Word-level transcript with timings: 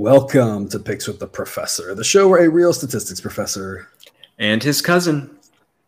Welcome 0.00 0.66
to 0.70 0.78
Picks 0.78 1.06
with 1.06 1.18
the 1.18 1.26
Professor, 1.26 1.94
the 1.94 2.02
show 2.02 2.26
where 2.26 2.46
a 2.46 2.48
real 2.48 2.72
statistics 2.72 3.20
professor 3.20 3.86
and 4.38 4.62
his 4.62 4.80
cousin 4.80 5.38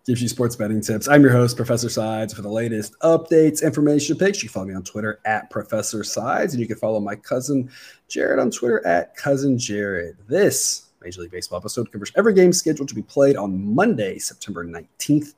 gives 0.04 0.20
you 0.20 0.28
sports 0.28 0.54
betting 0.54 0.82
tips. 0.82 1.08
I'm 1.08 1.22
your 1.22 1.32
host, 1.32 1.56
Professor 1.56 1.88
Sides. 1.88 2.34
For 2.34 2.42
the 2.42 2.50
latest 2.50 2.94
updates, 3.02 3.62
information, 3.62 4.18
picks, 4.18 4.42
you 4.42 4.50
can 4.50 4.52
follow 4.52 4.66
me 4.66 4.74
on 4.74 4.82
Twitter 4.82 5.18
at 5.24 5.48
Professor 5.48 6.04
Sides, 6.04 6.52
and 6.52 6.60
you 6.60 6.68
can 6.68 6.76
follow 6.76 7.00
my 7.00 7.16
cousin 7.16 7.70
Jared 8.08 8.38
on 8.38 8.50
Twitter 8.50 8.86
at 8.86 9.16
Cousin 9.16 9.58
Jared. 9.58 10.18
This 10.28 10.90
Major 11.00 11.22
League 11.22 11.30
Baseball 11.30 11.60
episode 11.60 11.90
covers 11.90 12.12
every 12.14 12.34
game 12.34 12.52
scheduled 12.52 12.90
to 12.90 12.94
be 12.94 13.00
played 13.00 13.36
on 13.36 13.74
Monday, 13.74 14.18
September 14.18 14.62
19th, 14.62 15.32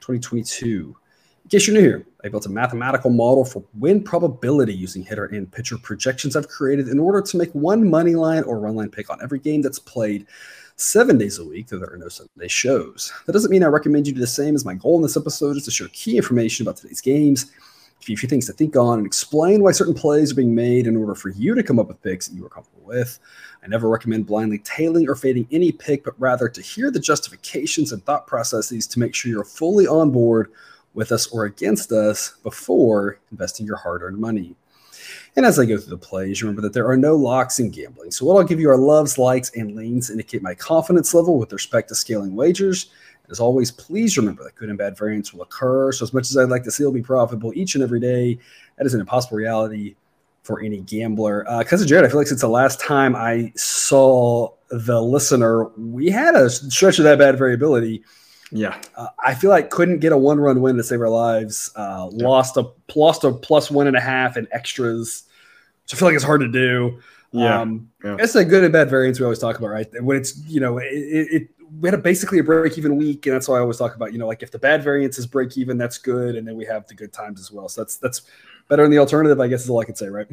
2022. 0.00 0.94
In 1.48 1.50
case 1.50 1.66
you're 1.66 1.76
new 1.76 1.80
here, 1.80 2.06
I 2.22 2.28
built 2.28 2.44
a 2.44 2.50
mathematical 2.50 3.08
model 3.08 3.42
for 3.42 3.64
win 3.72 4.02
probability 4.02 4.74
using 4.74 5.02
hitter 5.02 5.24
and 5.24 5.50
pitcher 5.50 5.78
projections 5.78 6.36
I've 6.36 6.48
created 6.48 6.88
in 6.88 6.98
order 6.98 7.22
to 7.22 7.36
make 7.38 7.50
one 7.52 7.88
money 7.88 8.14
line 8.14 8.42
or 8.42 8.60
run 8.60 8.76
line 8.76 8.90
pick 8.90 9.08
on 9.08 9.18
every 9.22 9.38
game 9.38 9.62
that's 9.62 9.78
played 9.78 10.26
seven 10.76 11.16
days 11.16 11.38
a 11.38 11.44
week, 11.46 11.68
though 11.68 11.78
there 11.78 11.90
are 11.90 11.96
no 11.96 12.10
Sunday 12.10 12.48
shows. 12.48 13.10
That 13.24 13.32
doesn't 13.32 13.50
mean 13.50 13.64
I 13.64 13.68
recommend 13.68 14.06
you 14.06 14.12
do 14.12 14.20
the 14.20 14.26
same, 14.26 14.54
as 14.56 14.66
my 14.66 14.74
goal 14.74 14.96
in 14.96 15.02
this 15.02 15.16
episode 15.16 15.56
is 15.56 15.64
to 15.64 15.70
share 15.70 15.88
key 15.88 16.18
information 16.18 16.66
about 16.66 16.76
today's 16.76 17.00
games, 17.00 17.44
give 18.00 18.10
you 18.10 18.14
a 18.14 18.18
few 18.18 18.28
things 18.28 18.44
to 18.44 18.52
think 18.52 18.76
on, 18.76 18.98
and 18.98 19.06
explain 19.06 19.62
why 19.62 19.72
certain 19.72 19.94
plays 19.94 20.32
are 20.32 20.36
being 20.36 20.54
made 20.54 20.86
in 20.86 20.98
order 20.98 21.14
for 21.14 21.30
you 21.30 21.54
to 21.54 21.62
come 21.62 21.78
up 21.78 21.88
with 21.88 22.02
picks 22.02 22.28
that 22.28 22.36
you 22.36 22.44
are 22.44 22.50
comfortable 22.50 22.84
with. 22.84 23.18
I 23.64 23.68
never 23.68 23.88
recommend 23.88 24.26
blindly 24.26 24.58
tailing 24.58 25.08
or 25.08 25.14
fading 25.14 25.48
any 25.50 25.72
pick, 25.72 26.04
but 26.04 26.20
rather 26.20 26.50
to 26.50 26.60
hear 26.60 26.90
the 26.90 27.00
justifications 27.00 27.92
and 27.92 28.04
thought 28.04 28.26
processes 28.26 28.86
to 28.88 28.98
make 28.98 29.14
sure 29.14 29.30
you're 29.30 29.44
fully 29.44 29.86
on 29.86 30.10
board 30.10 30.52
with 30.98 31.12
us 31.12 31.28
or 31.28 31.44
against 31.44 31.92
us 31.92 32.34
before 32.42 33.20
investing 33.30 33.64
your 33.64 33.76
hard 33.76 34.02
earned 34.02 34.18
money. 34.18 34.56
And 35.36 35.46
as 35.46 35.56
I 35.56 35.64
go 35.64 35.78
through 35.78 35.90
the 35.90 35.96
plays, 35.96 36.42
remember 36.42 36.60
that 36.62 36.72
there 36.72 36.88
are 36.88 36.96
no 36.96 37.14
locks 37.14 37.60
in 37.60 37.70
gambling. 37.70 38.10
So, 38.10 38.26
what 38.26 38.36
I'll 38.36 38.44
give 38.44 38.58
you 38.58 38.68
are 38.68 38.76
loves, 38.76 39.16
likes, 39.16 39.50
and 39.50 39.76
leans 39.76 40.10
indicate 40.10 40.42
my 40.42 40.56
confidence 40.56 41.14
level 41.14 41.38
with 41.38 41.52
respect 41.52 41.88
to 41.90 41.94
scaling 41.94 42.34
wagers. 42.34 42.90
As 43.30 43.38
always, 43.38 43.70
please 43.70 44.18
remember 44.18 44.42
that 44.42 44.56
good 44.56 44.70
and 44.70 44.76
bad 44.76 44.98
variance 44.98 45.32
will 45.32 45.42
occur. 45.42 45.92
So, 45.92 46.02
as 46.02 46.12
much 46.12 46.30
as 46.30 46.36
I'd 46.36 46.48
like 46.48 46.64
to 46.64 46.70
see 46.72 46.82
it 46.82 46.92
be 46.92 47.00
profitable 47.00 47.52
each 47.54 47.76
and 47.76 47.84
every 47.84 48.00
day, 48.00 48.36
that 48.76 48.84
is 48.84 48.92
an 48.92 49.00
impossible 49.00 49.36
reality 49.36 49.94
for 50.42 50.60
any 50.60 50.80
gambler. 50.80 51.48
Uh, 51.48 51.62
Cousin 51.62 51.86
Jared, 51.86 52.06
I 52.06 52.08
feel 52.08 52.18
like 52.18 52.26
since 52.26 52.40
the 52.40 52.48
last 52.48 52.80
time 52.80 53.14
I 53.14 53.52
saw 53.54 54.52
the 54.70 55.00
listener, 55.00 55.68
we 55.78 56.10
had 56.10 56.34
a 56.34 56.50
stretch 56.50 56.98
of 56.98 57.04
that 57.04 57.20
bad 57.20 57.38
variability. 57.38 58.02
Yeah, 58.50 58.80
uh, 58.96 59.08
I 59.22 59.34
feel 59.34 59.50
like 59.50 59.70
couldn't 59.70 59.98
get 59.98 60.12
a 60.12 60.16
one 60.16 60.40
run 60.40 60.60
win 60.62 60.76
to 60.76 60.82
save 60.82 61.00
our 61.00 61.08
lives. 61.08 61.70
Uh, 61.76 62.08
yeah. 62.12 62.26
Lost 62.26 62.56
a 62.56 62.70
lost 62.94 63.24
a 63.24 63.32
plus 63.32 63.70
one 63.70 63.86
and 63.86 63.96
a 63.96 64.00
half 64.00 64.36
in 64.36 64.48
extras, 64.52 65.24
which 65.82 65.94
I 65.94 65.96
feel 65.98 66.08
like 66.08 66.14
it's 66.14 66.24
hard 66.24 66.40
to 66.40 66.48
do. 66.48 67.00
Yeah, 67.30 67.60
um, 67.60 67.90
yeah. 68.02 68.16
it's 68.18 68.34
a 68.34 68.44
good 68.44 68.64
and 68.64 68.72
bad 68.72 68.88
variance 68.88 69.20
we 69.20 69.24
always 69.24 69.38
talk 69.38 69.58
about, 69.58 69.68
right? 69.68 69.86
When 70.02 70.16
it's 70.16 70.38
you 70.46 70.60
know 70.60 70.78
it, 70.78 70.86
it 70.90 71.48
we 71.78 71.88
had 71.88 71.94
a 71.94 72.02
basically 72.02 72.38
a 72.38 72.42
break 72.42 72.78
even 72.78 72.96
week, 72.96 73.26
and 73.26 73.34
that's 73.34 73.48
why 73.48 73.56
I 73.56 73.60
always 73.60 73.76
talk 73.76 73.94
about 73.94 74.12
you 74.12 74.18
know 74.18 74.26
like 74.26 74.42
if 74.42 74.50
the 74.50 74.58
bad 74.58 74.82
variance 74.82 75.18
is 75.18 75.26
break 75.26 75.58
even, 75.58 75.76
that's 75.76 75.98
good, 75.98 76.36
and 76.36 76.48
then 76.48 76.56
we 76.56 76.64
have 76.64 76.86
the 76.86 76.94
good 76.94 77.12
times 77.12 77.40
as 77.40 77.52
well. 77.52 77.68
So 77.68 77.82
that's 77.82 77.96
that's 77.96 78.22
better 78.68 78.82
than 78.82 78.90
the 78.90 78.98
alternative, 78.98 79.40
I 79.40 79.48
guess 79.48 79.64
is 79.64 79.70
all 79.70 79.80
I 79.80 79.84
can 79.84 79.96
say, 79.96 80.08
right? 80.08 80.26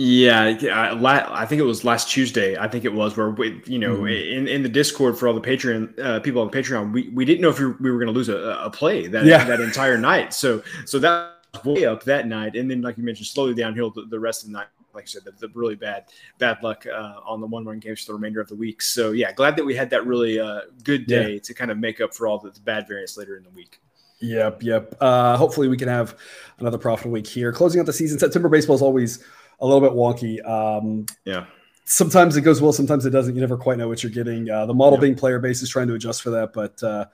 Yeah, 0.00 0.56
I 0.62 1.44
think 1.44 1.58
it 1.58 1.64
was 1.64 1.84
last 1.84 2.08
Tuesday. 2.08 2.56
I 2.56 2.68
think 2.68 2.84
it 2.84 2.92
was 2.92 3.16
where 3.16 3.30
we, 3.30 3.60
you 3.66 3.80
know, 3.80 3.96
mm-hmm. 3.96 4.38
in, 4.38 4.46
in 4.46 4.62
the 4.62 4.68
Discord 4.68 5.18
for 5.18 5.26
all 5.26 5.34
the 5.34 5.40
Patreon 5.40 5.98
uh, 5.98 6.20
people 6.20 6.40
on 6.40 6.50
Patreon, 6.50 6.92
we, 6.92 7.08
we 7.08 7.24
didn't 7.24 7.40
know 7.40 7.48
if 7.48 7.58
we 7.58 7.66
were, 7.66 7.98
going 7.98 8.06
to 8.06 8.12
lose 8.12 8.28
a, 8.28 8.36
a 8.62 8.70
play 8.70 9.08
that 9.08 9.24
yeah. 9.24 9.42
that 9.42 9.58
entire 9.58 9.98
night. 9.98 10.32
So 10.32 10.62
so 10.84 11.00
that 11.00 11.32
way 11.64 11.84
up 11.84 12.04
that 12.04 12.28
night, 12.28 12.54
and 12.54 12.70
then 12.70 12.80
like 12.80 12.96
you 12.96 13.02
mentioned, 13.02 13.26
slowly 13.26 13.54
downhill 13.54 13.90
the, 13.90 14.02
the 14.02 14.20
rest 14.20 14.44
of 14.44 14.50
the 14.50 14.52
night. 14.52 14.68
Like 14.94 15.02
I 15.02 15.06
said, 15.08 15.24
the, 15.24 15.32
the 15.32 15.48
really 15.52 15.74
bad 15.74 16.04
bad 16.38 16.62
luck 16.62 16.86
uh, 16.86 17.14
on 17.26 17.40
the 17.40 17.48
one 17.48 17.64
run 17.64 17.80
games 17.80 18.04
for 18.04 18.12
the 18.12 18.14
remainder 18.14 18.40
of 18.40 18.46
the 18.46 18.54
week. 18.54 18.80
So 18.82 19.10
yeah, 19.10 19.32
glad 19.32 19.56
that 19.56 19.64
we 19.64 19.74
had 19.74 19.90
that 19.90 20.06
really 20.06 20.38
uh, 20.38 20.60
good 20.84 21.08
day 21.08 21.32
yeah. 21.32 21.40
to 21.40 21.54
kind 21.54 21.72
of 21.72 21.78
make 21.78 22.00
up 22.00 22.14
for 22.14 22.28
all 22.28 22.38
the, 22.38 22.50
the 22.50 22.60
bad 22.60 22.86
variance 22.86 23.16
later 23.16 23.36
in 23.36 23.42
the 23.42 23.50
week. 23.50 23.80
Yep, 24.20 24.62
yep. 24.62 24.94
Uh, 25.00 25.36
hopefully, 25.36 25.66
we 25.66 25.76
can 25.76 25.88
have 25.88 26.16
another 26.60 26.78
profitable 26.78 27.14
week 27.14 27.26
here. 27.26 27.52
Closing 27.52 27.80
out 27.80 27.86
the 27.86 27.92
season, 27.92 28.20
September 28.20 28.48
baseball 28.48 28.76
is 28.76 28.82
always 28.82 29.24
a 29.60 29.66
little 29.66 29.80
bit 29.80 29.92
wonky. 29.92 30.46
Um, 30.46 31.06
yeah. 31.24 31.46
Sometimes 31.84 32.36
it 32.36 32.42
goes 32.42 32.60
well, 32.60 32.72
sometimes 32.72 33.06
it 33.06 33.10
doesn't. 33.10 33.34
You 33.34 33.40
never 33.40 33.56
quite 33.56 33.78
know 33.78 33.88
what 33.88 34.02
you're 34.02 34.12
getting. 34.12 34.50
Uh, 34.50 34.66
the 34.66 34.74
model 34.74 34.98
yeah. 34.98 35.02
being 35.02 35.14
player 35.14 35.38
base 35.38 35.62
is 35.62 35.70
trying 35.70 35.88
to 35.88 35.94
adjust 35.94 36.22
for 36.22 36.30
that, 36.30 36.52
but 36.52 36.82
uh, 36.82 37.06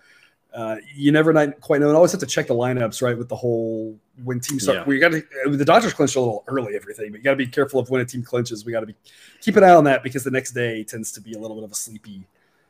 uh, 0.52 0.76
you 0.94 1.12
never 1.12 1.32
quite 1.52 1.80
know. 1.80 1.88
And 1.88 1.96
always 1.96 2.10
have 2.10 2.20
to 2.20 2.26
check 2.26 2.48
the 2.48 2.54
lineups, 2.54 3.00
right? 3.00 3.16
With 3.16 3.28
the 3.28 3.36
whole 3.36 3.96
when 4.24 4.40
teams 4.40 4.64
start, 4.64 4.78
yeah. 4.78 4.84
we 4.84 4.98
got 4.98 5.12
to 5.12 5.22
the 5.46 5.64
Dodgers 5.64 5.92
clinched 5.92 6.16
a 6.16 6.20
little 6.20 6.42
early, 6.48 6.74
everything, 6.74 7.12
but 7.12 7.18
you 7.18 7.24
got 7.24 7.30
to 7.30 7.36
be 7.36 7.46
careful 7.46 7.78
of 7.78 7.88
when 7.88 8.00
a 8.00 8.04
team 8.04 8.24
clinches. 8.24 8.64
We 8.64 8.72
got 8.72 8.80
to 8.80 8.86
be 8.86 8.96
keep 9.40 9.56
an 9.56 9.62
eye 9.62 9.70
on 9.70 9.84
that 9.84 10.02
because 10.02 10.24
the 10.24 10.32
next 10.32 10.52
day 10.52 10.82
tends 10.82 11.12
to 11.12 11.20
be 11.20 11.34
a 11.34 11.38
little 11.38 11.56
bit 11.56 11.64
of 11.64 11.70
a 11.70 11.76
sleepy 11.76 12.26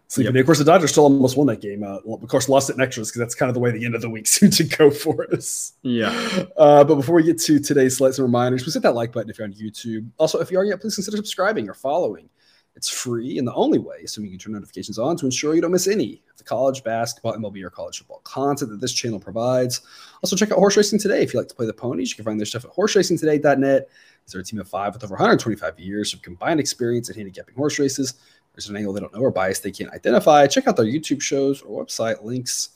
sleeping 0.08 0.34
yep. 0.34 0.42
Of 0.42 0.46
course, 0.46 0.58
the 0.58 0.64
Dodgers 0.64 0.90
still 0.90 1.04
almost 1.04 1.36
won 1.36 1.46
that 1.48 1.60
game. 1.60 1.82
Uh, 1.82 1.98
of 1.98 2.28
course, 2.28 2.48
lost 2.48 2.70
it 2.70 2.76
in 2.76 2.82
extras 2.82 3.10
because 3.10 3.20
that's 3.20 3.34
kind 3.34 3.48
of 3.48 3.54
the 3.54 3.60
way 3.60 3.70
the 3.70 3.84
end 3.84 3.94
of 3.94 4.02
the 4.02 4.10
week 4.10 4.26
seemed 4.28 4.52
to 4.54 4.64
go 4.64 4.90
for 4.90 5.26
us. 5.32 5.72
Yeah. 5.82 6.10
Uh, 6.56 6.84
but 6.84 6.96
before 6.96 7.16
we 7.16 7.22
get 7.22 7.40
to 7.42 7.58
today's 7.58 7.96
slides 7.96 8.18
and 8.18 8.26
reminders, 8.26 8.62
please 8.62 8.74
hit 8.74 8.82
that 8.82 8.94
like 8.94 9.12
button 9.12 9.30
if 9.30 9.38
you're 9.38 9.46
on 9.46 9.54
YouTube. 9.54 10.08
Also, 10.18 10.40
if 10.40 10.50
you 10.50 10.58
aren't 10.58 10.70
yet, 10.70 10.80
please 10.80 10.94
consider 10.94 11.16
subscribing 11.16 11.68
or 11.68 11.74
following. 11.74 12.28
It's 12.76 12.90
free 12.90 13.38
and 13.38 13.46
the 13.46 13.54
only 13.54 13.78
way, 13.78 14.02
assuming 14.04 14.32
you 14.32 14.38
can 14.38 14.46
turn 14.46 14.54
notifications 14.54 14.98
on 14.98 15.16
to 15.18 15.26
ensure 15.26 15.54
you 15.54 15.60
don't 15.60 15.70
miss 15.70 15.86
any 15.86 16.22
of 16.28 16.38
the 16.38 16.42
college 16.42 16.82
basketball, 16.82 17.34
MLB, 17.34 17.62
or 17.62 17.70
college 17.70 17.98
football 17.98 18.20
content 18.24 18.72
that 18.72 18.80
this 18.80 18.92
channel 18.92 19.20
provides. 19.20 19.82
Also, 20.24 20.34
check 20.34 20.50
out 20.50 20.58
Horse 20.58 20.76
Racing 20.76 20.98
Today 20.98 21.22
if 21.22 21.32
you 21.32 21.38
like 21.38 21.48
to 21.48 21.54
play 21.54 21.66
the 21.66 21.72
ponies. 21.72 22.10
You 22.10 22.16
can 22.16 22.24
find 22.24 22.40
their 22.40 22.46
stuff 22.46 22.64
at 22.64 22.72
horseracingtoday.net. 22.72 23.88
They're 24.26 24.40
a 24.40 24.44
team 24.44 24.58
of 24.58 24.68
five 24.68 24.94
with 24.94 25.04
over 25.04 25.14
125 25.14 25.78
years 25.78 26.14
of 26.14 26.22
combined 26.22 26.58
experience 26.58 27.08
in 27.10 27.14
handicapping 27.14 27.54
horse 27.54 27.78
races 27.78 28.14
there's 28.54 28.68
an 28.68 28.76
angle 28.76 28.92
they 28.92 29.00
don't 29.00 29.12
know 29.12 29.20
or 29.20 29.30
bias 29.30 29.58
they 29.60 29.70
can't 29.70 29.92
identify, 29.92 30.46
check 30.46 30.66
out 30.66 30.76
their 30.76 30.84
YouTube 30.86 31.20
shows 31.20 31.60
or 31.62 31.84
website. 31.84 32.22
Links 32.22 32.70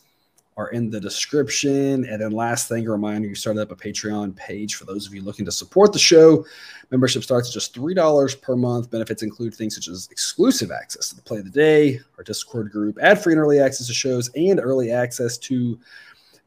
are 0.59 0.71
in 0.71 0.91
the 0.91 1.00
description. 1.00 2.05
And 2.05 2.21
then 2.21 2.33
last 2.33 2.69
thing, 2.69 2.87
a 2.87 2.91
reminder, 2.91 3.28
you 3.28 3.37
started 3.37 3.61
up 3.61 3.71
a 3.71 3.77
Patreon 3.77 4.34
page 4.34 4.75
for 4.75 4.84
those 4.84 5.06
of 5.06 5.15
you 5.15 5.22
looking 5.22 5.44
to 5.44 5.53
support 5.53 5.93
the 5.93 6.00
show. 6.00 6.44
Membership 6.91 7.22
starts 7.22 7.49
at 7.49 7.55
just 7.55 7.77
$3 7.77 8.43
per 8.43 8.56
month. 8.56 8.91
Benefits 8.91 9.22
include 9.22 9.55
things 9.55 9.77
such 9.77 9.87
as 9.87 10.09
exclusive 10.11 10.72
access 10.72 11.09
to 11.11 11.15
the 11.16 11.22
play 11.22 11.39
of 11.39 11.44
the 11.44 11.50
day, 11.50 12.00
our 12.19 12.25
Discord 12.25 12.72
group, 12.72 12.99
ad-free 13.00 13.34
and 13.34 13.41
early 13.41 13.60
access 13.60 13.87
to 13.87 13.95
shows, 13.95 14.31
and 14.34 14.59
early 14.59 14.91
access 14.91 15.39
to 15.39 15.78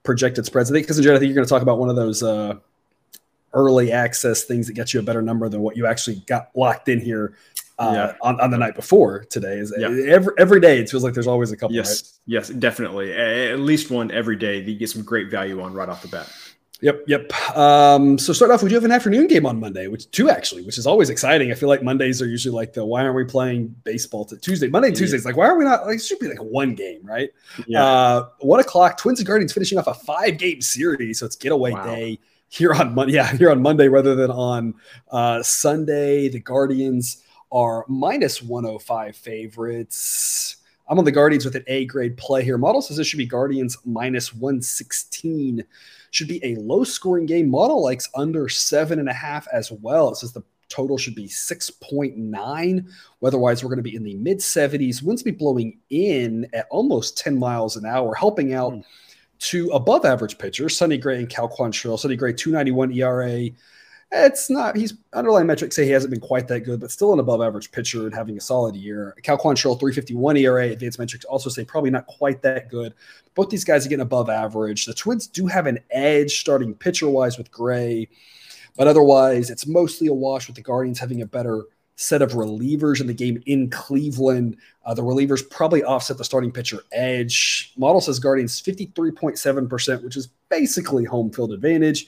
projected 0.03 0.46
spreads. 0.46 0.69
I 0.69 0.74
think, 0.74 0.86
because 0.86 1.00
Jared, 1.00 1.16
I 1.16 1.19
think 1.19 1.30
you're 1.30 1.36
going 1.36 1.48
to 1.48 1.50
talk 1.50 1.62
about 1.62 1.80
one 1.80 1.90
of 1.90 1.96
those 1.96 2.22
uh, 2.22 2.56
early 3.53 3.94
access 3.94 4.44
things 4.44 4.68
that 4.68 4.74
get 4.74 4.94
you 4.94 5.00
a 5.00 5.03
better 5.03 5.22
number 5.22 5.48
than 5.48 5.62
what 5.62 5.78
you 5.78 5.86
actually 5.86 6.18
got 6.28 6.50
locked 6.56 6.90
in 6.90 7.00
here 7.00 7.38
uh, 7.81 7.94
yeah. 7.94 8.14
on, 8.22 8.40
on 8.40 8.52
the 8.52 8.58
night 8.58 8.75
before 8.75 9.24
today. 9.25 9.58
Is 9.58 9.74
yeah. 9.78 9.88
every 9.88 10.34
every 10.38 10.59
day 10.59 10.80
it 10.80 10.90
feels 10.90 11.03
like 11.03 11.14
there's 11.14 11.28
always 11.28 11.52
a 11.52 11.58
couple. 11.58 11.75
Yes, 11.75 12.19
right? 12.28 12.36
yes, 12.36 12.50
definitely. 12.50 13.14
At 13.14 13.59
least 13.59 13.90
one 13.90 14.12
every 14.12 14.36
day 14.36 14.62
that 14.62 14.72
you 14.72 14.78
get 14.78 14.90
some 14.90 15.03
great 15.03 15.30
value 15.30 15.62
on 15.62 15.74
right 15.74 15.90
off 15.90 16.02
the 16.02 16.08
bat. 16.08 16.31
Yep, 16.81 17.03
yep. 17.06 17.56
Um, 17.56 18.18
so 18.18 18.34
start 18.34 18.50
off, 18.50 18.64
we 18.64 18.69
do 18.69 18.75
have 18.75 18.84
an 18.84 18.92
afternoon 18.92 19.28
game 19.28 19.46
on 19.46 19.59
Monday, 19.59 19.88
which 19.88 20.09
two 20.09 20.31
actually, 20.31 20.64
which 20.64 20.80
is 20.80 20.88
always 20.88 21.12
exciting. 21.12 21.52
I 21.52 21.53
feel 21.53 21.69
like 21.69 21.84
Mondays 21.84 22.24
are 22.24 22.28
usually 22.28 22.56
like 22.56 22.74
the 22.74 22.84
why 22.84 23.03
aren't 23.03 23.16
we 23.16 23.24
playing 23.24 23.75
baseball 23.84 24.25
to 24.25 24.38
Tuesday? 24.38 24.68
Monday, 24.68 24.90
yeah. 24.90 24.96
Tuesdays, 24.96 25.24
like 25.24 25.38
why 25.38 25.46
are 25.48 25.58
we 25.58 25.63
not? 25.63 25.86
Like 25.86 25.98
it 25.98 26.03
should 26.03 26.18
be 26.18 26.28
like 26.28 26.40
one 26.40 26.74
game, 26.74 27.02
right? 27.03 27.30
Yeah. 27.68 27.86
Uh, 27.86 28.30
one 28.40 28.59
o'clock. 28.59 28.98
Twins 28.98 29.19
and 29.19 29.28
Guardians 29.28 29.53
finishing 29.53 29.78
off 29.78 29.86
a 29.86 29.94
five 29.94 30.40
game 30.40 30.62
series, 30.62 31.19
so 31.19 31.28
it's 31.28 31.36
getaway 31.36 31.72
wow. 31.72 31.86
day 31.86 32.19
here 32.50 32.74
on 32.74 32.96
Monday. 32.96 33.13
Yeah, 33.13 33.31
here 33.38 33.52
on 33.52 33.62
Monday 33.62 33.88
rather 33.88 34.16
than 34.16 34.31
on 34.31 34.74
uh, 35.12 35.44
Sunday. 35.44 36.30
The 36.30 36.40
Guardians 36.40 37.24
are 37.51 37.85
minus 37.88 38.41
105 38.41 39.16
favorites. 39.16 40.57
I'm 40.88 41.00
on 41.00 41.06
the 41.06 41.12
Guardians 41.12 41.45
with 41.45 41.56
an 41.56 41.63
A 41.67 41.85
grade 41.85 42.17
play 42.17 42.44
here. 42.44 42.57
Model 42.57 42.81
says 42.81 42.98
this 42.98 43.07
should 43.07 43.18
be 43.18 43.25
Guardians 43.25 43.77
minus 43.86 44.33
116. 44.33 45.63
Should 46.12 46.27
be 46.27 46.44
a 46.44 46.56
low 46.56 46.83
scoring 46.83 47.25
game. 47.25 47.50
Model 47.50 47.81
likes 47.81 48.09
under 48.15 48.50
seven 48.50 49.00
and 49.00 49.07
a 49.07 49.13
half 49.13 49.48
as 49.53 49.71
well. 49.71 50.09
It 50.09 50.18
says 50.18 50.33
the 50.33 50.44
total 50.71 50.98
should 50.98 51.15
be 51.15 51.27
6.9. 51.27 52.92
Otherwise, 53.24 53.63
we're 53.63 53.69
going 53.69 53.77
to 53.77 53.83
be 53.83 53.95
in 53.95 54.04
the 54.04 54.15
mid 54.15 54.39
70s. 54.39 55.04
Winds 55.04 55.24
be 55.24 55.31
blowing 55.31 55.77
in 55.89 56.47
at 56.54 56.68
almost 56.69 57.18
10 57.18 57.38
miles 57.38 57.77
an 57.77 57.86
hour, 57.86 58.15
helping 58.15 58.54
out 58.54 58.74
mm. 58.74 58.83
to 59.39 59.69
above 59.69 60.06
average 60.06 60.38
pitchers. 60.38 60.75
Sonny 60.75 60.97
Gray 60.97 61.19
and 61.19 61.30
Cal 61.30 61.50
Quantrill. 61.50 62.00
Sonny 62.00 62.15
Gray, 62.15 62.33
291 62.33 62.92
ERA 62.94 63.50
it's 64.12 64.50
not 64.50 64.75
he's 64.75 64.94
underlying 65.13 65.48
metrics 65.48 65.75
say 65.75 65.86
he 65.86 65.92
hasn't 65.92 66.12
been 66.12 66.19
quite 66.19 66.48
that 66.50 66.62
good, 66.62 66.80
but 66.81 66.92
still 66.92 67.13
an 67.13 67.19
above 67.19 67.42
average 67.42 67.72
pitcher 67.72 68.04
and 68.06 68.13
having 68.13 68.38
a 68.38 68.42
solid 68.42 68.75
year. 68.75 69.16
Cal 69.24 69.38
Quantrill, 69.38 69.80
351 69.80 70.38
ERA, 70.38 70.66
advanced 70.68 71.00
metrics 71.00 71.25
also 71.25 71.50
say 71.50 71.63
probably 71.63 71.92
not 71.92 72.08
quite 72.08 72.42
that 72.42 72.69
good. 72.69 72.94
Both 73.36 73.50
these 73.50 73.63
guys 73.63 73.86
are 73.86 73.90
getting 73.90 74.02
above 74.02 74.30
average. 74.30 74.86
The 74.86 74.94
Twins 74.94 75.28
do 75.28 75.48
have 75.48 75.66
an 75.66 75.80
edge 75.92 76.40
starting 76.42 76.74
pitcher 76.74 77.10
wise 77.10 77.38
with 77.38 77.52
Gray, 77.52 78.10
but 78.75 78.88
otherwise 78.88 79.50
it's 79.50 79.66
mostly 79.66 80.08
a 80.08 80.14
wash 80.14 80.48
with 80.48 80.57
the 80.57 80.62
Guardians 80.62 81.00
having 81.00 81.22
a 81.22 81.25
better 81.25 81.64
set 81.96 82.22
of 82.22 82.31
relievers 82.31 83.00
in 83.00 83.07
the 83.07 83.14
game 83.14 83.42
in 83.46 83.69
Cleveland. 83.69 84.57
Uh, 84.84 84.94
the 84.94 85.04
relievers 85.04 85.48
probably 85.50 85.84
offset 85.84 86.18
the 86.18 86.24
starting 86.25 86.52
pitcher 86.52 86.80
edge. 86.92 87.74
Model 87.78 88.02
says 88.02 88.19
Guardians 88.19 88.62
53.7%, 88.62 90.04
which 90.04 90.18
is 90.18 90.28
basically 90.50 91.06
home 91.06 91.31
field 91.31 91.54
advantage. 91.54 92.07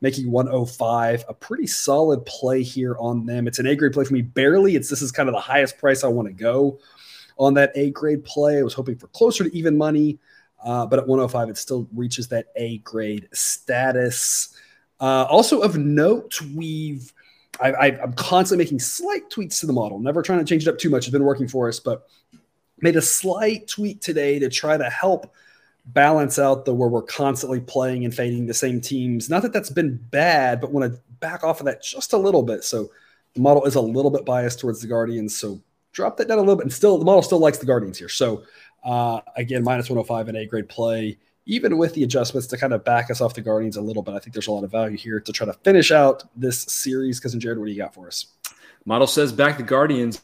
Making 0.00 0.30
105. 0.30 1.24
A 1.28 1.34
pretty 1.34 1.66
solid 1.66 2.24
play 2.26 2.62
here 2.62 2.96
on 2.98 3.26
them. 3.26 3.46
It's 3.46 3.58
an 3.58 3.66
A 3.66 3.76
grade 3.76 3.92
play 3.92 4.04
for 4.04 4.14
me, 4.14 4.22
barely. 4.22 4.76
It's 4.76 4.88
this 4.88 5.02
is 5.02 5.12
kind 5.12 5.28
of 5.28 5.34
the 5.34 5.40
highest 5.40 5.78
price 5.78 6.04
I 6.04 6.08
want 6.08 6.28
to 6.28 6.34
go 6.34 6.78
on 7.38 7.54
that 7.54 7.72
A 7.74 7.90
grade 7.90 8.24
play. 8.24 8.58
I 8.58 8.62
was 8.62 8.74
hoping 8.74 8.96
for 8.96 9.08
closer 9.08 9.44
to 9.44 9.56
even 9.56 9.76
money, 9.76 10.18
uh, 10.64 10.86
but 10.86 10.98
at 10.98 11.06
105, 11.06 11.48
it 11.48 11.56
still 11.56 11.88
reaches 11.94 12.28
that 12.28 12.46
A 12.56 12.78
grade 12.78 13.28
status. 13.32 14.54
Uh, 15.00 15.24
also 15.24 15.60
of 15.60 15.76
note, 15.76 16.40
we've 16.54 17.12
I, 17.60 17.98
am 18.02 18.12
constantly 18.12 18.64
making 18.64 18.78
slight 18.78 19.28
tweaks 19.30 19.60
to 19.60 19.66
the 19.66 19.72
model, 19.72 19.98
never 19.98 20.22
trying 20.22 20.38
to 20.38 20.44
change 20.44 20.66
it 20.66 20.70
up 20.70 20.78
too 20.78 20.90
much. 20.90 21.06
It's 21.06 21.12
been 21.12 21.24
working 21.24 21.48
for 21.48 21.68
us, 21.68 21.80
but 21.80 22.08
made 22.80 22.96
a 22.96 23.02
slight 23.02 23.66
tweak 23.66 24.00
today 24.00 24.38
to 24.38 24.48
try 24.48 24.76
to 24.76 24.88
help 24.88 25.34
balance 25.88 26.38
out 26.38 26.64
the 26.64 26.74
where 26.74 26.88
we're 26.88 27.02
constantly 27.02 27.60
playing 27.60 28.04
and 28.04 28.14
fading 28.14 28.46
the 28.46 28.54
same 28.54 28.80
teams. 28.80 29.30
Not 29.30 29.42
that 29.42 29.52
that's 29.52 29.70
been 29.70 29.96
bad, 30.10 30.60
but 30.60 30.70
want 30.70 30.92
to 30.92 31.00
back 31.20 31.44
off 31.44 31.60
of 31.60 31.66
that 31.66 31.82
just 31.82 32.12
a 32.12 32.18
little 32.18 32.42
bit. 32.42 32.64
So 32.64 32.90
the 33.34 33.40
model 33.40 33.64
is 33.64 33.74
a 33.74 33.80
little 33.80 34.10
bit 34.10 34.24
biased 34.24 34.60
towards 34.60 34.80
the 34.80 34.86
Guardians. 34.86 35.36
So 35.36 35.60
drop 35.92 36.16
that 36.18 36.28
down 36.28 36.38
a 36.38 36.42
little 36.42 36.56
bit. 36.56 36.64
And 36.64 36.72
still, 36.72 36.98
the 36.98 37.04
model 37.04 37.22
still 37.22 37.38
likes 37.38 37.58
the 37.58 37.66
Guardians 37.66 37.98
here. 37.98 38.08
So 38.08 38.42
uh, 38.84 39.20
again, 39.36 39.64
minus 39.64 39.88
105 39.88 40.28
and 40.28 40.36
A 40.36 40.46
grade 40.46 40.68
play, 40.68 41.18
even 41.46 41.78
with 41.78 41.94
the 41.94 42.04
adjustments 42.04 42.46
to 42.48 42.58
kind 42.58 42.72
of 42.74 42.84
back 42.84 43.10
us 43.10 43.20
off 43.20 43.34
the 43.34 43.40
Guardians 43.40 43.76
a 43.76 43.80
little 43.80 44.02
bit. 44.02 44.14
I 44.14 44.18
think 44.18 44.34
there's 44.34 44.48
a 44.48 44.52
lot 44.52 44.64
of 44.64 44.70
value 44.70 44.96
here 44.96 45.20
to 45.20 45.32
try 45.32 45.46
to 45.46 45.54
finish 45.54 45.90
out 45.90 46.24
this 46.36 46.62
series. 46.62 47.18
Cousin 47.18 47.40
Jared, 47.40 47.58
what 47.58 47.66
do 47.66 47.72
you 47.72 47.78
got 47.78 47.94
for 47.94 48.06
us? 48.06 48.26
Model 48.84 49.06
says 49.06 49.32
back 49.32 49.56
the 49.56 49.62
Guardians 49.62 50.22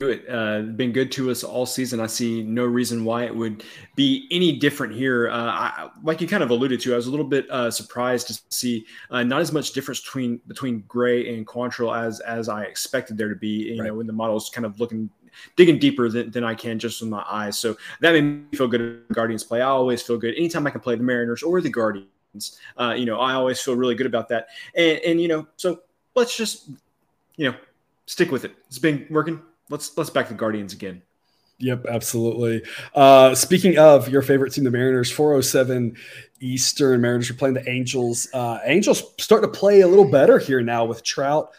it. 0.00 0.28
Uh, 0.28 0.62
been 0.76 0.92
good 0.92 1.10
to 1.12 1.30
us 1.30 1.42
all 1.42 1.64
season. 1.66 2.00
I 2.00 2.06
see 2.06 2.42
no 2.42 2.64
reason 2.64 3.04
why 3.04 3.24
it 3.24 3.34
would 3.34 3.64
be 3.94 4.28
any 4.30 4.58
different 4.58 4.94
here. 4.94 5.30
Uh, 5.30 5.46
I, 5.46 5.90
like 6.02 6.20
you 6.20 6.28
kind 6.28 6.42
of 6.42 6.50
alluded 6.50 6.80
to, 6.80 6.92
I 6.92 6.96
was 6.96 7.06
a 7.06 7.10
little 7.10 7.26
bit 7.26 7.50
uh, 7.50 7.70
surprised 7.70 8.26
to 8.28 8.40
see 8.50 8.86
uh, 9.10 9.22
not 9.22 9.40
as 9.40 9.52
much 9.52 9.72
difference 9.72 10.00
between 10.00 10.40
between 10.46 10.84
Gray 10.86 11.34
and 11.34 11.46
Quantrill 11.46 11.96
as 11.96 12.20
as 12.20 12.48
I 12.48 12.64
expected 12.64 13.16
there 13.16 13.28
to 13.28 13.36
be. 13.36 13.72
You 13.72 13.80
right. 13.80 13.88
know, 13.88 13.94
when 13.94 14.06
the 14.06 14.12
model's 14.12 14.50
kind 14.50 14.66
of 14.66 14.78
looking 14.80 15.10
digging 15.56 15.78
deeper 15.78 16.08
than, 16.08 16.30
than 16.30 16.44
I 16.44 16.54
can 16.54 16.78
just 16.78 17.00
with 17.00 17.10
my 17.10 17.24
eyes. 17.28 17.58
So 17.58 17.76
that 18.00 18.12
made 18.12 18.22
me 18.22 18.56
feel 18.56 18.68
good. 18.68 19.02
Guardians 19.12 19.44
play. 19.44 19.60
I 19.60 19.66
always 19.66 20.02
feel 20.02 20.18
good 20.18 20.34
anytime 20.34 20.66
I 20.66 20.70
can 20.70 20.80
play 20.80 20.94
the 20.94 21.02
Mariners 21.02 21.42
or 21.42 21.60
the 21.60 21.70
Guardians. 21.70 22.58
Uh, 22.78 22.94
you 22.96 23.06
know, 23.06 23.18
I 23.18 23.32
always 23.32 23.60
feel 23.60 23.76
really 23.76 23.94
good 23.94 24.06
about 24.06 24.28
that. 24.28 24.48
And 24.74 24.98
and 25.00 25.20
you 25.20 25.28
know, 25.28 25.46
so 25.56 25.80
let's 26.14 26.36
just 26.36 26.68
you 27.36 27.50
know 27.50 27.56
stick 28.06 28.30
with 28.30 28.44
it. 28.44 28.54
It's 28.68 28.78
been 28.78 29.06
working 29.10 29.40
let's 29.70 29.96
let's 29.96 30.10
back 30.10 30.28
the 30.28 30.34
Guardians 30.34 30.72
again. 30.72 31.02
Yep, 31.58 31.86
absolutely. 31.88 32.62
Uh, 32.94 33.34
speaking 33.34 33.78
of 33.78 34.10
your 34.10 34.20
favorite 34.20 34.52
team, 34.52 34.64
the 34.64 34.70
Mariners, 34.70 35.10
407 35.10 35.96
Eastern 36.40 37.00
Mariners 37.00 37.30
are 37.30 37.34
playing 37.34 37.54
the 37.54 37.68
Angels. 37.68 38.28
Uh, 38.34 38.58
Angels 38.64 39.02
starting 39.18 39.50
to 39.50 39.58
play 39.58 39.80
a 39.80 39.88
little 39.88 40.10
better 40.10 40.38
here 40.38 40.60
now 40.60 40.84
with 40.84 41.02
Trout 41.02 41.50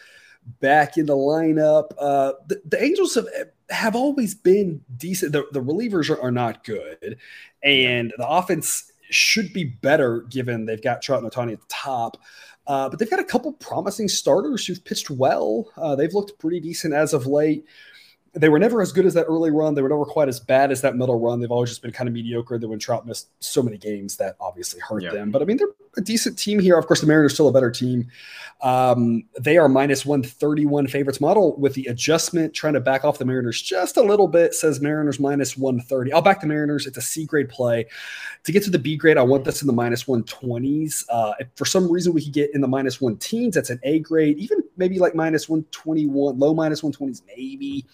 back 0.59 0.97
in 0.97 1.07
the 1.07 1.15
lineup. 1.15 1.91
Uh, 1.99 2.33
the, 2.45 2.61
the, 2.65 2.83
Angels 2.83 3.15
have 3.15 3.27
have 3.69 3.95
always 3.95 4.35
been 4.35 4.81
decent. 4.97 5.31
The, 5.31 5.45
the 5.51 5.61
relievers 5.61 6.09
are, 6.09 6.21
are, 6.21 6.31
not 6.31 6.63
good, 6.63 7.17
and 7.63 8.13
the 8.17 8.27
offense 8.27 8.91
should 9.09 9.51
be 9.51 9.63
better 9.63 10.21
given 10.21 10.65
they've 10.65 10.81
got 10.81 11.01
Trout 11.01 11.23
and 11.23 11.31
Ohtani 11.31 11.53
at 11.53 11.61
the 11.61 11.67
top. 11.69 12.17
Uh, 12.67 12.89
but 12.89 12.99
they've 12.99 13.09
got 13.09 13.19
a 13.19 13.23
couple 13.23 13.53
promising 13.53 14.09
starters 14.09 14.65
who've 14.65 14.83
pitched 14.83 15.09
well. 15.09 15.71
Uh, 15.77 15.95
they've 15.95 16.13
looked 16.13 16.37
pretty 16.37 16.59
decent 16.59 16.93
as 16.93 17.13
of 17.13 17.25
late 17.25 17.65
they 18.37 18.49
were 18.49 18.59
never 18.59 18.81
as 18.81 18.91
good 18.91 19.05
as 19.05 19.13
that 19.15 19.25
early 19.25 19.51
run. 19.51 19.73
They 19.73 19.81
were 19.81 19.89
never 19.89 20.05
quite 20.05 20.27
as 20.27 20.39
bad 20.39 20.71
as 20.71 20.81
that 20.81 20.95
middle 20.95 21.19
run. 21.19 21.39
They've 21.39 21.51
always 21.51 21.69
just 21.69 21.81
been 21.81 21.91
kind 21.91 22.07
of 22.07 22.13
mediocre. 22.13 22.57
Then 22.57 22.69
when 22.69 22.79
Trout 22.79 23.05
missed 23.05 23.29
so 23.39 23.61
many 23.61 23.77
games, 23.77 24.17
that 24.17 24.35
obviously 24.39 24.79
hurt 24.79 25.03
yeah. 25.03 25.11
them. 25.11 25.31
But 25.31 25.41
I 25.41 25.45
mean, 25.45 25.57
they're 25.57 25.67
a 25.97 26.01
decent 26.01 26.37
team 26.37 26.59
here. 26.59 26.77
Of 26.77 26.87
course, 26.87 27.01
the 27.01 27.07
Mariners 27.07 27.33
still 27.33 27.47
a 27.47 27.51
better 27.51 27.71
team. 27.71 28.07
Um, 28.61 29.23
they 29.39 29.57
are 29.57 29.67
minus 29.67 30.05
131 30.05 30.87
favorites 30.87 31.19
model 31.19 31.57
with 31.57 31.73
the 31.73 31.85
adjustment 31.87 32.53
trying 32.53 32.73
to 32.73 32.79
back 32.79 33.03
off 33.03 33.17
the 33.17 33.25
Mariners 33.25 33.61
just 33.61 33.97
a 33.97 34.01
little 34.01 34.27
bit. 34.27 34.53
Says 34.53 34.81
Mariners 34.81 35.19
minus 35.19 35.57
130. 35.57 36.13
I'll 36.13 36.21
back 36.21 36.41
the 36.41 36.47
Mariners. 36.47 36.85
It's 36.85 36.97
a 36.97 37.01
C 37.01 37.25
grade 37.25 37.49
play. 37.49 37.85
To 38.43 38.51
get 38.51 38.63
to 38.63 38.69
the 38.69 38.79
B 38.79 38.95
grade, 38.95 39.17
I 39.17 39.23
want 39.23 39.45
this 39.45 39.61
in 39.61 39.67
the 39.67 39.73
minus 39.73 40.03
120s. 40.03 41.05
Uh, 41.09 41.33
if 41.39 41.47
for 41.55 41.65
some 41.65 41.91
reason 41.91 42.13
we 42.13 42.23
could 42.23 42.33
get 42.33 42.53
in 42.53 42.61
the 42.61 42.67
minus 42.67 43.01
one 43.01 43.17
teens, 43.17 43.55
that's 43.55 43.69
an 43.69 43.79
A 43.83 43.99
grade, 43.99 44.37
even 44.37 44.59
maybe 44.77 44.99
like 44.99 45.15
minus 45.15 45.49
121, 45.49 46.37
low 46.37 46.53
minus 46.53 46.81
120s, 46.81 47.21
maybe. 47.27 47.85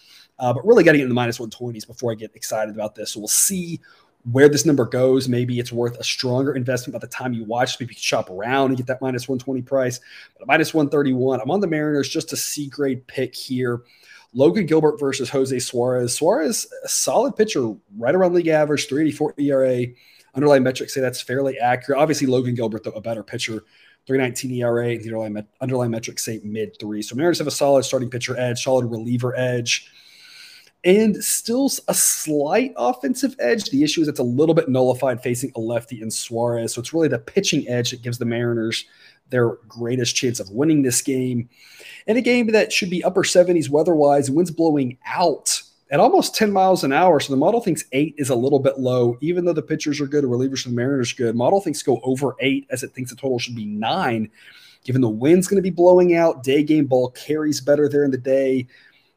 Uh, 0.44 0.52
but 0.52 0.66
really 0.66 0.84
got 0.84 0.92
to 0.92 0.98
get 0.98 1.04
in 1.04 1.10
the 1.10 1.16
minus 1.16 1.38
120s 1.38 1.88
before 1.88 2.12
I 2.12 2.16
get 2.16 2.36
excited 2.36 2.76
about 2.76 2.96
this. 2.96 3.12
So 3.12 3.22
we'll 3.22 3.30
see 3.30 3.80
where 4.30 4.50
this 4.50 4.66
number 4.66 4.84
goes. 4.84 5.30
Maybe 5.30 5.58
it's 5.58 5.72
worth 5.72 5.98
a 5.98 6.04
stronger 6.04 6.54
investment 6.54 6.92
by 6.92 7.00
the 7.00 7.08
time 7.08 7.32
you 7.32 7.46
watch. 7.46 7.80
Maybe 7.80 7.92
you 7.92 7.96
can 7.96 8.02
shop 8.02 8.30
around 8.30 8.68
and 8.68 8.78
get 8.78 8.86
that 8.88 9.02
minus 9.02 9.30
120 9.30 9.62
price. 9.62 10.02
But 10.38 10.50
minus 10.50 10.74
131, 10.74 11.40
I'm 11.40 11.50
on 11.50 11.62
the 11.62 11.68
Mariners, 11.68 12.10
just 12.10 12.34
a 12.34 12.36
C 12.36 12.68
grade 12.68 13.08
pick 13.08 13.34
here. 13.34 13.84
Logan 14.34 14.66
Gilbert 14.66 15.00
versus 15.00 15.30
Jose 15.30 15.58
Suarez. 15.60 16.14
Suarez, 16.14 16.68
a 16.84 16.90
solid 16.90 17.38
pitcher, 17.38 17.74
right 17.98 18.14
around 18.14 18.34
league 18.34 18.50
average, 18.50 18.90
384 18.90 19.36
ERA. 19.38 19.86
Underlying 20.36 20.64
metrics 20.64 20.94
say 20.94 21.00
that's 21.00 21.22
fairly 21.22 21.58
accurate. 21.58 22.02
Obviously, 22.02 22.28
Logan 22.28 22.56
Gilbert, 22.56 22.84
though, 22.84 22.92
a 22.92 23.02
better 23.02 23.24
pitcher. 23.24 23.64
319 24.08 24.52
ERA, 24.60 24.98
the 24.98 25.06
underlying, 25.06 25.48
underlying 25.62 25.92
metrics 25.92 26.26
say 26.26 26.42
mid 26.44 26.78
three. 26.82 27.02
So 27.02 27.16
Mariners 27.16 27.38
have 27.38 27.48
a 27.48 27.52
solid 27.52 27.84
starting 27.84 28.10
pitcher 28.10 28.38
edge, 28.38 28.62
solid 28.62 28.92
reliever 28.92 29.34
edge 29.38 29.90
and 30.86 31.24
still 31.24 31.72
a 31.88 31.94
slight 31.94 32.74
offensive 32.76 33.36
edge. 33.40 33.70
The 33.70 33.84
issue 33.84 34.02
is 34.02 34.08
it's 34.08 34.20
a 34.20 34.24
little 34.24 34.56
bit 34.56 34.70
nullified 34.70 35.24
facing 35.24 35.52
a 35.56 35.60
lefty 35.60 36.02
in 36.02 36.12
Suarez. 36.12 36.74
So 36.74 36.82
it's 36.82 36.94
really 36.94 37.08
the 37.08 37.20
pitching 37.20 37.68
edge 37.70 37.92
that 37.92 38.02
gives 38.02 38.18
the 38.18 38.26
Mariners 38.26 38.86
their 39.30 39.56
greatest 39.68 40.16
chance 40.16 40.40
of 40.40 40.50
winning 40.50 40.82
this 40.82 41.02
game. 41.02 41.50
In 42.08 42.18
a 42.18 42.22
game 42.22 42.48
that 42.48 42.74
should 42.74 42.90
be 42.90 43.04
upper 43.04 43.24
70s 43.24 43.70
weather-wise, 43.70 44.30
winds 44.30 44.52
blowing 44.52 44.98
out 45.08 45.62
at 45.90 46.02
almost 46.02 46.36
10 46.36 46.52
miles 46.52 46.84
an 46.84 46.92
hour. 46.92 47.20
So 47.20 47.32
the 47.32 47.38
model 47.38 47.62
thinks 47.62 47.86
eight 47.94 48.16
is 48.18 48.30
a 48.30 48.36
little 48.36 48.60
bit 48.60 48.80
low, 48.80 49.18
even 49.22 49.46
though 49.46 49.54
the 49.54 49.62
pitchers 49.62 50.02
are 50.02 50.08
good, 50.08 50.26
relievers 50.26 50.64
for 50.64 50.70
the 50.70 50.76
Mariners 50.76 51.14
good. 51.14 51.36
Model 51.36 51.62
thinks 51.62 51.82
go 51.82 52.02
over 52.04 52.36
eight 52.42 52.68
as 52.72 52.84
it 52.84 52.94
thinks 52.94 53.12
the 53.12 53.18
total 53.18 53.40
should 53.40 53.56
be 53.56 53.66
nine. 53.66 54.30
Given 54.84 55.02
the 55.02 55.10
wind's 55.10 55.48
going 55.48 55.58
to 55.58 55.62
be 55.62 55.70
blowing 55.70 56.14
out, 56.16 56.44
day 56.44 56.62
game 56.62 56.88
ball 56.88 57.12
carries 57.12 57.62
better 57.62 57.88
there 57.88 58.04
in 58.04 58.12
the 58.12 58.18
day 58.18 58.68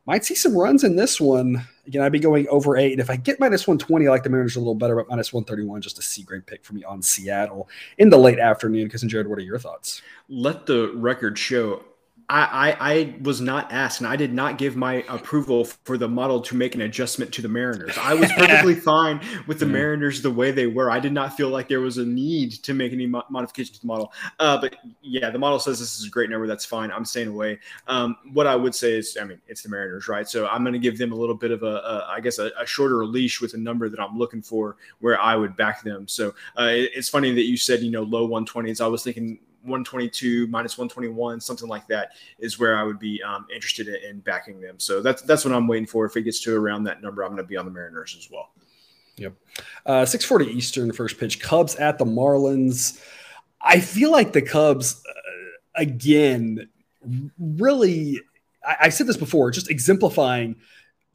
might 0.06 0.24
see 0.24 0.34
some 0.34 0.56
runs 0.56 0.84
in 0.84 0.96
this 0.96 1.20
one. 1.20 1.66
Again, 1.86 2.02
I'd 2.02 2.12
be 2.12 2.18
going 2.18 2.48
over 2.48 2.76
eight. 2.76 2.92
And 2.92 3.00
if 3.00 3.10
I 3.10 3.16
get 3.16 3.40
minus 3.40 3.66
120, 3.66 4.06
I 4.06 4.10
like 4.10 4.22
the 4.22 4.30
Mariners 4.30 4.56
a 4.56 4.60
little 4.60 4.74
better, 4.74 4.96
but 4.96 5.08
minus 5.08 5.32
131, 5.32 5.82
just 5.82 5.98
a 5.98 6.02
C 6.02 6.22
grade 6.22 6.46
pick 6.46 6.64
for 6.64 6.74
me 6.74 6.84
on 6.84 7.02
Seattle 7.02 7.68
in 7.98 8.10
the 8.10 8.18
late 8.18 8.38
afternoon. 8.38 8.84
Because, 8.84 9.02
Jared, 9.02 9.28
what 9.28 9.38
are 9.38 9.42
your 9.42 9.58
thoughts? 9.58 10.02
Let 10.28 10.66
the 10.66 10.92
record 10.94 11.38
show 11.38 11.82
I, 12.28 12.76
I, 12.80 12.92
I 12.92 13.14
was 13.22 13.40
not 13.40 13.70
asked, 13.72 14.00
and 14.00 14.08
I 14.08 14.16
did 14.16 14.32
not 14.32 14.58
give 14.58 14.74
my 14.74 15.04
approval 15.08 15.64
for 15.64 15.96
the 15.96 16.08
model 16.08 16.40
to 16.40 16.56
make 16.56 16.74
an 16.74 16.80
adjustment 16.80 17.32
to 17.34 17.42
the 17.42 17.48
Mariners. 17.48 17.96
I 17.98 18.14
was 18.14 18.32
perfectly 18.36 18.74
fine 18.74 19.20
with 19.46 19.60
the 19.60 19.66
Mariners 19.66 20.22
the 20.22 20.30
way 20.30 20.50
they 20.50 20.66
were. 20.66 20.90
I 20.90 20.98
did 20.98 21.12
not 21.12 21.36
feel 21.36 21.50
like 21.50 21.68
there 21.68 21.80
was 21.80 21.98
a 21.98 22.04
need 22.04 22.52
to 22.64 22.74
make 22.74 22.92
any 22.92 23.06
mo- 23.06 23.22
modifications 23.30 23.78
to 23.78 23.80
the 23.80 23.86
model. 23.86 24.12
Uh, 24.40 24.60
but 24.60 24.74
yeah, 25.02 25.30
the 25.30 25.38
model 25.38 25.60
says 25.60 25.78
this 25.78 26.00
is 26.00 26.06
a 26.06 26.10
great 26.10 26.28
number. 26.28 26.48
That's 26.48 26.64
fine. 26.64 26.90
I'm 26.90 27.04
staying 27.04 27.28
away. 27.28 27.60
Um, 27.86 28.16
what 28.32 28.48
I 28.48 28.56
would 28.56 28.74
say 28.74 28.94
is, 28.94 29.16
I 29.20 29.24
mean, 29.24 29.40
it's 29.46 29.62
the 29.62 29.68
Mariners, 29.68 30.08
right? 30.08 30.28
So 30.28 30.48
I'm 30.48 30.64
going 30.64 30.72
to 30.72 30.80
give 30.80 30.98
them 30.98 31.12
a 31.12 31.16
little 31.16 31.36
bit 31.36 31.52
of 31.52 31.62
a, 31.62 31.76
a 31.76 32.06
I 32.08 32.20
guess, 32.20 32.40
a, 32.40 32.50
a, 32.58 32.66
shorter 32.66 33.04
leash 33.04 33.40
with 33.40 33.54
a 33.54 33.58
number 33.58 33.88
that 33.88 34.00
I'm 34.00 34.18
looking 34.18 34.42
for 34.42 34.76
where 34.98 35.20
I 35.20 35.36
would 35.36 35.56
back 35.56 35.84
them. 35.84 36.08
So 36.08 36.34
uh, 36.58 36.70
it, 36.72 36.90
it's 36.94 37.08
funny 37.08 37.32
that 37.34 37.44
you 37.44 37.56
said, 37.56 37.82
you 37.82 37.92
know, 37.92 38.02
low 38.02 38.28
120s. 38.28 38.80
I 38.80 38.88
was 38.88 39.04
thinking 39.04 39.38
122 39.66 40.46
minus 40.48 40.78
121 40.78 41.40
something 41.40 41.68
like 41.68 41.86
that 41.86 42.12
is 42.38 42.58
where 42.58 42.76
i 42.76 42.82
would 42.82 42.98
be 42.98 43.22
um, 43.22 43.46
interested 43.54 43.88
in, 43.88 43.96
in, 44.10 44.20
backing 44.20 44.60
them. 44.60 44.78
So 44.78 45.00
that's 45.00 45.22
that's 45.22 45.44
what 45.44 45.54
i'm 45.54 45.66
waiting 45.66 45.86
for. 45.86 46.04
If 46.06 46.16
it 46.16 46.22
gets 46.22 46.40
to 46.40 46.56
around 46.56 46.84
that 46.84 47.02
number 47.02 47.22
i'm 47.22 47.30
going 47.30 47.42
to 47.42 47.48
be 47.48 47.56
on 47.56 47.64
the 47.64 47.70
mariners 47.70 48.16
as 48.18 48.30
well. 48.30 48.50
Yep. 49.16 49.34
Uh, 49.86 50.04
640 50.04 50.56
eastern 50.56 50.92
first 50.92 51.18
pitch 51.18 51.40
cubs 51.40 51.74
at 51.76 51.98
the 51.98 52.04
marlins. 52.04 53.02
I 53.60 53.80
feel 53.80 54.10
like 54.10 54.32
the 54.32 54.42
cubs 54.42 55.02
uh, 55.08 55.80
again 55.80 56.68
really 57.38 58.20
I, 58.66 58.76
I 58.82 58.88
said 58.88 59.06
this 59.06 59.16
before 59.16 59.50
just 59.50 59.70
exemplifying 59.70 60.56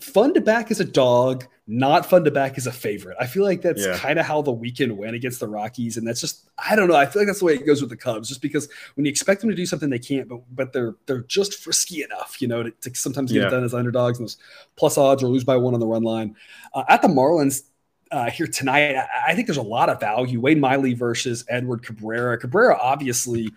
fun 0.02 0.34
to 0.34 0.42
back 0.42 0.72
as 0.72 0.80
a 0.80 0.86
dog, 0.86 1.46
not 1.72 2.06
fun 2.06 2.26
to 2.26 2.32
back 2.32 2.58
as 2.58 2.68
a 2.68 2.72
favorite. 2.72 3.16
I 3.18 3.26
feel 3.26 3.46
like 3.46 3.62
that's 3.62 3.86
yeah. 3.86 3.98
kind 3.98 4.20
of 4.20 4.26
how 4.26 4.42
the 4.42 4.52
weekend 4.52 4.98
went 4.98 5.16
against 5.16 5.40
the 5.40 5.48
Rockies, 5.48 5.96
and 5.96 6.06
that's 6.06 6.20
just 6.20 6.50
I 6.58 6.76
don't 6.76 6.90
know. 6.90 6.96
I 6.96 7.06
feel 7.06 7.22
like 7.22 7.28
that's 7.28 7.40
the 7.40 7.46
way 7.46 7.54
it 7.54 7.66
goes 7.66 7.80
with 7.80 7.90
the 7.90 7.96
Cubs, 7.96 8.28
just 8.28 8.42
because 8.42 8.68
when 8.96 9.06
you 9.06 9.10
expect 9.10 9.40
them 9.40 9.50
to 9.50 9.56
do 9.56 9.66
something 9.66 9.90
they 9.90 9.98
can't, 9.98 10.28
but 10.28 10.42
but 10.52 10.74
they're 10.74 10.96
they're 11.06 11.22
just 11.22 11.56
frisky 11.56 12.04
enough, 12.04 12.42
you 12.42 12.50
know, 12.50 12.64
to, 12.64 12.72
to 12.72 12.94
sometimes 12.94 13.32
get 13.32 13.40
yeah. 13.40 13.48
it 13.48 13.52
done 13.52 13.64
as 13.64 13.74
underdogs 13.74 14.20
and 14.20 14.28
those 14.28 14.36
plus 14.76 14.98
odds 14.98 15.24
or 15.24 15.28
lose 15.28 15.46
by 15.46 15.56
one 15.56 15.74
on 15.74 15.80
the 15.80 15.88
run 15.88 16.04
line. 16.04 16.36
Uh, 16.74 16.84
at 16.90 17.02
the 17.02 17.08
Marlins. 17.08 17.64
Uh, 18.12 18.30
here 18.30 18.46
tonight, 18.46 18.98
I, 18.98 19.08
I 19.30 19.36
think 19.36 19.48
there's 19.48 19.56
a 19.56 19.62
lot 19.62 19.88
of 19.88 19.98
value. 20.02 20.42
Wade 20.42 20.60
Miley 20.60 20.94
versus 20.94 21.46
Edward 21.48 21.82
Cabrera. 21.82 22.38
Cabrera, 22.38 22.78
obviously, 22.78 23.50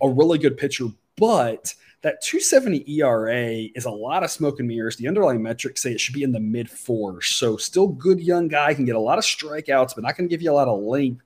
a 0.00 0.08
really 0.08 0.38
good 0.38 0.56
pitcher, 0.56 0.84
but 1.16 1.74
that 2.02 2.22
270 2.22 2.84
ERA 3.00 3.68
is 3.74 3.84
a 3.84 3.90
lot 3.90 4.22
of 4.22 4.30
smoke 4.30 4.60
and 4.60 4.68
mirrors. 4.68 4.96
The 4.96 5.08
underlying 5.08 5.42
metrics 5.42 5.82
say 5.82 5.92
it 5.92 6.00
should 6.00 6.14
be 6.14 6.22
in 6.22 6.32
the 6.32 6.40
mid 6.40 6.70
fours. 6.70 7.26
So 7.28 7.56
still 7.56 7.88
good 7.88 8.20
young 8.20 8.48
guy, 8.48 8.74
can 8.74 8.84
get 8.84 8.94
a 8.96 9.00
lot 9.00 9.18
of 9.18 9.24
strikeouts, 9.24 9.94
but 9.94 10.04
not 10.04 10.16
going 10.16 10.28
to 10.28 10.32
give 10.32 10.42
you 10.42 10.52
a 10.52 10.54
lot 10.54 10.68
of 10.68 10.80
length. 10.80 11.22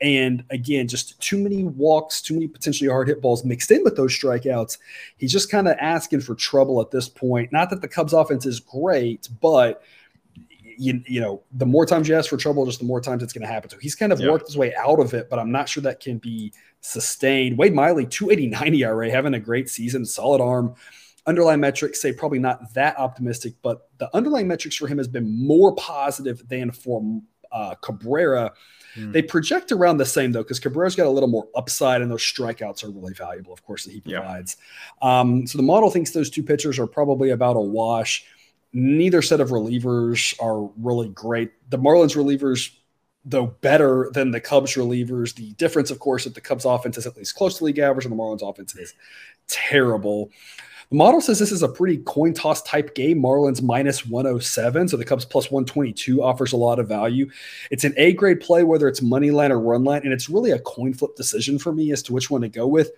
And 0.00 0.44
again, 0.50 0.88
just 0.88 1.20
too 1.20 1.38
many 1.38 1.62
walks, 1.62 2.22
too 2.22 2.34
many 2.34 2.48
potentially 2.48 2.88
hard 2.88 3.06
hit 3.06 3.20
balls 3.20 3.44
mixed 3.44 3.70
in 3.70 3.84
with 3.84 3.96
those 3.96 4.18
strikeouts. 4.18 4.78
He's 5.18 5.30
just 5.30 5.50
kind 5.50 5.68
of 5.68 5.76
asking 5.78 6.22
for 6.22 6.34
trouble 6.34 6.80
at 6.80 6.90
this 6.90 7.08
point. 7.08 7.52
Not 7.52 7.70
that 7.70 7.82
the 7.82 7.88
Cubs 7.88 8.14
offense 8.14 8.46
is 8.46 8.60
great, 8.60 9.28
but 9.40 9.82
you, 10.78 11.02
you 11.06 11.20
know, 11.20 11.42
the 11.52 11.66
more 11.66 11.84
times 11.84 12.08
you 12.08 12.16
ask 12.16 12.30
for 12.30 12.38
trouble, 12.38 12.64
just 12.64 12.78
the 12.78 12.86
more 12.86 13.02
times 13.02 13.22
it's 13.22 13.34
going 13.34 13.46
to 13.46 13.52
happen. 13.52 13.68
So 13.68 13.76
he's 13.78 13.94
kind 13.94 14.12
of 14.12 14.20
yep. 14.20 14.30
worked 14.30 14.46
his 14.46 14.56
way 14.56 14.74
out 14.74 14.98
of 14.98 15.12
it, 15.12 15.28
but 15.28 15.38
I'm 15.38 15.52
not 15.52 15.68
sure 15.68 15.82
that 15.82 16.00
can 16.00 16.16
be 16.16 16.54
sustained. 16.80 17.58
Wade 17.58 17.74
Miley, 17.74 18.06
289 18.06 18.74
ERA, 18.74 19.10
having 19.10 19.34
a 19.34 19.40
great 19.40 19.68
season, 19.68 20.04
solid 20.04 20.40
arm. 20.40 20.74
Underlying 21.26 21.60
metrics 21.60 22.00
say 22.00 22.12
probably 22.12 22.38
not 22.38 22.72
that 22.74 22.98
optimistic, 22.98 23.54
but 23.62 23.88
the 23.98 24.14
underlying 24.16 24.48
metrics 24.48 24.76
for 24.76 24.86
him 24.86 24.98
has 24.98 25.08
been 25.08 25.30
more 25.46 25.74
positive 25.74 26.46
than 26.48 26.70
for 26.70 27.20
uh, 27.52 27.74
Cabrera. 27.76 28.52
Hmm. 28.94 29.12
They 29.12 29.22
project 29.22 29.70
around 29.70 29.98
the 29.98 30.06
same 30.06 30.32
though, 30.32 30.42
because 30.42 30.60
Cabrera's 30.60 30.96
got 30.96 31.06
a 31.06 31.10
little 31.10 31.28
more 31.28 31.48
upside, 31.54 32.02
and 32.02 32.10
those 32.10 32.22
strikeouts 32.22 32.82
are 32.84 32.90
really 32.90 33.12
valuable, 33.12 33.52
of 33.52 33.62
course, 33.64 33.84
that 33.84 33.92
he 33.92 34.00
provides. 34.00 34.56
Yeah. 35.02 35.20
Um, 35.20 35.46
so 35.46 35.58
the 35.58 35.62
model 35.62 35.90
thinks 35.90 36.10
those 36.10 36.30
two 36.30 36.42
pitchers 36.42 36.78
are 36.78 36.86
probably 36.86 37.30
about 37.30 37.56
a 37.56 37.60
wash. 37.60 38.24
Neither 38.72 39.20
set 39.20 39.40
of 39.40 39.50
relievers 39.50 40.34
are 40.40 40.70
really 40.78 41.08
great. 41.08 41.50
The 41.70 41.78
Marlins 41.78 42.16
relievers, 42.16 42.70
though 43.24 43.46
better 43.46 44.10
than 44.12 44.30
the 44.30 44.40
Cubs 44.40 44.74
relievers, 44.74 45.34
the 45.34 45.52
difference, 45.54 45.90
of 45.90 45.98
course, 45.98 46.24
that 46.24 46.34
the 46.34 46.40
Cubs 46.40 46.64
offense 46.64 46.96
is 46.96 47.06
at 47.06 47.16
least 47.16 47.34
close 47.34 47.58
to 47.58 47.64
league 47.64 47.78
average, 47.78 48.04
and 48.04 48.12
the 48.12 48.16
Marlins 48.16 48.48
offense 48.48 48.74
is 48.74 48.94
terrible. 49.48 50.30
The 50.90 50.96
model 50.96 51.20
says 51.20 51.38
this 51.38 51.52
is 51.52 51.62
a 51.62 51.68
pretty 51.68 51.98
coin 51.98 52.34
toss 52.34 52.62
type 52.62 52.96
game. 52.96 53.22
Marlins 53.22 53.62
minus 53.62 54.04
107. 54.04 54.88
So 54.88 54.96
the 54.96 55.04
Cubs 55.04 55.24
plus 55.24 55.48
122 55.48 56.20
offers 56.20 56.52
a 56.52 56.56
lot 56.56 56.80
of 56.80 56.88
value. 56.88 57.30
It's 57.70 57.84
an 57.84 57.94
A 57.96 58.12
grade 58.12 58.40
play, 58.40 58.64
whether 58.64 58.88
it's 58.88 59.00
money 59.00 59.30
line 59.30 59.52
or 59.52 59.60
run 59.60 59.84
line. 59.84 60.02
And 60.02 60.12
it's 60.12 60.28
really 60.28 60.50
a 60.50 60.58
coin 60.58 60.92
flip 60.92 61.14
decision 61.14 61.60
for 61.60 61.72
me 61.72 61.92
as 61.92 62.02
to 62.04 62.12
which 62.12 62.28
one 62.28 62.40
to 62.40 62.48
go 62.48 62.66
with. 62.66 62.90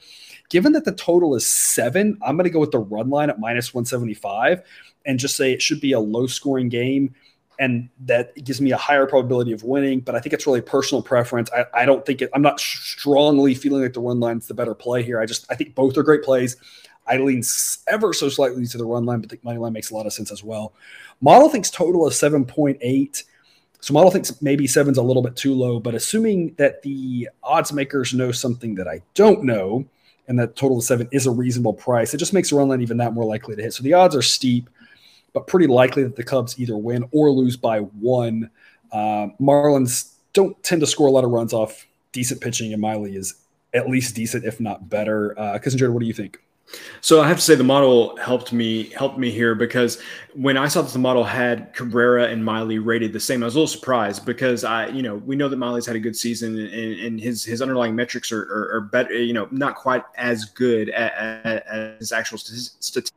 Given 0.49 0.73
that 0.73 0.87
the 0.87 0.93
total 0.93 1.35
is 1.35 1.47
seven, 1.47 2.19
I'm 2.23 2.37
going 2.37 2.45
to 2.45 2.51
go 2.51 2.61
with 2.61 2.71
the 2.71 2.79
run 2.79 3.11
line 3.11 3.29
at 3.29 3.39
minus 3.39 3.75
175 3.75 4.63
and 5.05 5.19
just 5.19 5.37
say 5.37 5.53
it 5.53 5.61
should 5.61 5.81
be 5.81 5.93
a 5.93 6.01
low 6.01 6.27
scoring 6.27 6.71
game 6.71 7.15
and 7.59 7.89
that 8.07 8.35
gives 8.45 8.61
me 8.61 8.73
a 8.73 8.77
higher 8.77 9.07
probability 9.07 9.53
of 9.53 9.63
winning. 9.63 10.01
But 10.01 10.15
I 10.15 10.21
think 10.21 10.33
it's 10.33 10.47
really 10.47 10.61
personal 10.61 11.03
preference. 11.03 11.51
I, 11.53 11.65
I 11.75 11.85
don't 11.85 12.05
think 12.05 12.23
it, 12.23 12.31
I'm 12.35 12.43
not 12.43 12.61
strongly 12.61 13.55
feeling 13.55 13.83
like 13.83 13.93
the 13.93 14.01
run 14.01 14.21
line's 14.21 14.47
the 14.47 14.55
better 14.55 14.75
play 14.75 15.03
here. 15.03 15.21
I 15.21 15.27
just 15.27 15.47
I 15.51 15.55
think 15.55 15.75
both 15.75 15.97
are 15.97 16.03
great 16.03 16.23
plays. 16.23 16.57
I 17.07 17.17
lean 17.17 17.43
ever 17.89 18.13
so 18.13 18.29
slightly 18.29 18.67
to 18.67 18.79
the 18.79 18.85
run 18.85 19.05
line, 19.05 19.21
but 19.21 19.31
the 19.31 19.39
money 19.43 19.59
line 19.59 19.73
makes 19.73 19.91
a 19.91 19.95
lot 19.95 20.07
of 20.07 20.13
sense 20.13 20.31
as 20.31 20.45
well. 20.45 20.73
Model 21.21 21.49
thinks 21.49 21.71
total 21.71 22.07
is 22.07 22.15
7.8. 22.15 23.25
So 23.81 23.95
model 23.95 24.13
thinks 24.13 24.41
maybe 24.41 24.69
seven's 24.69 24.99
a 24.99 25.03
little 25.03 25.23
bit 25.23 25.35
too 25.35 25.55
low, 25.55 25.81
but 25.81 25.97
assuming 25.97 26.55
that 26.55 26.83
the 26.83 27.29
odds 27.43 27.73
makers 27.73 28.15
know 28.15 28.31
something 28.31 28.77
that 28.77 28.87
I 28.87 29.03
don't 29.15 29.43
know, 29.43 29.85
and 30.29 30.39
that 30.39 30.55
total 30.55 30.79
of 30.79 30.85
seven 30.85 31.09
is 31.11 31.27
a 31.27 31.33
reasonable 31.33 31.75
price, 31.75 32.15
it 32.15 32.19
just 32.19 32.33
makes 32.33 32.51
the 32.51 32.57
run 32.57 32.69
line 32.69 32.81
even 32.81 32.97
that 32.99 33.13
more 33.13 33.25
likely 33.25 33.57
to 33.57 33.63
hit. 33.63 33.75
So 33.75 33.83
the 33.83 33.95
odds 33.95 34.15
are 34.15 34.23
steep, 34.23 34.71
but 35.33 35.47
pretty 35.47 35.67
likely 35.67 36.03
that 36.03 36.17
the 36.17 36.25
Cubs 36.25 36.59
either 36.59 36.77
win 36.77 37.05
or 37.13 37.31
lose 37.31 37.57
by 37.57 37.79
one. 37.79 38.51
Uh, 38.91 39.29
Marlins 39.41 40.13
don't 40.33 40.61
tend 40.63 40.81
to 40.81 40.87
score 40.87 41.07
a 41.07 41.11
lot 41.11 41.25
of 41.25 41.31
runs 41.31 41.53
off 41.53 41.87
decent 42.13 42.41
pitching, 42.41 42.73
and 42.73 42.81
Miley 42.81 43.17
is 43.17 43.35
at 43.75 43.89
least 43.89 44.15
decent, 44.15 44.45
if 44.45 44.61
not 44.61 44.89
better. 44.89 45.39
Uh, 45.39 45.59
Kissinger, 45.59 45.93
what 45.93 46.01
do 46.01 46.07
you 46.07 46.13
think? 46.13 46.39
So 47.01 47.21
I 47.21 47.29
have 47.29 47.37
to 47.37 47.43
say 47.43 47.55
the 47.55 47.65
model 47.65 48.17
helped 48.17 48.53
me 48.53 48.91
helped 48.91 49.19
me 49.19 49.31
here 49.31 49.55
because 49.55 50.01
when 50.35 50.57
I 50.57 50.69
saw 50.69 50.83
that 50.83 50.93
the 50.93 50.99
model 50.99 51.25
had 51.25 51.75
Cabrera 51.75 52.29
and 52.29 52.45
Miley 52.45 52.79
rated 52.79 53.13
the 53.13 53.21
same, 53.21 53.43
I 53.43 53.47
was 53.47 53.55
a 53.55 53.59
little 53.59 53.67
surprised 53.67 54.25
because 54.25 54.65
I, 54.65 54.89
you 54.89 55.03
know, 55.03 55.17
we 55.17 55.37
know 55.37 55.49
that 55.49 55.57
Miley's 55.57 55.87
had 55.87 55.97
a 55.97 56.01
good 56.01 56.17
season 56.17 56.59
and, 56.59 57.01
and 57.01 57.21
his 57.21 57.45
his 57.45 57.61
underlying 57.61 57.95
metrics 57.95 58.33
are, 58.33 58.43
are, 58.43 58.77
are, 58.77 58.81
better, 58.81 59.15
you 59.15 59.33
know, 59.33 59.49
not 59.51 59.75
quite 59.75 60.05
as 60.17 60.47
good 60.47 60.89
as, 60.91 61.61
as 62.01 62.13
actual 62.13 62.39
statistics 62.39 63.13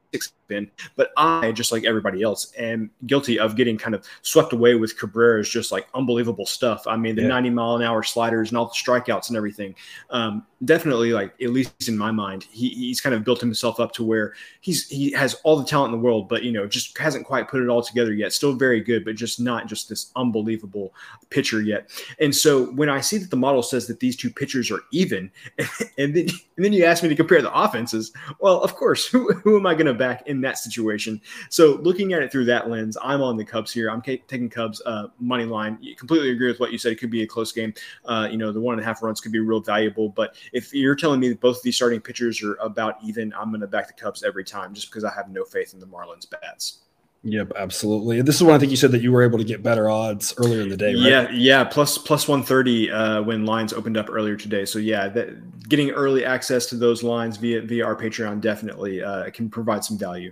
been. 0.47 0.69
But 0.95 1.11
I, 1.17 1.51
just 1.51 1.71
like 1.71 1.85
everybody 1.85 2.21
else, 2.21 2.51
am 2.57 2.91
guilty 3.05 3.39
of 3.39 3.55
getting 3.55 3.77
kind 3.77 3.95
of 3.95 4.05
swept 4.21 4.53
away 4.53 4.75
with 4.75 4.97
Cabrera's 4.97 5.49
just 5.49 5.71
like 5.71 5.87
unbelievable 5.93 6.45
stuff. 6.45 6.87
I 6.87 6.95
mean, 6.97 7.15
the 7.15 7.23
yeah. 7.23 7.29
90 7.29 7.49
mile 7.51 7.75
an 7.75 7.81
hour 7.81 8.03
sliders 8.03 8.49
and 8.49 8.57
all 8.57 8.65
the 8.65 8.73
strikeouts 8.73 9.29
and 9.29 9.37
everything. 9.37 9.75
Um, 10.09 10.45
definitely, 10.65 11.13
like 11.13 11.33
at 11.41 11.51
least 11.51 11.87
in 11.87 11.97
my 11.97 12.11
mind, 12.11 12.45
he, 12.51 12.69
he's 12.69 13.01
kind 13.01 13.15
of 13.15 13.23
built 13.23 13.39
himself 13.39 13.79
up 13.79 13.91
to 13.93 14.03
where 14.03 14.33
he's 14.61 14.87
he 14.89 15.11
has 15.11 15.35
all 15.43 15.57
the 15.57 15.65
talent 15.65 15.93
in 15.93 15.99
the 15.99 16.03
world, 16.03 16.27
but 16.27 16.43
you 16.43 16.51
know, 16.51 16.67
just 16.67 16.97
hasn't 16.97 17.25
quite 17.25 17.47
put 17.47 17.61
it 17.61 17.69
all 17.69 17.81
together 17.81 18.13
yet. 18.13 18.33
Still 18.33 18.53
very 18.53 18.81
good, 18.81 19.05
but 19.05 19.15
just 19.15 19.39
not 19.39 19.67
just 19.67 19.89
this 19.89 20.11
unbelievable 20.15 20.93
pitcher 21.29 21.61
yet. 21.61 21.89
And 22.19 22.35
so 22.35 22.65
when 22.71 22.89
I 22.89 23.01
see 23.01 23.17
that 23.17 23.29
the 23.29 23.37
model 23.37 23.63
says 23.63 23.87
that 23.87 23.99
these 23.99 24.15
two 24.15 24.29
pitchers 24.29 24.71
are 24.71 24.81
even, 24.91 25.31
and 25.97 26.15
then 26.15 26.27
and 26.55 26.63
then 26.63 26.73
you 26.73 26.85
ask 26.85 27.03
me 27.03 27.09
to 27.09 27.15
compare 27.15 27.41
the 27.41 27.53
offenses, 27.53 28.13
well, 28.39 28.61
of 28.61 28.75
course, 28.75 29.05
who, 29.15 29.33
who 29.33 29.57
am 29.57 29.65
I 29.65 29.73
going 29.73 29.85
to 29.87 29.93
back 29.93 30.27
in 30.27 30.41
that 30.41 30.57
situation? 30.57 31.21
So 31.49 31.79
looking 31.81 32.13
at 32.13 32.21
it 32.21 32.31
through 32.31 32.45
that 32.45 32.69
lens, 32.69 32.97
I'm 33.01 33.21
on 33.21 33.37
the 33.37 33.45
Cubs 33.45 33.71
here. 33.71 33.89
I'm 33.89 34.01
taking 34.01 34.49
Cubs 34.49 34.81
uh, 34.85 35.07
money 35.19 35.45
line. 35.45 35.77
Completely 35.97 36.31
agree 36.31 36.47
with 36.47 36.59
what 36.59 36.71
you 36.71 36.77
said. 36.77 36.93
It 36.93 36.99
could 36.99 37.11
be 37.11 37.23
a 37.23 37.27
close 37.27 37.51
game. 37.51 37.73
Uh, 38.05 38.27
you 38.31 38.37
know, 38.37 38.51
the 38.51 38.59
one 38.59 38.73
and 38.73 38.81
a 38.81 38.85
half 38.85 39.03
runs 39.03 39.19
could 39.19 39.31
be 39.31 39.39
real 39.39 39.59
valuable. 39.59 40.09
But 40.09 40.35
if 40.55 40.73
you're 40.73 40.95
telling 40.95 41.19
me 41.19 41.27
that 41.27 41.41
both 41.41 41.57
of 41.57 41.63
these 41.63 41.75
starting 41.75 41.99
pitchers 41.99 42.41
are 42.41 42.55
about 42.55 42.95
even, 43.03 43.33
I'm 43.37 43.49
going 43.49 43.59
to 43.59 43.67
back 43.67 43.87
the 43.87 43.93
Cubs 43.93 44.23
every 44.23 44.45
time 44.45 44.73
just 44.73 44.89
because 44.89 45.03
I 45.03 45.13
have 45.13 45.29
no 45.29 45.43
faith 45.43 45.73
in 45.73 45.81
the 45.81 45.85
Marlins 45.85 46.29
bats. 46.29 46.79
Yep, 47.23 47.51
absolutely. 47.57 48.21
This 48.21 48.35
is 48.35 48.43
when 48.43 48.55
I 48.55 48.59
think 48.59 48.69
you 48.69 48.77
said 48.77 48.91
that 48.91 49.01
you 49.01 49.11
were 49.11 49.21
able 49.21 49.37
to 49.37 49.43
get 49.43 49.63
better 49.63 49.89
odds 49.89 50.33
earlier 50.37 50.61
in 50.61 50.69
the 50.69 50.77
day, 50.77 50.93
right? 50.93 51.03
Yeah, 51.03 51.29
yeah, 51.31 51.63
plus 51.63 51.97
plus 51.97 52.27
one 52.27 52.43
thirty 52.43 52.89
uh, 52.89 53.23
when 53.23 53.45
lines 53.45 53.73
opened 53.73 53.97
up 53.97 54.09
earlier 54.09 54.37
today. 54.37 54.63
So 54.63 54.79
yeah, 54.79 55.09
that, 55.09 55.67
getting 55.67 55.89
early 55.89 56.23
access 56.23 56.67
to 56.67 56.75
those 56.75 57.03
lines 57.03 57.37
via 57.37 57.63
via 57.63 57.83
our 57.83 57.95
Patreon 57.95 58.41
definitely 58.41 59.03
uh, 59.03 59.31
can 59.31 59.49
provide 59.49 59.83
some 59.83 59.97
value. 59.97 60.31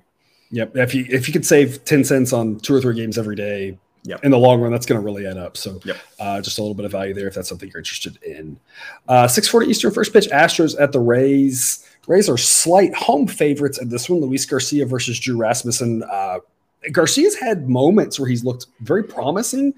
Yep, 0.52 0.78
if 0.78 0.94
you 0.94 1.06
if 1.10 1.28
you 1.28 1.34
could 1.34 1.48
save 1.48 1.84
ten 1.84 2.04
cents 2.04 2.32
on 2.32 2.60
two 2.60 2.76
or 2.76 2.80
three 2.80 2.96
games 2.96 3.18
every 3.18 3.36
day, 3.36 3.80
Yep. 4.06 4.26
In 4.26 4.32
the 4.32 4.38
long 4.38 4.60
run, 4.60 4.72
that's 4.72 4.86
going 4.86 5.00
to 5.00 5.06
really 5.06 5.26
add 5.26 5.38
up. 5.38 5.56
So, 5.56 5.80
yep. 5.86 5.98
uh, 6.20 6.42
just 6.42 6.58
a 6.58 6.62
little 6.62 6.76
bit 6.76 6.86
of 6.86 6.92
value 6.92 7.14
there 7.14 7.28
if 7.28 7.36
that's 7.36 7.48
something 7.48 7.70
you're 7.70 7.80
interested 7.80 8.22
in. 8.24 8.60
Uh, 9.08 9.28
640 9.28 9.72
Eastern 9.72 9.92
first 9.92 10.12
pitch, 10.12 10.28
Astros 10.28 10.80
at 10.80 10.92
the 10.92 11.00
Rays. 11.00 11.88
Rays 12.08 12.30
are 12.30 12.38
slight 12.38 12.94
home 12.94 13.28
favorites 13.28 13.80
in 13.80 13.88
this 13.88 14.10
one. 14.10 14.20
Luis 14.20 14.46
Garcia 14.46 14.86
versus 14.86 15.20
Drew 15.20 15.38
Rasmussen. 15.38 16.04
Uh, 16.04 16.40
Garcia's 16.92 17.36
had 17.36 17.70
moments 17.70 18.20
where 18.20 18.28
he's 18.28 18.44
looked 18.44 18.68
very 18.82 19.04
promising. 19.04 19.74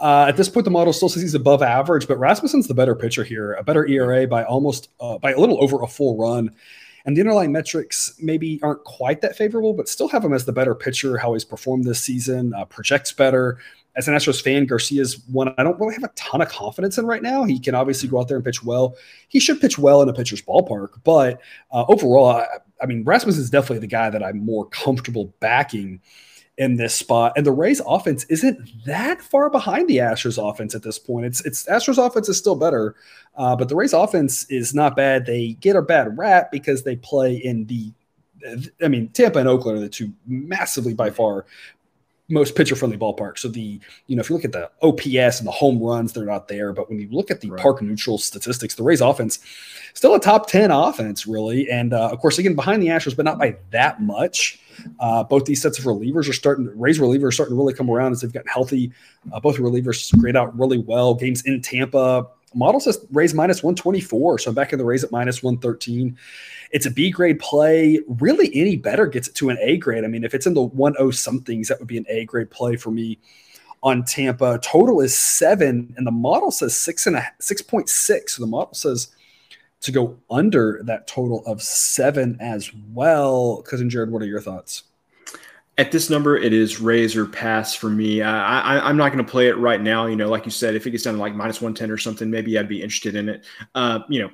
Uh, 0.00 0.26
at 0.28 0.36
this 0.36 0.48
point, 0.48 0.64
the 0.64 0.70
model 0.70 0.92
still 0.92 1.08
says 1.08 1.22
he's 1.22 1.34
above 1.34 1.62
average, 1.62 2.08
but 2.08 2.18
Rasmussen's 2.18 2.66
the 2.66 2.74
better 2.74 2.96
pitcher 2.96 3.22
here, 3.22 3.54
a 3.54 3.62
better 3.62 3.86
ERA 3.86 4.26
by 4.26 4.42
almost 4.44 4.90
uh, 5.00 5.18
by 5.18 5.32
a 5.32 5.38
little 5.38 5.62
over 5.62 5.82
a 5.82 5.86
full 5.86 6.16
run. 6.16 6.50
And 7.04 7.16
the 7.16 7.20
underlying 7.20 7.52
metrics 7.52 8.14
maybe 8.20 8.60
aren't 8.62 8.84
quite 8.84 9.20
that 9.22 9.36
favorable, 9.36 9.72
but 9.72 9.88
still 9.88 10.08
have 10.08 10.24
him 10.24 10.32
as 10.32 10.44
the 10.44 10.52
better 10.52 10.74
pitcher. 10.74 11.16
How 11.16 11.32
he's 11.32 11.44
performed 11.44 11.84
this 11.84 12.00
season 12.00 12.52
uh, 12.54 12.64
projects 12.64 13.12
better. 13.12 13.58
As 13.96 14.06
an 14.06 14.14
Astros 14.14 14.40
fan, 14.40 14.66
Garcia's 14.66 15.20
one 15.26 15.52
I 15.58 15.64
don't 15.64 15.78
really 15.80 15.94
have 15.94 16.04
a 16.04 16.12
ton 16.14 16.40
of 16.40 16.48
confidence 16.48 16.98
in 16.98 17.06
right 17.06 17.22
now. 17.22 17.44
He 17.44 17.58
can 17.58 17.74
obviously 17.74 18.08
go 18.08 18.20
out 18.20 18.28
there 18.28 18.36
and 18.36 18.44
pitch 18.44 18.62
well. 18.62 18.96
He 19.28 19.40
should 19.40 19.60
pitch 19.60 19.78
well 19.78 20.02
in 20.02 20.08
a 20.08 20.12
pitcher's 20.12 20.42
ballpark, 20.42 21.00
but 21.02 21.40
uh, 21.72 21.84
overall, 21.88 22.26
I, 22.26 22.46
I 22.80 22.86
mean, 22.86 23.02
Rasmus 23.02 23.38
is 23.38 23.50
definitely 23.50 23.80
the 23.80 23.88
guy 23.88 24.10
that 24.10 24.22
I'm 24.22 24.44
more 24.44 24.66
comfortable 24.66 25.34
backing 25.40 26.00
in 26.58 26.76
this 26.76 26.94
spot. 26.94 27.32
And 27.36 27.46
the 27.46 27.52
Rays 27.52 27.80
offense 27.86 28.24
isn't 28.24 28.84
that 28.84 29.22
far 29.22 29.48
behind 29.48 29.88
the 29.88 29.98
Astros 29.98 30.38
offense 30.38 30.74
at 30.74 30.82
this 30.82 30.98
point. 30.98 31.24
It's 31.24 31.40
it's 31.46 31.64
Astros 31.66 32.04
offense 32.04 32.28
is 32.28 32.36
still 32.36 32.56
better, 32.56 32.96
uh, 33.36 33.56
but 33.56 33.68
the 33.68 33.76
Rays 33.76 33.92
offense 33.94 34.44
is 34.50 34.74
not 34.74 34.96
bad. 34.96 35.24
They 35.24 35.52
get 35.60 35.76
a 35.76 35.82
bad 35.82 36.18
rap 36.18 36.50
because 36.50 36.82
they 36.82 36.96
play 36.96 37.36
in 37.36 37.66
the 37.66 37.92
I 38.82 38.88
mean, 38.88 39.08
Tampa 39.08 39.38
and 39.38 39.48
Oakland 39.48 39.78
are 39.78 39.80
the 39.80 39.88
two 39.88 40.12
massively 40.26 40.94
by 40.94 41.10
far 41.10 41.46
most 42.28 42.54
pitcher 42.54 42.76
friendly 42.76 42.98
ballparks. 42.98 43.38
So 43.38 43.48
the 43.48 43.80
you 44.06 44.16
know 44.16 44.20
if 44.20 44.28
you 44.28 44.36
look 44.36 44.44
at 44.44 44.52
the 44.52 44.70
OPS 44.82 45.38
and 45.38 45.46
the 45.46 45.52
home 45.52 45.82
runs, 45.82 46.12
they're 46.12 46.24
not 46.24 46.48
there. 46.48 46.72
But 46.72 46.88
when 46.88 46.98
you 46.98 47.08
look 47.10 47.30
at 47.30 47.40
the 47.40 47.50
right. 47.50 47.60
park 47.60 47.82
neutral 47.82 48.18
statistics, 48.18 48.74
the 48.74 48.82
Rays 48.82 49.00
offense 49.00 49.38
still 49.94 50.14
a 50.14 50.20
top 50.20 50.48
ten 50.48 50.70
offense 50.70 51.26
really, 51.26 51.70
and 51.70 51.92
uh, 51.92 52.10
of 52.10 52.18
course 52.20 52.38
again 52.38 52.54
behind 52.54 52.82
the 52.82 52.88
Astros, 52.88 53.16
but 53.16 53.24
not 53.24 53.38
by 53.38 53.56
that 53.70 54.02
much. 54.02 54.60
Uh, 55.00 55.24
both 55.24 55.44
these 55.44 55.60
sets 55.60 55.78
of 55.78 55.84
relievers 55.86 56.28
are 56.28 56.34
starting. 56.34 56.66
To 56.66 56.70
Rays 56.72 56.98
relievers 56.98 57.28
are 57.28 57.32
starting 57.32 57.56
to 57.56 57.58
really 57.58 57.74
come 57.74 57.90
around 57.90 58.12
as 58.12 58.20
they've 58.20 58.32
gotten 58.32 58.50
healthy. 58.50 58.92
Uh, 59.32 59.40
both 59.40 59.56
relievers 59.56 60.16
grade 60.18 60.36
out 60.36 60.56
really 60.58 60.78
well. 60.78 61.14
Games 61.14 61.42
in 61.46 61.60
Tampa. 61.60 62.28
Model 62.54 62.80
says 62.80 63.04
Rays 63.12 63.34
minus 63.34 63.62
124. 63.62 64.38
So 64.38 64.50
I'm 64.50 64.54
back 64.54 64.72
in 64.72 64.78
the 64.78 64.84
Rays 64.84 65.04
at 65.04 65.12
minus 65.12 65.42
113. 65.42 66.16
It's 66.70 66.86
a 66.86 66.90
B 66.90 67.10
grade 67.10 67.38
play. 67.38 68.00
Really, 68.06 68.50
any 68.54 68.76
better 68.76 69.06
gets 69.06 69.28
it 69.28 69.34
to 69.36 69.50
an 69.50 69.58
A 69.60 69.76
grade. 69.76 70.04
I 70.04 70.08
mean, 70.08 70.24
if 70.24 70.34
it's 70.34 70.46
in 70.46 70.54
the 70.54 70.68
10 70.68 71.12
somethings, 71.12 71.68
that 71.68 71.78
would 71.78 71.88
be 71.88 71.98
an 71.98 72.06
A 72.08 72.24
grade 72.24 72.50
play 72.50 72.76
for 72.76 72.90
me 72.90 73.18
on 73.82 74.04
Tampa. 74.04 74.58
Total 74.62 75.00
is 75.00 75.16
seven, 75.16 75.94
and 75.96 76.06
the 76.06 76.10
model 76.10 76.50
says 76.50 76.76
six 76.76 77.06
and 77.06 77.16
a 77.16 77.26
six 77.40 77.62
point 77.62 77.88
six. 77.88 78.36
So 78.36 78.42
the 78.42 78.48
model 78.48 78.74
says 78.74 79.08
to 79.80 79.92
go 79.92 80.18
under 80.30 80.80
that 80.84 81.06
total 81.06 81.44
of 81.46 81.62
seven 81.62 82.36
as 82.40 82.72
well. 82.92 83.62
Cousin 83.62 83.88
Jared, 83.88 84.10
what 84.10 84.22
are 84.22 84.26
your 84.26 84.40
thoughts? 84.40 84.84
At 85.78 85.92
this 85.92 86.10
number, 86.10 86.36
it 86.36 86.52
is 86.52 86.80
Rays 86.80 87.14
or 87.16 87.24
pass 87.24 87.72
for 87.72 87.88
me. 87.88 88.20
I, 88.20 88.90
am 88.90 88.96
not 88.96 89.12
going 89.12 89.24
to 89.24 89.30
play 89.30 89.46
it 89.46 89.56
right 89.58 89.80
now. 89.80 90.06
You 90.06 90.16
know, 90.16 90.28
like 90.28 90.44
you 90.44 90.50
said, 90.50 90.74
if 90.74 90.88
it 90.88 90.90
gets 90.90 91.04
down 91.04 91.14
to 91.14 91.20
like 91.20 91.36
minus 91.36 91.60
110 91.60 91.90
or 91.92 91.96
something, 91.96 92.28
maybe 92.28 92.58
I'd 92.58 92.68
be 92.68 92.82
interested 92.82 93.14
in 93.14 93.28
it. 93.28 93.44
Uh, 93.76 94.00
you 94.08 94.20
know, 94.20 94.30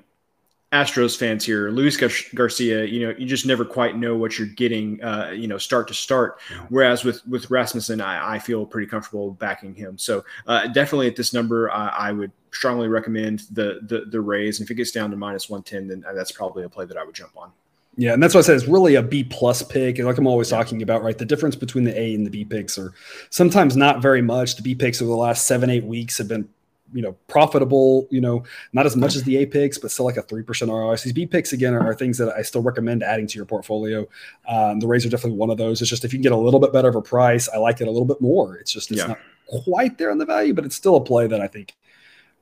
Astros 0.73 1.17
fans 1.17 1.45
here, 1.45 1.71
Luis 1.71 1.97
Garcia, 2.35 2.85
you 2.85 3.07
know, 3.07 3.15
you 3.17 3.27
just 3.27 3.47
never 3.47 3.65
quite 3.65 3.97
know 3.97 4.17
what 4.17 4.39
you're 4.39 4.49
getting, 4.49 5.01
uh, 5.05 5.31
you 5.31 5.47
know, 5.47 5.59
start 5.59 5.87
to 5.89 5.95
start. 5.95 6.41
Whereas 6.71 7.05
with 7.05 7.25
with 7.29 7.49
Rasmussen, 7.49 8.01
I, 8.01 8.35
I, 8.35 8.39
feel 8.41 8.67
pretty 8.67 8.89
comfortable 8.89 9.31
backing 9.31 9.73
him. 9.73 9.97
So 9.99 10.25
uh, 10.49 10.67
definitely 10.69 11.07
at 11.07 11.15
this 11.15 11.33
number, 11.33 11.71
I, 11.71 11.89
I 11.89 12.13
would 12.13 12.33
strongly 12.51 12.89
recommend 12.89 13.43
the, 13.53 13.81
the 13.83 14.07
the 14.11 14.21
Rays. 14.21 14.59
And 14.59 14.67
if 14.67 14.71
it 14.73 14.75
gets 14.75 14.91
down 14.91 15.11
to 15.13 15.17
minus 15.17 15.49
one 15.49 15.63
ten, 15.63 15.87
then 15.87 16.05
that's 16.13 16.33
probably 16.33 16.65
a 16.65 16.69
play 16.69 16.87
that 16.87 16.97
I 16.97 17.05
would 17.05 17.15
jump 17.15 17.37
on. 17.37 17.53
Yeah, 17.97 18.13
and 18.13 18.23
that's 18.23 18.35
what 18.35 18.41
I 18.41 18.47
said. 18.47 18.57
It's 18.57 18.67
really 18.67 18.97
a 18.97 19.03
B 19.03 19.23
plus 19.23 19.63
pick, 19.63 19.99
and 19.99 20.07
like 20.07 20.19
I'm 20.19 20.27
always 20.27 20.49
talking 20.49 20.83
about, 20.83 21.03
right? 21.03 21.17
The 21.17 21.25
difference 21.25 21.55
between 21.55 21.85
the 21.85 21.99
A 21.99 22.15
and 22.15 22.27
the 22.27 22.31
B 22.31 22.45
picks 22.45 22.77
are 22.77 22.93
sometimes 23.31 23.77
not 23.77 24.03
very 24.03 24.23
much. 24.23 24.57
The 24.57 24.63
B 24.63 24.75
picks 24.75 25.01
over 25.01 25.11
the 25.11 25.17
last 25.17 25.47
seven, 25.47 25.71
eight 25.71 25.85
weeks 25.85 26.19
have 26.19 26.27
been 26.27 26.49
you 26.93 27.03
know 27.03 27.13
profitable 27.27 28.07
you 28.11 28.21
know 28.21 28.45
not 28.73 28.87
as 28.87 28.97
much 28.97 29.17
as 29.17 29.23
the 29.25 29.39
a 29.39 29.47
picks 29.47 29.79
but 29.79 29.91
still 29.91 30.05
like 30.05 30.17
a 30.17 30.23
3% 30.23 30.69
roi 30.69 30.97
these 30.97 31.13
b 31.13 31.27
picks 31.27 31.53
again 31.53 31.75
are, 31.75 31.81
are, 31.81 31.95
things 31.95 32.19
that 32.19 32.29
i 32.37 32.43
still 32.43 32.63
recommend 32.63 33.03
adding 33.03 33.27
to 33.27 33.37
your 33.37 33.45
portfolio 33.45 34.07
um, 34.49 34.81
the 34.81 34.87
rays 34.87 35.05
are 35.05 35.09
definitely 35.09 35.37
one 35.37 35.51
of 35.51 35.57
those 35.57 35.81
it's 35.81 35.91
just 35.91 36.05
if 36.05 36.13
you 36.13 36.19
can 36.19 36.23
get 36.23 36.33
a 36.33 36.37
little 36.37 36.61
bit 36.61 36.73
better 36.73 36.89
of 36.89 36.95
a 36.95 37.03
price 37.03 37.49
i 37.49 37.59
like 37.59 37.81
it 37.81 37.89
a 37.89 37.91
little 37.91 38.07
bit 38.07 38.21
more 38.21 38.57
it's 38.57 38.73
just 38.73 38.91
it's 38.91 39.01
yeah. 39.01 39.09
not 39.09 39.19
quite 39.65 39.99
there 39.99 40.11
on 40.11 40.19
the 40.19 40.27
value 40.27 40.55
but 40.55 40.65
it's 40.65 40.77
still 40.77 40.97
a 40.97 41.01
play 41.01 41.27
that 41.27 41.41
i 41.41 41.49
think 41.49 41.75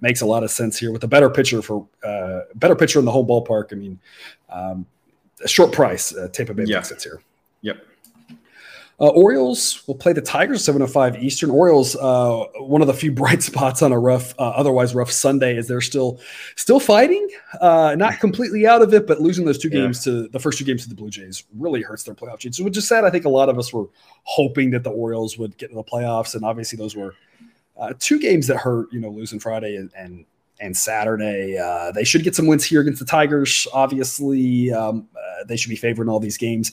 makes 0.00 0.20
a 0.20 0.26
lot 0.26 0.42
of 0.42 0.50
sense 0.50 0.76
here 0.78 0.92
with 0.92 1.04
a 1.04 1.08
better 1.08 1.30
pitcher 1.30 1.62
for 1.62 1.86
uh 2.04 2.40
better 2.56 2.76
pitcher 2.76 2.98
in 2.98 3.04
the 3.04 3.12
whole 3.12 3.26
ballpark 3.26 3.72
i 3.72 3.76
mean 3.76 3.98
um, 4.50 4.84
a 5.44 5.48
short 5.48 5.72
price 5.72 6.14
uh, 6.16 6.28
tampa 6.28 6.54
bay 6.54 6.64
yeah. 6.66 6.76
makes 6.76 6.88
sense 6.88 7.04
here 7.04 7.22
yep 7.62 7.86
uh, 9.02 9.08
Orioles 9.08 9.82
will 9.88 9.96
play 9.96 10.12
the 10.12 10.20
Tigers 10.20 10.64
7:05 10.64 11.20
Eastern. 11.20 11.50
Orioles, 11.50 11.96
uh, 11.96 12.44
one 12.58 12.82
of 12.82 12.86
the 12.86 12.94
few 12.94 13.10
bright 13.22 13.42
spots 13.42 13.82
on 13.82 13.90
a 13.90 13.98
rough, 13.98 14.32
uh, 14.38 14.50
otherwise 14.50 14.94
rough 14.94 15.10
Sunday, 15.10 15.56
is 15.56 15.66
they're 15.66 15.80
still 15.80 16.20
still 16.54 16.78
fighting, 16.78 17.28
uh, 17.60 17.96
not 17.98 18.20
completely 18.20 18.64
out 18.64 18.80
of 18.80 18.94
it, 18.94 19.08
but 19.08 19.20
losing 19.20 19.44
those 19.44 19.58
two 19.58 19.68
yeah. 19.68 19.80
games 19.80 20.04
to 20.04 20.28
the 20.28 20.38
first 20.38 20.56
two 20.56 20.64
games 20.64 20.84
to 20.84 20.88
the 20.88 20.94
Blue 20.94 21.10
Jays 21.10 21.42
really 21.58 21.82
hurts 21.82 22.04
their 22.04 22.14
playoff 22.14 22.38
chances. 22.38 22.62
Which 22.62 22.76
is 22.76 22.86
sad. 22.86 23.04
I 23.04 23.10
think 23.10 23.24
a 23.24 23.30
lot 23.30 23.48
of 23.48 23.58
us 23.58 23.72
were 23.72 23.86
hoping 24.22 24.70
that 24.70 24.84
the 24.84 24.90
Orioles 24.90 25.36
would 25.36 25.58
get 25.58 25.70
to 25.70 25.74
the 25.74 25.82
playoffs, 25.82 26.36
and 26.36 26.44
obviously 26.44 26.76
those 26.76 26.94
were 26.94 27.14
uh, 27.76 27.94
two 27.98 28.20
games 28.20 28.46
that 28.46 28.58
hurt. 28.58 28.92
You 28.92 29.00
know, 29.00 29.10
losing 29.10 29.40
Friday 29.40 29.76
and, 29.76 29.90
and 29.96 30.24
and 30.62 30.76
Saturday. 30.76 31.58
Uh, 31.58 31.92
they 31.92 32.04
should 32.04 32.22
get 32.22 32.34
some 32.34 32.46
wins 32.46 32.64
here 32.64 32.80
against 32.80 33.00
the 33.00 33.04
Tigers. 33.04 33.66
Obviously, 33.74 34.72
um, 34.72 35.08
uh, 35.16 35.44
they 35.44 35.56
should 35.56 35.68
be 35.68 35.76
favored 35.76 36.04
in 36.04 36.08
all 36.08 36.20
these 36.20 36.38
games. 36.38 36.72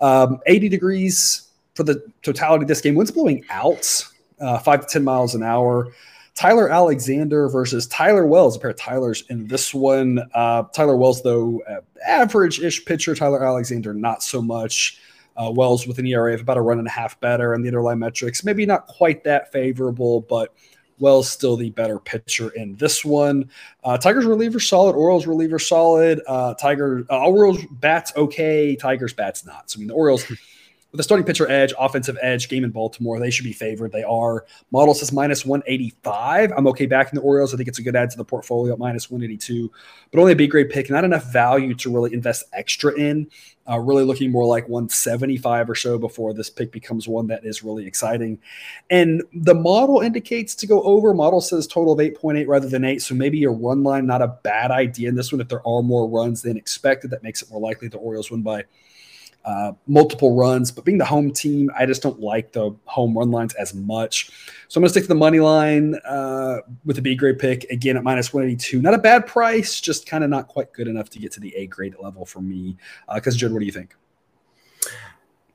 Um, 0.00 0.40
80 0.46 0.68
degrees 0.68 1.48
for 1.74 1.82
the 1.82 2.04
totality 2.22 2.62
of 2.62 2.68
this 2.68 2.80
game, 2.80 2.94
wind's 2.94 3.10
blowing 3.10 3.44
out 3.50 4.06
uh, 4.40 4.58
five 4.58 4.82
to 4.82 4.86
10 4.86 5.02
miles 5.02 5.34
an 5.34 5.42
hour. 5.42 5.92
Tyler 6.34 6.68
Alexander 6.68 7.48
versus 7.48 7.86
Tyler 7.86 8.26
Wells, 8.26 8.56
a 8.56 8.60
pair 8.60 8.70
of 8.70 8.76
Tylers 8.76 9.24
in 9.30 9.46
this 9.46 9.72
one. 9.72 10.20
Uh, 10.34 10.64
Tyler 10.74 10.96
Wells, 10.96 11.22
though, 11.22 11.62
average 12.06 12.60
ish 12.60 12.84
pitcher. 12.84 13.14
Tyler 13.14 13.44
Alexander, 13.44 13.94
not 13.94 14.22
so 14.22 14.42
much. 14.42 15.00
Uh, 15.36 15.50
Wells 15.50 15.86
with 15.86 15.98
an 15.98 16.06
ERA 16.06 16.34
of 16.34 16.40
about 16.40 16.56
a 16.56 16.60
run 16.60 16.78
and 16.78 16.86
a 16.86 16.90
half 16.90 17.18
better, 17.20 17.54
and 17.54 17.64
the 17.64 17.68
underlying 17.68 17.98
metrics 17.98 18.44
maybe 18.44 18.64
not 18.66 18.86
quite 18.86 19.24
that 19.24 19.50
favorable, 19.50 20.20
but 20.20 20.54
Wells 20.98 21.28
still 21.28 21.56
the 21.56 21.70
better 21.70 21.98
pitcher 21.98 22.50
in 22.50 22.76
this 22.76 23.04
one. 23.04 23.50
Uh, 23.82 23.98
Tigers 23.98 24.24
reliever 24.24 24.60
solid, 24.60 24.94
Orioles 24.94 25.26
reliever 25.26 25.58
solid. 25.58 26.20
Uh, 26.26 26.54
Tiger 26.54 27.04
uh, 27.10 27.26
Orioles 27.26 27.64
bats 27.70 28.12
okay, 28.16 28.76
Tigers 28.76 29.12
bats 29.12 29.44
not. 29.44 29.70
So 29.70 29.78
I 29.78 29.80
mean 29.80 29.88
the 29.88 29.94
Orioles 29.94 30.24
with 30.94 31.00
a 31.00 31.02
starting 31.02 31.26
pitcher 31.26 31.50
edge, 31.50 31.74
offensive 31.76 32.16
edge, 32.22 32.48
game 32.48 32.62
in 32.62 32.70
Baltimore, 32.70 33.18
they 33.18 33.28
should 33.28 33.42
be 33.44 33.52
favored. 33.52 33.90
They 33.90 34.04
are. 34.04 34.46
Model 34.70 34.94
says 34.94 35.10
minus 35.10 35.44
185. 35.44 36.52
I'm 36.56 36.68
okay 36.68 36.86
backing 36.86 37.18
the 37.18 37.20
Orioles. 37.20 37.52
I 37.52 37.56
think 37.56 37.68
it's 37.68 37.80
a 37.80 37.82
good 37.82 37.96
add 37.96 38.10
to 38.10 38.16
the 38.16 38.24
portfolio 38.24 38.74
at 38.74 38.78
minus 38.78 39.10
182, 39.10 39.72
but 40.12 40.20
only 40.20 40.30
a 40.30 40.36
B 40.36 40.46
grade 40.46 40.70
pick. 40.70 40.88
Not 40.88 41.02
enough 41.02 41.32
value 41.32 41.74
to 41.74 41.92
really 41.92 42.14
invest 42.14 42.44
extra 42.52 42.94
in. 42.94 43.28
Uh, 43.68 43.80
really 43.80 44.04
looking 44.04 44.30
more 44.30 44.46
like 44.46 44.68
175 44.68 45.68
or 45.68 45.74
so 45.74 45.98
before 45.98 46.32
this 46.32 46.48
pick 46.48 46.70
becomes 46.70 47.08
one 47.08 47.26
that 47.26 47.44
is 47.44 47.64
really 47.64 47.88
exciting. 47.88 48.38
And 48.88 49.24
the 49.32 49.54
model 49.54 49.98
indicates 49.98 50.54
to 50.56 50.66
go 50.68 50.80
over. 50.82 51.12
Model 51.12 51.40
says 51.40 51.66
total 51.66 51.94
of 51.94 51.98
8.8 51.98 52.46
rather 52.46 52.68
than 52.68 52.84
8. 52.84 53.02
So 53.02 53.16
maybe 53.16 53.42
a 53.42 53.50
run 53.50 53.82
line, 53.82 54.06
not 54.06 54.22
a 54.22 54.28
bad 54.28 54.70
idea 54.70 55.08
in 55.08 55.16
this 55.16 55.32
one. 55.32 55.40
If 55.40 55.48
there 55.48 55.66
are 55.66 55.82
more 55.82 56.08
runs 56.08 56.42
than 56.42 56.56
expected, 56.56 57.10
that 57.10 57.24
makes 57.24 57.42
it 57.42 57.50
more 57.50 57.60
likely 57.60 57.88
the 57.88 57.98
Orioles 57.98 58.30
win 58.30 58.42
by 58.42 58.62
uh, 59.44 59.72
multiple 59.86 60.34
runs. 60.34 60.70
But 60.70 60.84
being 60.84 60.98
the 60.98 61.04
home 61.04 61.32
team, 61.32 61.70
I 61.76 61.86
just 61.86 62.02
don't 62.02 62.20
like 62.20 62.52
the 62.52 62.74
home 62.84 63.16
run 63.16 63.30
lines 63.30 63.54
as 63.54 63.74
much. 63.74 64.30
So 64.68 64.78
I'm 64.78 64.82
going 64.82 64.88
to 64.88 64.90
stick 64.90 65.04
to 65.04 65.08
the 65.08 65.14
money 65.14 65.40
line 65.40 65.96
uh, 66.06 66.58
with 66.84 66.96
the 66.96 67.02
B 67.02 67.14
grade 67.14 67.38
pick 67.38 67.64
again 67.64 67.96
at 67.96 68.02
minus 68.02 68.32
182. 68.32 68.80
Not 68.80 68.94
a 68.94 68.98
bad 68.98 69.26
price, 69.26 69.80
just 69.80 70.06
kind 70.06 70.24
of 70.24 70.30
not 70.30 70.48
quite 70.48 70.72
good 70.72 70.88
enough 70.88 71.10
to 71.10 71.18
get 71.18 71.32
to 71.32 71.40
the 71.40 71.54
A 71.56 71.66
grade 71.66 71.94
level 72.00 72.24
for 72.24 72.40
me. 72.40 72.76
Because, 73.12 73.34
uh, 73.34 73.38
Judd, 73.38 73.52
what 73.52 73.60
do 73.60 73.66
you 73.66 73.72
think? 73.72 73.94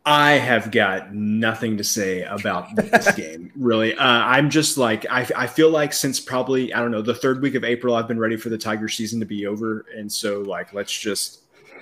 I 0.06 0.32
have 0.34 0.71
got 0.71 1.13
nothing 1.13 1.78
to 1.78 1.84
say 1.84 2.23
about 2.23 2.75
this 2.75 3.12
game, 3.15 3.52
really. 3.56 3.93
Uh, 3.93 4.04
I'm 4.04 4.49
just 4.49 4.78
like, 4.78 5.06
I, 5.10 5.28
I 5.36 5.45
feel 5.45 5.69
like 5.69 5.93
since 5.93 6.19
probably, 6.19 6.73
I 6.73 6.80
don't 6.80 6.89
know, 6.91 7.02
the 7.02 7.13
third 7.13 7.41
week 7.41 7.56
of 7.56 7.63
April, 7.63 7.93
I've 7.95 8.08
been 8.08 8.19
ready 8.19 8.38
for 8.38 8.49
the 8.49 8.58
Tiger 8.58 8.88
season 8.88 9.19
to 9.19 9.25
be 9.25 9.45
over. 9.45 9.86
And 9.95 10.12
so, 10.12 10.41
like, 10.41 10.73
let's 10.73 10.97
just 10.97 11.41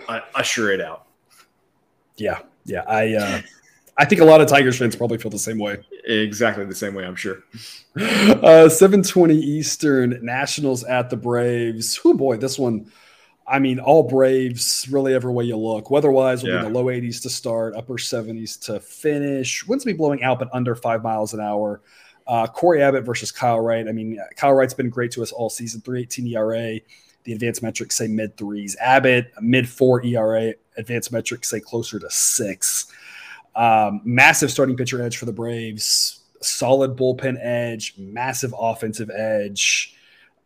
uh, 0.09 0.21
usher 0.35 0.71
it 0.71 0.81
out. 0.81 1.06
Yeah, 2.17 2.39
yeah. 2.65 2.83
I 2.87 3.13
uh, 3.13 3.41
I 3.97 4.05
think 4.05 4.21
a 4.21 4.25
lot 4.25 4.41
of 4.41 4.47
Tigers 4.47 4.77
fans 4.77 4.95
probably 4.95 5.17
feel 5.17 5.31
the 5.31 5.39
same 5.39 5.57
way. 5.57 5.79
Exactly 6.05 6.65
the 6.65 6.75
same 6.75 6.93
way, 6.93 7.05
I'm 7.05 7.15
sure. 7.15 7.43
Uh, 7.99 8.69
720 8.69 9.35
Eastern, 9.35 10.19
Nationals 10.23 10.83
at 10.83 11.09
the 11.09 11.17
Braves. 11.17 11.99
Oh 12.05 12.13
boy, 12.13 12.37
this 12.37 12.59
one. 12.59 12.91
I 13.47 13.59
mean, 13.59 13.79
all 13.79 14.03
Braves, 14.03 14.87
really 14.91 15.13
every 15.15 15.31
way 15.31 15.45
you 15.45 15.57
look. 15.57 15.89
Weather-wise, 15.89 16.43
will 16.43 16.49
yeah. 16.49 16.59
be 16.61 16.67
in 16.67 16.73
the 16.73 16.79
low 16.79 16.85
80s 16.85 17.21
to 17.23 17.29
start, 17.29 17.75
upper 17.75 17.93
70s 17.93 18.59
to 18.65 18.79
finish. 18.79 19.65
Winds 19.65 19.85
be 19.85 19.93
blowing 19.93 20.21
out, 20.21 20.37
but 20.37 20.49
under 20.53 20.75
five 20.75 21.01
miles 21.01 21.33
an 21.33 21.39
hour. 21.39 21.81
Uh, 22.27 22.45
Cory 22.45 22.83
Abbott 22.83 23.05
versus 23.05 23.31
Kyle 23.31 23.59
Wright. 23.59 23.87
I 23.87 23.93
mean, 23.93 24.19
Kyle 24.35 24.53
Wright's 24.53 24.73
been 24.73 24.89
great 24.89 25.11
to 25.11 25.23
us 25.23 25.31
all 25.31 25.49
season. 25.49 25.79
318 25.81 26.27
ERA. 26.27 26.79
The 27.27 27.33
advanced 27.33 27.61
metrics 27.61 27.97
say 27.97 28.07
mid 28.07 28.37
threes. 28.37 28.77
Abbott, 28.79 29.33
mid 29.41 29.67
four 29.67 30.01
ERA 30.05 30.53
advanced 30.77 31.11
metrics 31.11 31.49
say 31.49 31.59
closer 31.59 31.99
to 31.99 32.09
six. 32.09 32.89
Um, 33.53 33.99
massive 34.05 34.49
starting 34.49 34.77
pitcher 34.77 35.03
edge 35.03 35.17
for 35.17 35.25
the 35.25 35.33
Braves, 35.33 36.21
solid 36.41 36.95
bullpen 36.95 37.37
edge, 37.41 37.95
massive 37.97 38.55
offensive 38.57 39.09
edge. 39.09 39.93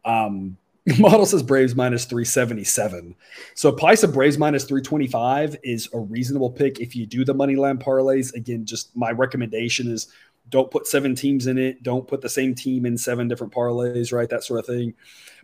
Um, 0.05 0.57
model 0.97 1.27
says 1.27 1.43
Braves 1.43 1.75
minus 1.75 2.05
377. 2.05 3.13
So 3.53 3.71
price 3.71 4.01
of 4.01 4.11
Braves 4.11 4.39
minus 4.39 4.63
325 4.63 5.57
is 5.61 5.87
a 5.93 5.99
reasonable 5.99 6.49
pick 6.49 6.79
if 6.79 6.95
you 6.95 7.05
do 7.05 7.23
the 7.23 7.35
money 7.35 7.55
line 7.55 7.77
parlays. 7.77 8.33
Again, 8.33 8.65
just 8.65 8.95
my 8.97 9.11
recommendation 9.11 9.91
is 9.91 10.07
don't 10.49 10.71
put 10.71 10.87
seven 10.87 11.13
teams 11.13 11.45
in 11.45 11.59
it. 11.59 11.83
Don't 11.83 12.07
put 12.07 12.21
the 12.21 12.29
same 12.29 12.55
team 12.55 12.87
in 12.87 12.97
seven 12.97 13.27
different 13.27 13.53
parlays, 13.53 14.11
right? 14.11 14.29
That 14.29 14.43
sort 14.43 14.61
of 14.61 14.65
thing. 14.65 14.95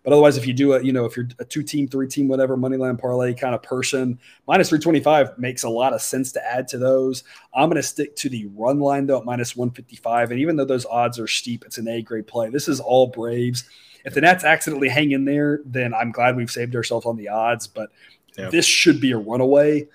But 0.03 0.13
otherwise, 0.13 0.37
if 0.37 0.47
you 0.47 0.53
do 0.53 0.73
a, 0.73 0.83
you 0.83 0.93
know, 0.93 1.05
if 1.05 1.17
you're 1.17 1.27
a 1.39 1.45
two 1.45 1.63
team, 1.63 1.87
three 1.87 2.07
team, 2.07 2.27
whatever, 2.27 2.55
money 2.55 2.77
line 2.77 2.97
parlay 2.97 3.33
kind 3.33 3.53
of 3.53 3.63
person, 3.63 4.19
minus 4.47 4.69
325 4.69 5.37
makes 5.37 5.63
a 5.63 5.69
lot 5.69 5.93
of 5.93 6.01
sense 6.01 6.31
to 6.33 6.45
add 6.45 6.67
to 6.69 6.77
those. 6.77 7.23
I'm 7.53 7.69
going 7.69 7.81
to 7.81 7.83
stick 7.83 8.15
to 8.17 8.29
the 8.29 8.47
run 8.55 8.79
line 8.79 9.05
though 9.05 9.19
at 9.19 9.25
minus 9.25 9.55
155. 9.55 10.31
And 10.31 10.39
even 10.39 10.55
though 10.55 10.65
those 10.65 10.85
odds 10.85 11.19
are 11.19 11.27
steep, 11.27 11.65
it's 11.65 11.77
an 11.77 11.87
A 11.87 12.01
grade 12.01 12.27
play. 12.27 12.49
This 12.49 12.67
is 12.67 12.79
all 12.79 13.07
Braves. 13.07 13.63
If 14.05 14.13
the 14.13 14.21
Nats 14.21 14.43
accidentally 14.45 14.87
hang 14.87 15.11
in 15.11 15.25
there, 15.25 15.61
then 15.65 15.93
I'm 15.93 16.11
glad 16.11 16.37
we've 16.37 16.51
saved 16.51 16.75
ourselves 16.75 17.05
on 17.05 17.17
the 17.17 17.27
odds. 17.27 17.67
But 17.67 17.89
this 18.51 18.65
should 18.65 19.01
be 19.01 19.11
a 19.11 19.17
runaway. 19.17 19.87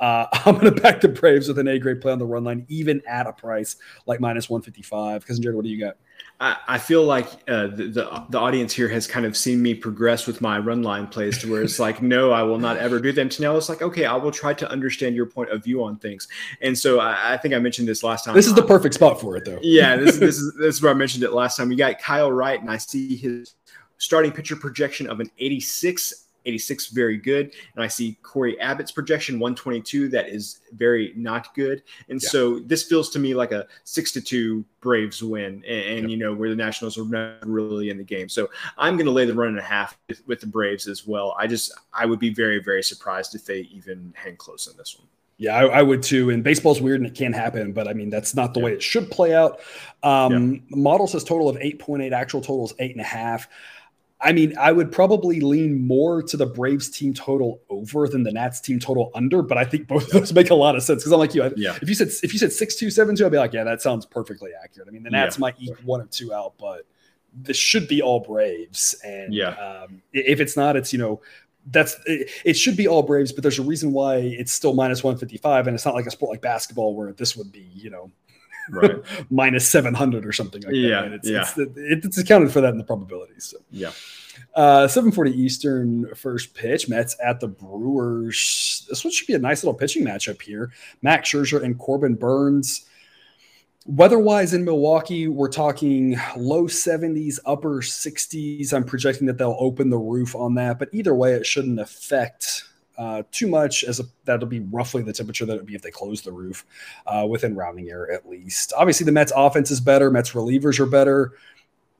Uh, 0.00 0.26
I'm 0.32 0.54
going 0.58 0.74
to 0.74 0.80
back 0.80 1.00
the 1.00 1.08
Braves 1.08 1.46
with 1.46 1.58
an 1.58 1.68
A 1.68 1.78
grade 1.78 2.00
play 2.00 2.12
on 2.12 2.18
the 2.18 2.26
run 2.26 2.44
line, 2.44 2.66
even 2.68 3.02
at 3.06 3.26
a 3.26 3.32
price 3.32 3.76
like 4.06 4.20
minus 4.20 4.50
155. 4.50 5.20
Because, 5.20 5.38
Jared, 5.38 5.54
what 5.54 5.64
do 5.64 5.70
you 5.70 5.78
got? 5.78 5.96
I, 6.42 6.78
feel 6.78 7.04
like 7.04 7.26
uh, 7.48 7.66
the, 7.66 7.88
the, 7.92 8.24
the 8.30 8.38
audience 8.38 8.72
here 8.72 8.88
has 8.88 9.06
kind 9.06 9.26
of 9.26 9.36
seen 9.36 9.60
me 9.60 9.74
progress 9.74 10.26
with 10.26 10.40
my 10.40 10.58
run 10.58 10.82
line 10.82 11.06
plays 11.06 11.36
to 11.38 11.50
where 11.50 11.62
it's 11.62 11.78
like, 11.86 12.00
no, 12.00 12.30
I 12.30 12.42
will 12.42 12.58
not 12.58 12.78
ever 12.78 12.98
do 12.98 13.12
them. 13.12 13.28
To 13.28 13.42
now 13.42 13.56
it's 13.58 13.68
like, 13.68 13.82
okay, 13.82 14.06
I 14.06 14.16
will 14.16 14.30
try 14.30 14.54
to 14.54 14.70
understand 14.70 15.14
your 15.14 15.26
point 15.26 15.50
of 15.50 15.62
view 15.62 15.84
on 15.84 15.96
things. 15.96 16.28
And 16.62 16.78
so 16.78 16.98
I, 16.98 17.34
I 17.34 17.36
think 17.36 17.52
I 17.52 17.58
mentioned 17.58 17.88
this 17.88 18.02
last 18.02 18.24
time. 18.24 18.34
This 18.34 18.46
is 18.46 18.54
the 18.54 18.62
perfect 18.62 18.94
spot 18.94 19.20
for 19.20 19.36
it, 19.36 19.44
though. 19.44 19.58
Yeah, 19.60 19.96
this, 19.96 20.16
this 20.16 20.38
is 20.38 20.54
this 20.54 20.76
is 20.76 20.82
where 20.82 20.92
I 20.92 20.94
mentioned 20.94 21.24
it 21.24 21.32
last 21.34 21.58
time. 21.58 21.70
You 21.70 21.76
got 21.76 21.98
Kyle 21.98 22.32
Wright, 22.32 22.58
and 22.58 22.70
I 22.70 22.78
see 22.78 23.16
his 23.16 23.54
starting 23.98 24.32
pitcher 24.32 24.56
projection 24.56 25.10
of 25.10 25.20
an 25.20 25.30
86 25.38 26.24
86 26.46 26.88
very 26.88 27.16
good 27.16 27.52
and 27.74 27.84
i 27.84 27.88
see 27.88 28.16
cory 28.22 28.58
abbott's 28.60 28.92
projection 28.92 29.38
122 29.38 30.08
that 30.08 30.28
is 30.28 30.60
very 30.72 31.12
not 31.16 31.54
good 31.54 31.82
and 32.08 32.22
yeah. 32.22 32.28
so 32.28 32.60
this 32.60 32.82
feels 32.82 33.10
to 33.10 33.18
me 33.18 33.34
like 33.34 33.52
a 33.52 33.66
six 33.84 34.12
to 34.12 34.20
two 34.20 34.64
braves 34.80 35.22
win 35.22 35.62
and, 35.66 35.66
and 35.66 36.00
yep. 36.02 36.10
you 36.10 36.16
know 36.16 36.34
where 36.34 36.48
the 36.48 36.56
nationals 36.56 36.98
are 36.98 37.04
not 37.04 37.46
really 37.46 37.90
in 37.90 37.98
the 37.98 38.04
game 38.04 38.28
so 38.28 38.48
i'm 38.78 38.96
going 38.96 39.06
to 39.06 39.12
lay 39.12 39.24
the 39.24 39.34
run 39.34 39.48
and 39.48 39.58
a 39.58 39.62
half 39.62 39.98
with, 40.08 40.26
with, 40.26 40.40
the 40.40 40.46
braves 40.46 40.86
as 40.88 41.06
well 41.06 41.34
i 41.38 41.46
just 41.46 41.72
i 41.92 42.06
would 42.06 42.18
be 42.18 42.32
very 42.32 42.58
very 42.62 42.82
surprised 42.82 43.34
if 43.34 43.44
they 43.44 43.60
even 43.60 44.12
hang 44.16 44.36
close 44.36 44.66
in 44.66 44.76
this 44.76 44.98
one 44.98 45.06
Yeah, 45.40 45.56
I, 45.56 45.78
I, 45.78 45.82
would 45.82 46.02
too. 46.02 46.28
And 46.28 46.44
baseball's 46.44 46.82
weird 46.82 47.00
and 47.00 47.08
it 47.08 47.14
can 47.14 47.32
happen, 47.32 47.72
but 47.72 47.88
I 47.88 47.94
mean 47.94 48.10
that's 48.10 48.34
not 48.34 48.52
the 48.52 48.60
yeah. 48.60 48.66
way 48.66 48.72
it 48.74 48.82
should 48.82 49.10
play 49.10 49.34
out. 49.34 49.60
Um, 50.02 50.52
yeah. 50.52 50.60
Model 50.76 51.06
says 51.06 51.24
total 51.24 51.48
of 51.48 51.56
eight 51.62 51.78
point 51.78 52.02
eight. 52.02 52.12
Actual 52.12 52.42
total 52.42 52.66
is 52.66 52.74
eight 52.78 52.92
and 52.92 53.00
a 53.00 53.04
half. 53.04 53.48
I 54.22 54.32
mean, 54.32 54.56
I 54.58 54.70
would 54.72 54.92
probably 54.92 55.40
lean 55.40 55.86
more 55.86 56.22
to 56.22 56.36
the 56.36 56.44
Braves 56.44 56.90
team 56.90 57.14
total 57.14 57.62
over 57.70 58.06
than 58.06 58.22
the 58.22 58.32
Nats 58.32 58.60
team 58.60 58.78
total 58.78 59.10
under, 59.14 59.40
but 59.40 59.56
I 59.56 59.64
think 59.64 59.88
both 59.88 60.04
of 60.04 60.10
those 60.10 60.32
make 60.32 60.50
a 60.50 60.54
lot 60.54 60.76
of 60.76 60.82
sense 60.82 61.02
because 61.02 61.12
I'm 61.12 61.18
like 61.18 61.34
you. 61.34 61.44
I, 61.44 61.52
yeah. 61.56 61.78
If 61.80 61.88
you 61.88 61.94
said 61.94 62.08
if 62.22 62.32
you 62.32 62.38
said 62.38 62.52
six 62.52 62.74
two 62.74 62.90
seven 62.90 63.16
two, 63.16 63.24
I'd 63.24 63.32
be 63.32 63.38
like, 63.38 63.54
yeah, 63.54 63.64
that 63.64 63.80
sounds 63.80 64.04
perfectly 64.04 64.50
accurate. 64.62 64.88
I 64.88 64.90
mean, 64.90 65.02
the 65.02 65.10
Nats 65.10 65.36
yeah. 65.36 65.40
might 65.40 65.54
eke 65.58 65.78
one 65.84 66.02
or 66.02 66.06
two 66.06 66.34
out, 66.34 66.54
but 66.58 66.82
this 67.34 67.56
should 67.56 67.88
be 67.88 68.02
all 68.02 68.20
Braves. 68.20 68.94
And 69.02 69.32
yeah, 69.32 69.50
um, 69.50 70.02
if 70.12 70.40
it's 70.40 70.56
not, 70.56 70.76
it's 70.76 70.92
you 70.92 70.98
know 70.98 71.22
that's 71.66 71.96
it, 72.06 72.30
it, 72.44 72.54
should 72.54 72.76
be 72.76 72.88
all 72.88 73.02
Braves, 73.02 73.32
but 73.32 73.42
there's 73.42 73.58
a 73.58 73.62
reason 73.62 73.92
why 73.92 74.16
it's 74.16 74.52
still 74.52 74.74
minus 74.74 75.02
155, 75.02 75.66
and 75.66 75.74
it's 75.74 75.84
not 75.84 75.94
like 75.94 76.06
a 76.06 76.10
sport 76.10 76.30
like 76.30 76.40
basketball 76.40 76.94
where 76.94 77.12
this 77.12 77.36
would 77.36 77.52
be, 77.52 77.68
you 77.74 77.90
know, 77.90 78.10
right. 78.70 78.96
minus 79.30 79.68
700 79.68 80.26
or 80.26 80.32
something 80.32 80.62
like 80.62 80.74
yeah, 80.74 81.02
that. 81.02 81.12
It's, 81.12 81.28
yeah. 81.28 81.44
It's, 81.56 82.06
it's, 82.06 82.18
accounted 82.18 82.52
for 82.52 82.60
that 82.60 82.70
in 82.70 82.78
the 82.78 82.84
probabilities. 82.84 83.46
So. 83.46 83.58
Yeah. 83.70 83.92
Uh, 84.54 84.88
740 84.88 85.30
Eastern 85.32 86.14
first 86.14 86.54
pitch. 86.54 86.88
Mets 86.88 87.16
at 87.24 87.40
the 87.40 87.48
Brewers. 87.48 88.86
This 88.88 89.04
one 89.04 89.12
should 89.12 89.26
be 89.26 89.34
a 89.34 89.38
nice 89.38 89.62
little 89.62 89.78
pitching 89.78 90.04
matchup 90.04 90.40
here. 90.42 90.72
Max 91.02 91.30
Scherzer 91.30 91.62
and 91.62 91.78
Corbin 91.78 92.14
Burnes. 92.14 92.86
Weather-wise 93.86 94.52
in 94.52 94.64
Milwaukee, 94.64 95.26
we're 95.26 95.48
talking 95.48 96.16
low 96.36 96.64
70s, 96.64 97.38
upper 97.46 97.80
60s. 97.80 98.74
I'm 98.74 98.84
projecting 98.84 99.26
that 99.26 99.38
they'll 99.38 99.56
open 99.58 99.88
the 99.88 99.98
roof 99.98 100.36
on 100.36 100.54
that, 100.56 100.78
but 100.78 100.90
either 100.92 101.14
way, 101.14 101.32
it 101.32 101.46
shouldn't 101.46 101.80
affect 101.80 102.64
uh, 103.00 103.22
too 103.32 103.48
much. 103.48 103.82
As 103.82 103.98
a, 103.98 104.04
that'll 104.26 104.46
be 104.46 104.60
roughly 104.60 105.02
the 105.02 105.12
temperature 105.12 105.46
that 105.46 105.54
it'd 105.54 105.66
be 105.66 105.74
if 105.74 105.80
they 105.80 105.90
close 105.90 106.20
the 106.20 106.30
roof, 106.30 106.66
uh, 107.06 107.26
within 107.28 107.56
rounding 107.56 107.88
error 107.88 108.12
at 108.12 108.28
least. 108.28 108.74
Obviously, 108.76 109.06
the 109.06 109.12
Mets' 109.12 109.32
offense 109.34 109.70
is 109.70 109.80
better. 109.80 110.10
Mets 110.10 110.32
relievers 110.32 110.78
are 110.78 110.86
better. 110.86 111.32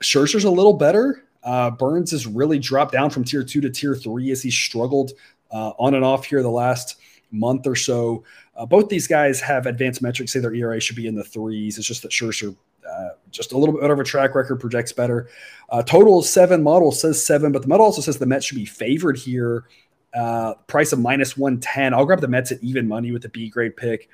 Scherzer's 0.03 0.45
a 0.45 0.51
little 0.51 0.75
better. 0.75 1.25
Uh, 1.43 1.71
Burnes 1.71 2.11
has 2.11 2.27
really 2.27 2.59
dropped 2.59 2.93
down 2.93 3.09
from 3.09 3.25
tier 3.25 3.43
two 3.43 3.63
to 3.63 3.71
tier 3.71 3.95
three 3.95 4.31
as 4.31 4.43
he 4.43 4.51
struggled 4.51 5.13
uh, 5.51 5.71
on 5.79 5.95
and 5.95 6.05
off 6.05 6.27
here 6.27 6.43
the 6.43 6.51
last 6.51 6.97
month 7.31 7.67
or 7.67 7.77
so. 7.77 8.23
Uh, 8.55 8.67
both 8.67 8.91
these 8.91 9.07
guys 9.07 9.41
have 9.41 9.65
advanced 9.65 10.03
metrics, 10.03 10.33
say 10.33 10.41
their 10.41 10.55
ERA 10.55 10.79
should 10.81 10.97
be 10.97 11.07
in 11.07 11.15
the 11.15 11.25
threes. 11.25 11.79
It's 11.79 11.87
just 11.87 12.03
that 12.03 12.11
Scherzer, 12.11 12.55
uh, 12.87 13.09
just 13.31 13.53
a 13.53 13.59
little 13.59 13.73
bit 13.73 13.81
better 13.81 13.95
of 13.95 14.01
a 14.01 14.05
track 14.05 14.35
record, 14.35 14.61
projects 14.61 14.93
better. 14.93 15.31
Uh, 15.71 15.83
total 15.83 16.21
seven, 16.21 16.63
model 16.63 16.93
says 16.93 17.25
seven, 17.25 17.53
but 17.53 17.63
the 17.63 17.69
model 17.69 17.87
also 17.87 18.03
says 18.03 18.19
the 18.19 18.27
Mets 18.27 18.45
should 18.45 18.59
be 18.59 18.67
favored 18.67 19.17
here. 19.17 19.65
Uh, 20.13 20.55
price 20.67 20.93
of 20.93 20.99
minus 20.99 21.37
110. 21.37 21.95
I'll 21.95 22.05
grab 22.05 22.21
the 22.21 22.29
Mets 22.29 22.53
at 22.53 22.63
even 22.63 22.89
money 22.89 23.13
with 23.13 23.23
the 23.23 23.29
B 23.29 23.49
grade 23.49 23.77
pick. 23.77 24.09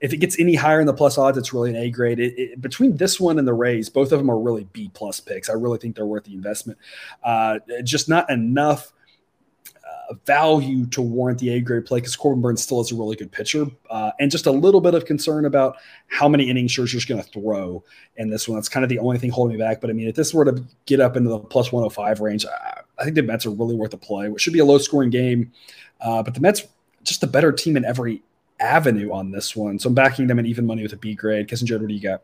If 0.00 0.12
it 0.12 0.18
gets 0.18 0.38
any 0.38 0.54
higher 0.54 0.80
in 0.80 0.86
the 0.86 0.92
plus 0.92 1.16
odds, 1.16 1.38
it's 1.38 1.54
really 1.54 1.70
an 1.70 1.76
A 1.76 1.90
grade. 1.90 2.18
It, 2.20 2.38
it, 2.38 2.60
between 2.60 2.96
this 2.96 3.18
one 3.18 3.38
and 3.38 3.48
the 3.48 3.54
Rays, 3.54 3.88
both 3.88 4.12
of 4.12 4.18
them 4.18 4.30
are 4.30 4.38
really 4.38 4.64
B 4.72 4.90
plus 4.92 5.20
picks. 5.20 5.48
I 5.48 5.54
really 5.54 5.78
think 5.78 5.96
they're 5.96 6.04
worth 6.04 6.24
the 6.24 6.34
investment. 6.34 6.78
Uh, 7.22 7.60
just 7.82 8.08
not 8.08 8.28
enough 8.28 8.92
value 10.24 10.86
to 10.86 11.02
warrant 11.02 11.38
the 11.38 11.50
A 11.50 11.60
grade 11.60 11.84
play 11.84 11.98
because 11.98 12.16
Corbin 12.16 12.40
Burnes 12.40 12.62
still 12.62 12.80
is 12.80 12.92
a 12.92 12.94
really 12.94 13.16
good 13.16 13.32
pitcher, 13.32 13.66
uh, 13.90 14.12
and 14.20 14.30
just 14.30 14.46
a 14.46 14.50
little 14.50 14.80
bit 14.80 14.94
of 14.94 15.04
concern 15.04 15.44
about 15.44 15.76
how 16.08 16.28
many 16.28 16.48
innings 16.48 16.72
Scherzer's 16.72 17.04
going 17.04 17.22
to 17.22 17.28
throw 17.30 17.82
in 18.16 18.30
this 18.30 18.48
one. 18.48 18.56
That's 18.56 18.68
kind 18.68 18.84
of 18.84 18.88
the 18.88 18.98
only 18.98 19.18
thing 19.18 19.30
holding 19.30 19.56
me 19.56 19.62
back. 19.62 19.80
But 19.80 19.90
I 19.90 19.92
mean, 19.92 20.08
if 20.08 20.14
this 20.14 20.32
were 20.32 20.44
to 20.44 20.64
get 20.86 21.00
up 21.00 21.16
into 21.16 21.30
the 21.30 21.38
plus 21.38 21.72
105 21.72 22.20
range, 22.20 22.46
I, 22.46 22.80
I 22.98 23.04
think 23.04 23.16
the 23.16 23.22
Mets 23.22 23.46
are 23.46 23.50
really 23.50 23.74
worth 23.74 23.94
a 23.94 23.98
play. 23.98 24.26
It 24.26 24.40
should 24.40 24.52
be 24.52 24.60
a 24.60 24.64
low 24.64 24.78
scoring 24.78 25.10
game, 25.10 25.52
uh, 26.00 26.22
but 26.22 26.34
the 26.34 26.40
Mets 26.40 26.64
just 27.02 27.22
a 27.22 27.26
better 27.26 27.52
team 27.52 27.76
in 27.76 27.84
every 27.84 28.22
avenue 28.60 29.12
on 29.12 29.30
this 29.30 29.54
one. 29.54 29.78
So 29.78 29.88
I'm 29.88 29.94
backing 29.94 30.26
them 30.26 30.38
in 30.38 30.46
even 30.46 30.66
money 30.66 30.82
with 30.82 30.92
a 30.92 30.96
B 30.96 31.14
grade. 31.14 31.48
Kissinger, 31.48 31.80
what 31.80 31.88
do 31.88 31.94
you 31.94 32.00
got? 32.00 32.22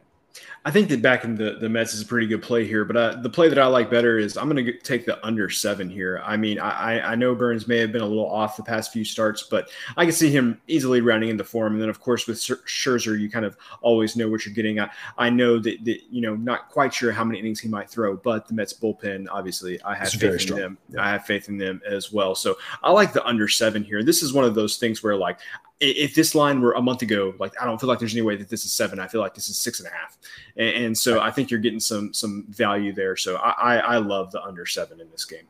I 0.65 0.71
think 0.71 0.89
that 0.91 1.03
back 1.03 1.25
in 1.25 1.35
the, 1.35 1.59
the 1.61 1.69
Mets 1.69 1.93
is 1.93 2.03
a 2.03 2.07
pretty 2.07 2.27
good 2.27 2.43
play 2.43 2.67
here, 2.67 2.85
but 2.85 2.97
uh, 2.97 3.21
the 3.21 3.29
play 3.29 3.49
that 3.49 3.59
I 3.59 3.67
like 3.67 3.91
better 3.91 4.19
is 4.19 4.37
I'm 4.37 4.49
going 4.49 4.65
to 4.65 4.73
take 4.79 5.07
the 5.07 5.25
under 5.27 5.51
seven 5.51 5.91
here. 5.91 6.23
I 6.25 6.37
mean, 6.37 6.59
I, 6.61 7.01
I 7.01 7.15
know 7.17 7.35
Burnes 7.35 7.67
may 7.67 7.79
have 7.79 7.91
been 7.91 8.01
a 8.03 8.07
little 8.07 8.31
off 8.31 8.57
the 8.57 8.63
past 8.63 8.93
few 8.93 9.05
starts, 9.05 9.43
but 9.43 9.71
I 9.97 10.05
can 10.05 10.13
see 10.13 10.31
him 10.31 10.61
easily 10.69 11.01
rounding 11.01 11.31
into 11.31 11.45
form. 11.45 11.73
And 11.73 11.83
then, 11.83 11.89
of 11.89 12.01
course, 12.01 12.27
with 12.27 12.39
Scherzer, 12.39 13.19
you 13.19 13.29
kind 13.29 13.45
of 13.45 13.57
always 13.81 14.15
know 14.15 14.29
what 14.29 14.47
you're 14.47 14.55
getting. 14.55 14.79
I, 14.79 14.91
I 15.19 15.31
know 15.31 15.59
that, 15.59 15.85
that, 15.85 16.01
you 16.11 16.21
know, 16.21 16.37
not 16.37 16.69
quite 16.69 16.95
sure 16.95 17.13
how 17.13 17.25
many 17.25 17.41
innings 17.41 17.61
he 17.61 17.69
might 17.69 17.91
throw, 17.91 18.17
but 18.17 18.47
the 18.47 18.55
Mets 18.55 18.73
bullpen, 18.73 19.27
obviously, 19.31 19.83
I 19.83 19.95
have 19.95 20.07
it's 20.07 20.15
faith 20.15 20.33
in 20.33 20.39
strong. 20.39 20.61
them. 20.61 20.79
Yeah. 20.91 21.05
I 21.05 21.11
have 21.11 21.27
faith 21.27 21.49
in 21.49 21.59
them 21.59 21.83
as 21.85 22.13
well. 22.13 22.35
So 22.35 22.57
I 22.83 22.93
like 22.93 23.13
the 23.13 23.25
under 23.27 23.49
seven 23.49 23.83
here. 23.83 24.03
This 24.03 24.23
is 24.23 24.33
one 24.33 24.45
of 24.45 24.55
those 24.55 24.77
things 24.77 25.03
where, 25.03 25.17
like, 25.17 25.41
if 25.83 26.15
this 26.15 26.35
line 26.35 26.61
were 26.61 26.73
a 26.73 26.83
month 26.83 27.03
ago, 27.03 27.35
like 27.39 27.53
I 27.61 27.65
don't 27.65 27.81
feel 27.81 27.89
like 27.89 27.99
there's 27.99 28.15
any 28.15 28.23
way 28.23 28.37
that 28.37 28.49
this 28.49 28.65
is 28.65 28.73
seven. 28.73 28.99
I 28.99 29.09
feel 29.09 29.21
like 29.21 29.35
this 29.35 29.49
is 29.49 29.59
six 29.59 29.81
and 29.81 29.89
a 29.89 29.93
half, 29.93 30.17
and, 30.57 30.85
and 30.85 30.99
so 30.99 31.21
I 31.21 31.31
think 31.31 31.51
you're 31.51 31.61
getting 31.61 31.81
some 31.81 32.15
some 32.15 32.47
value 32.49 32.93
there. 32.93 33.17
So 33.17 33.37
I, 33.37 33.51
I, 33.51 33.77
I 33.77 33.97
love 33.99 34.31
the 34.31 34.43
under 34.43 34.65
seven 34.65 35.01
in 35.01 35.11
this 35.11 35.25
game. 35.25 35.47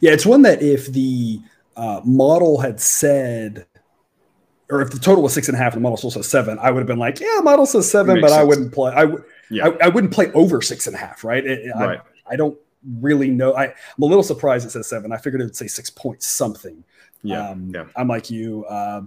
Yeah, 0.00 0.12
it's 0.12 0.26
one 0.26 0.42
that 0.42 0.62
if 0.62 0.86
the 0.86 1.40
uh, 1.76 2.00
model 2.04 2.58
had 2.58 2.80
said, 2.80 3.66
or 4.70 4.80
if 4.80 4.90
the 4.90 4.98
total 4.98 5.22
was 5.22 5.32
six 5.32 5.48
and 5.48 5.56
a 5.56 5.58
half 5.58 5.74
and 5.74 5.80
the 5.80 5.82
model 5.82 5.96
still 5.96 6.10
says 6.10 6.28
seven, 6.28 6.58
I 6.58 6.70
would 6.70 6.80
have 6.80 6.86
been 6.86 6.98
like, 6.98 7.20
yeah, 7.20 7.40
model 7.42 7.66
says 7.66 7.90
seven, 7.90 8.20
but 8.20 8.30
sense. 8.30 8.40
I 8.40 8.44
wouldn't 8.44 8.72
play. 8.72 8.92
I 8.92 9.04
would. 9.04 9.24
Yeah. 9.50 9.68
I, 9.68 9.86
I, 9.86 9.88
wouldn't 9.88 10.12
play 10.12 10.30
over 10.32 10.62
six 10.62 10.86
and 10.86 10.94
a 10.94 10.98
half. 10.98 11.24
Right. 11.24 11.44
It, 11.44 11.72
right. 11.74 11.98
I, 12.28 12.34
I 12.34 12.36
don't 12.36 12.56
really 13.00 13.30
know. 13.30 13.54
I, 13.56 13.64
I'm 13.64 14.02
a 14.02 14.06
little 14.06 14.22
surprised 14.22 14.64
it 14.64 14.70
says 14.70 14.86
seven. 14.86 15.12
I 15.12 15.16
figured 15.16 15.40
it 15.40 15.44
would 15.44 15.56
say 15.56 15.66
six 15.66 15.90
point 15.90 16.22
something. 16.22 16.84
Yeah. 17.22 17.50
Um, 17.50 17.72
yeah. 17.74 17.86
I'm 17.96 18.08
like 18.08 18.30
you. 18.30 18.64
Uh, 18.66 19.02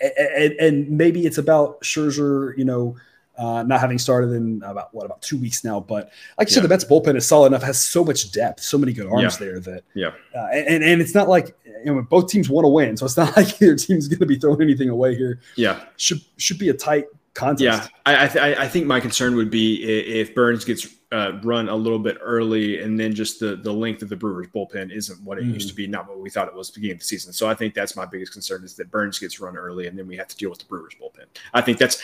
and, 0.00 0.52
and, 0.54 0.90
maybe 0.90 1.26
it's 1.26 1.38
about 1.38 1.80
Scherzer, 1.82 2.56
you 2.56 2.64
know, 2.64 2.96
uh, 3.38 3.62
not 3.62 3.80
having 3.80 3.98
started 3.98 4.32
in 4.32 4.62
about 4.64 4.94
what 4.94 5.06
about 5.06 5.22
two 5.22 5.38
weeks 5.38 5.64
now. 5.64 5.80
But 5.80 6.10
like 6.38 6.48
you 6.48 6.52
yeah. 6.52 6.54
said, 6.56 6.64
the 6.64 6.68
Mets 6.68 6.84
bullpen 6.84 7.16
is 7.16 7.26
solid 7.26 7.48
enough, 7.48 7.62
has 7.62 7.82
so 7.82 8.04
much 8.04 8.30
depth, 8.32 8.60
so 8.60 8.78
many 8.78 8.92
good 8.92 9.06
arms 9.06 9.22
yeah. 9.40 9.46
there 9.46 9.60
that 9.60 9.84
yeah. 9.94 10.10
Uh, 10.34 10.48
and 10.52 10.84
and 10.84 11.00
it's 11.00 11.14
not 11.14 11.28
like 11.28 11.56
you 11.64 11.94
know 11.94 12.02
both 12.02 12.28
teams 12.28 12.48
want 12.48 12.64
to 12.64 12.68
win, 12.68 12.96
so 12.96 13.06
it's 13.06 13.16
not 13.16 13.36
like 13.36 13.60
either 13.62 13.76
team's 13.76 14.08
going 14.08 14.20
to 14.20 14.26
be 14.26 14.36
throwing 14.36 14.60
anything 14.60 14.88
away 14.88 15.14
here. 15.16 15.40
Yeah, 15.56 15.84
should 15.96 16.20
should 16.36 16.58
be 16.58 16.68
a 16.68 16.74
tight 16.74 17.06
contest. 17.34 17.62
Yeah, 17.62 17.86
I 18.06 18.24
I, 18.24 18.28
th- 18.28 18.58
I 18.58 18.68
think 18.68 18.86
my 18.86 19.00
concern 19.00 19.34
would 19.36 19.50
be 19.50 19.82
if 19.82 20.34
Burnes 20.34 20.64
gets 20.64 20.86
uh, 21.12 21.38
run 21.42 21.68
a 21.68 21.76
little 21.76 21.98
bit 21.98 22.16
early, 22.20 22.80
and 22.80 22.98
then 22.98 23.14
just 23.14 23.38
the 23.38 23.56
the 23.56 23.72
length 23.72 24.02
of 24.02 24.08
the 24.08 24.16
Brewers 24.16 24.48
bullpen 24.48 24.90
isn't 24.90 25.22
what 25.22 25.38
it 25.38 25.44
mm. 25.44 25.54
used 25.54 25.68
to 25.68 25.74
be, 25.74 25.86
not 25.86 26.08
what 26.08 26.18
we 26.18 26.30
thought 26.30 26.48
it 26.48 26.54
was 26.54 26.70
at 26.70 26.74
the 26.74 26.80
beginning 26.80 26.96
of 26.96 27.00
the 27.00 27.06
season. 27.06 27.32
So 27.32 27.48
I 27.48 27.54
think 27.54 27.74
that's 27.74 27.94
my 27.94 28.06
biggest 28.06 28.32
concern 28.32 28.64
is 28.64 28.74
that 28.76 28.90
Burnes 28.90 29.18
gets 29.18 29.38
run 29.38 29.56
early, 29.56 29.86
and 29.86 29.98
then 29.98 30.06
we 30.06 30.16
have 30.16 30.28
to 30.28 30.36
deal 30.36 30.50
with 30.50 30.60
the 30.60 30.64
Brewers 30.64 30.94
bullpen. 31.00 31.26
I 31.52 31.60
think 31.60 31.78
that's 31.78 32.02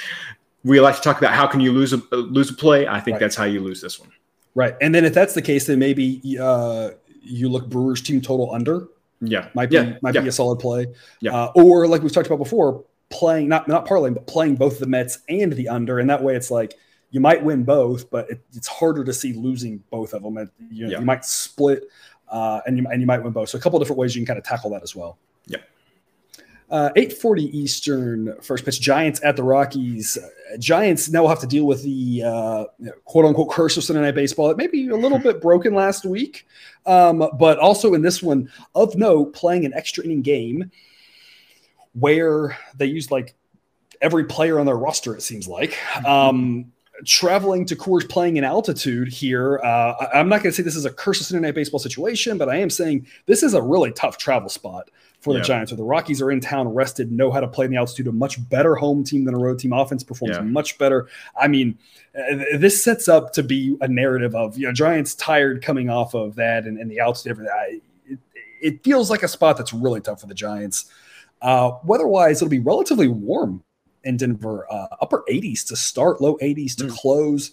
we 0.63 0.81
like 0.81 0.97
to 0.97 1.01
talk 1.01 1.19
about 1.19 1.33
how 1.33 1.47
can 1.47 1.61
you 1.61 1.73
lose 1.73 1.93
a 1.93 1.97
lose 2.15 2.51
a 2.51 2.55
play. 2.55 2.87
I 2.87 3.01
think 3.01 3.15
right. 3.15 3.21
that's 3.21 3.37
how 3.37 3.45
you 3.45 3.61
lose 3.61 3.81
this 3.81 3.99
one. 3.99 4.11
Right, 4.55 4.75
and 4.81 4.95
then 4.95 5.05
if 5.05 5.15
that's 5.15 5.35
the 5.35 5.43
case, 5.43 5.67
then 5.67 5.79
maybe 5.79 6.39
uh, 6.41 6.91
you 7.23 7.49
look 7.49 7.69
Brewers 7.69 8.03
team 8.03 8.21
total 8.21 8.53
under. 8.53 8.89
Yeah, 9.21 9.49
might 9.55 9.71
be 9.71 9.77
yeah. 9.77 9.97
might 10.03 10.15
yeah. 10.15 10.21
be 10.21 10.29
a 10.29 10.33
solid 10.33 10.59
play. 10.59 10.87
Yeah, 11.21 11.35
uh, 11.35 11.53
or 11.55 11.87
like 11.87 12.03
we've 12.03 12.13
talked 12.13 12.27
about 12.27 12.39
before, 12.39 12.85
playing 13.09 13.49
not 13.49 13.69
not 13.69 13.87
parlaying, 13.87 14.15
but 14.15 14.27
playing 14.27 14.57
both 14.57 14.79
the 14.79 14.87
Mets 14.87 15.21
and 15.29 15.53
the 15.53 15.69
under, 15.69 15.99
and 15.99 16.11
that 16.11 16.23
way 16.23 16.37
it's 16.37 16.51
like 16.51 16.75
you 17.11 17.21
might 17.21 17.43
win 17.43 17.65
both, 17.65 18.11
but 18.11 18.31
it, 18.31 18.41
it's 18.55 18.69
harder 18.69 19.05
to 19.05 19.13
see 19.13 19.33
losing 19.33 19.83
both 19.91 20.13
of 20.13 20.23
them. 20.23 20.37
And, 20.37 20.51
you, 20.71 20.85
know, 20.85 20.93
yeah. 20.93 20.99
you 20.99 21.05
might 21.05 21.25
split, 21.25 21.85
uh, 22.29 22.61
and 22.67 22.77
you 22.77 22.87
and 22.87 23.01
you 23.01 23.07
might 23.07 23.23
win 23.23 23.33
both. 23.33 23.49
So 23.49 23.59
a 23.59 23.61
couple 23.61 23.79
different 23.79 23.99
ways 23.99 24.15
you 24.15 24.21
can 24.21 24.27
kind 24.27 24.39
of 24.39 24.45
tackle 24.45 24.71
that 24.71 24.83
as 24.83 24.95
well. 24.95 25.19
Yeah. 25.47 25.59
Uh, 26.71 26.91
840 26.97 27.59
Eastern 27.59 28.37
first 28.43 28.65
pitch. 28.67 28.79
Giants 28.79 29.21
at 29.25 29.37
the 29.37 29.43
Rockies. 29.43 30.19
Uh, 30.19 30.57
Giants 30.59 31.09
now 31.09 31.23
will 31.23 31.29
have 31.31 31.41
to 31.41 31.47
deal 31.47 31.65
with 31.65 31.83
the 31.83 32.23
uh, 32.25 32.65
quote 33.07 33.25
unquote 33.25 33.51
curse 33.51 33.79
of 33.79 33.85
Sunday 33.85 34.03
Night 34.03 34.15
Baseball. 34.15 34.51
It 34.51 34.59
may 34.59 34.67
be 34.67 34.89
a 34.89 34.97
little 34.97 35.19
bit 35.29 35.41
broken 35.41 35.75
last 35.75 36.05
week, 36.05 36.47
um, 36.85 37.27
but 37.39 37.59
also 37.59 37.95
in 37.95 38.03
this 38.03 38.23
one, 38.23 38.51
of 38.75 38.97
note, 38.97 39.33
playing 39.33 39.65
an 39.65 39.73
extra 39.73 40.05
inning 40.05 40.21
game 40.21 40.71
where 41.95 42.59
they 42.77 42.87
used 42.87 43.11
like 43.11 43.35
every 44.03 44.25
player 44.25 44.61
on 44.61 44.67
their 44.67 44.77
roster, 44.77 45.17
it 45.17 45.23
seems 45.23 45.49
like. 45.49 45.77
Um, 46.05 46.73
traveling 47.05 47.65
to 47.67 47.77
Coors 47.77 48.09
playing 48.09 48.37
in 48.37 48.45
altitude 48.45 49.09
here. 49.09 49.61
Uh, 49.63 50.09
I, 50.13 50.21
am 50.21 50.29
not 50.29 50.43
going 50.43 50.51
to 50.51 50.53
say 50.53 50.63
this 50.63 50.77
is 50.77 50.85
a 50.85 50.93
curse 50.93 51.21
of 51.21 51.27
Sunday 51.27 51.47
Night 51.47 51.55
Baseball 51.55 51.79
situation, 51.79 52.39
but 52.39 52.49
I 52.49 52.57
am 52.57 52.71
saying 52.71 53.07
this 53.27 53.43
is 53.43 53.55
a 53.55 53.63
really 53.63 53.93
tough 53.93 54.19
travel 54.19 54.49
spot 54.49 54.91
for 55.21 55.33
the 55.33 55.41
yeah. 55.41 55.45
Giants. 55.45 55.73
Or 55.73 55.77
the 55.77 55.85
Rockies 55.85 56.21
are 56.21 56.31
in 56.31 56.41
town, 56.41 56.69
rested, 56.69 57.13
know 57.13 57.31
how 57.31 57.41
to 57.41 57.49
play 57.49 57.67
in 57.67 57.71
the 57.71 57.77
altitude. 57.77 58.07
A 58.07 58.13
much 58.13 58.47
better 58.49 58.75
home 58.75 59.05
team 59.05 59.25
than 59.25 59.35
a 59.35 59.39
road 59.39 59.59
team. 59.59 59.73
Offense 59.73 60.03
performs 60.03 60.37
yeah. 60.37 60.43
much 60.43 60.79
better. 60.79 61.09
I 61.41 61.49
mean, 61.49 61.79
uh, 62.17 62.59
this 62.59 62.83
sets 62.83 63.09
up 63.09 63.33
to 63.35 63.43
be 63.43 63.77
a 63.81 63.89
narrative 63.89 64.35
of 64.35 64.59
you 64.59 64.67
know 64.67 64.73
Giants 64.73 65.15
tired 65.15 65.63
coming 65.63 65.91
off 65.91 66.15
of 66.15 66.35
that 66.37 66.65
and, 66.65 66.79
and 66.79 66.91
the 66.91 66.99
altitude. 66.99 67.47
I, 67.47 67.81
it, 68.07 68.19
it, 68.61 68.85
feels 68.85 69.11
like 69.11 69.23
a 69.23 69.29
spot 69.29 69.57
that's 69.57 69.73
really 69.73 70.01
tough 70.01 70.21
for 70.21 70.27
the 70.27 70.35
Giants. 70.35 70.91
Uh, 71.41 71.73
weather-wise, 71.85 72.43
it'll 72.43 72.51
be 72.51 72.59
relatively 72.59 73.07
warm 73.07 73.63
in 74.05 74.17
Denver, 74.17 74.67
uh, 74.71 74.87
upper 75.01 75.25
80s 75.29 75.67
to 75.69 75.77
start, 75.77 76.21
low 76.21 76.37
80s 76.39 76.77
to 76.77 76.85
mm. 76.85 76.97
close. 76.97 77.53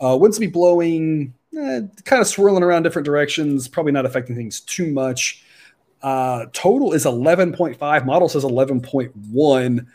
Uh, 0.00 0.16
winds 0.20 0.38
be 0.38 0.46
blowing, 0.46 1.34
eh, 1.56 1.82
kind 2.04 2.20
of 2.20 2.26
swirling 2.26 2.62
around 2.62 2.82
different 2.82 3.06
directions, 3.06 3.68
probably 3.68 3.92
not 3.92 4.06
affecting 4.06 4.34
things 4.34 4.60
too 4.60 4.92
much. 4.92 5.44
Uh, 6.02 6.46
total 6.52 6.92
is 6.92 7.04
11.5. 7.06 8.04
Model 8.04 8.28
says 8.28 8.44
11.1. 8.44 9.86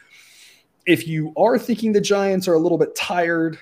if 0.87 1.07
you 1.07 1.33
are 1.37 1.59
thinking 1.59 1.93
the 1.93 2.01
Giants 2.01 2.47
are 2.47 2.55
a 2.55 2.59
little 2.59 2.79
bit 2.79 2.95
tired, 2.95 3.59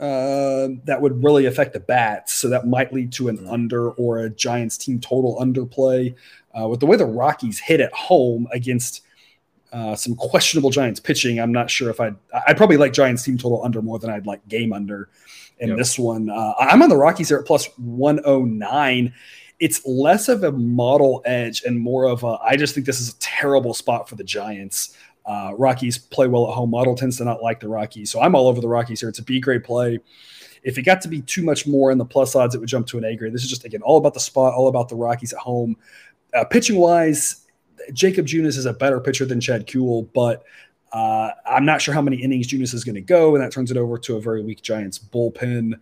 uh, 0.00 0.68
that 0.84 0.98
would 1.00 1.22
really 1.22 1.46
affect 1.46 1.72
the 1.72 1.80
bats. 1.80 2.32
So 2.32 2.48
that 2.48 2.66
might 2.66 2.92
lead 2.92 3.12
to 3.12 3.28
an 3.28 3.46
under 3.46 3.90
or 3.92 4.18
a 4.18 4.30
Giants 4.30 4.76
team 4.76 4.98
total 4.98 5.38
underplay. 5.40 6.14
Uh, 6.58 6.68
with 6.68 6.80
the 6.80 6.86
way 6.86 6.96
the 6.96 7.06
Rockies 7.06 7.60
hit 7.60 7.80
at 7.80 7.92
home 7.92 8.48
against 8.52 9.02
uh, 9.74 9.96
some 9.96 10.14
questionable 10.14 10.70
Giants 10.70 11.00
pitching, 11.00 11.40
I'm 11.40 11.50
not 11.50 11.68
sure 11.68 11.90
if 11.90 12.00
I'd 12.00 12.14
I'd 12.46 12.56
probably 12.56 12.76
like 12.76 12.92
Giants 12.92 13.24
team 13.24 13.36
total 13.36 13.64
under 13.64 13.82
more 13.82 13.98
than 13.98 14.08
I'd 14.08 14.24
like 14.24 14.46
game 14.46 14.72
under 14.72 15.08
in 15.58 15.70
yep. 15.70 15.78
this 15.78 15.98
one. 15.98 16.30
Uh, 16.30 16.54
I'm 16.60 16.80
on 16.80 16.88
the 16.88 16.96
Rockies 16.96 17.28
here 17.28 17.38
at 17.38 17.44
plus 17.44 17.66
109. 17.78 19.12
It's 19.58 19.84
less 19.84 20.28
of 20.28 20.44
a 20.44 20.52
model 20.52 21.22
edge 21.24 21.64
and 21.64 21.78
more 21.78 22.04
of 22.04 22.22
a. 22.22 22.38
I 22.40 22.56
just 22.56 22.72
think 22.74 22.86
this 22.86 23.00
is 23.00 23.14
a 23.14 23.18
terrible 23.18 23.74
spot 23.74 24.08
for 24.08 24.14
the 24.14 24.22
Giants. 24.22 24.96
Uh, 25.26 25.52
Rockies 25.56 25.98
play 25.98 26.28
well 26.28 26.48
at 26.48 26.54
home. 26.54 26.70
Model 26.70 26.94
tends 26.94 27.16
to 27.16 27.24
not 27.24 27.42
like 27.42 27.58
the 27.58 27.68
Rockies, 27.68 28.12
so 28.12 28.20
I'm 28.20 28.36
all 28.36 28.46
over 28.46 28.60
the 28.60 28.68
Rockies 28.68 29.00
here. 29.00 29.08
It's 29.08 29.18
a 29.18 29.24
B 29.24 29.40
grade 29.40 29.64
play. 29.64 29.98
If 30.62 30.78
it 30.78 30.82
got 30.82 31.00
to 31.00 31.08
be 31.08 31.20
too 31.20 31.42
much 31.42 31.66
more 31.66 31.90
in 31.90 31.98
the 31.98 32.04
plus 32.04 32.36
odds, 32.36 32.54
it 32.54 32.58
would 32.58 32.68
jump 32.68 32.86
to 32.88 32.98
an 32.98 33.04
A 33.04 33.16
grade. 33.16 33.32
This 33.32 33.42
is 33.42 33.50
just 33.50 33.64
again 33.64 33.82
all 33.82 33.96
about 33.96 34.14
the 34.14 34.20
spot, 34.20 34.54
all 34.54 34.68
about 34.68 34.88
the 34.88 34.94
Rockies 34.94 35.32
at 35.32 35.40
home. 35.40 35.76
Uh, 36.32 36.44
pitching 36.44 36.76
wise, 36.76 37.43
Jakob 37.92 38.26
Junis 38.26 38.56
is 38.56 38.66
a 38.66 38.72
better 38.72 39.00
pitcher 39.00 39.24
than 39.24 39.40
Chad 39.40 39.66
Kuhl, 39.66 40.02
but 40.14 40.44
uh, 40.92 41.30
I'm 41.44 41.64
not 41.64 41.82
sure 41.82 41.92
how 41.92 42.02
many 42.02 42.16
innings 42.16 42.48
Junis 42.48 42.72
is 42.72 42.84
going 42.84 42.94
to 42.94 43.00
go, 43.00 43.34
and 43.34 43.44
that 43.44 43.52
turns 43.52 43.70
it 43.70 43.76
over 43.76 43.98
to 43.98 44.16
a 44.16 44.20
very 44.20 44.42
weak 44.42 44.62
Giants 44.62 44.98
bullpen. 44.98 45.74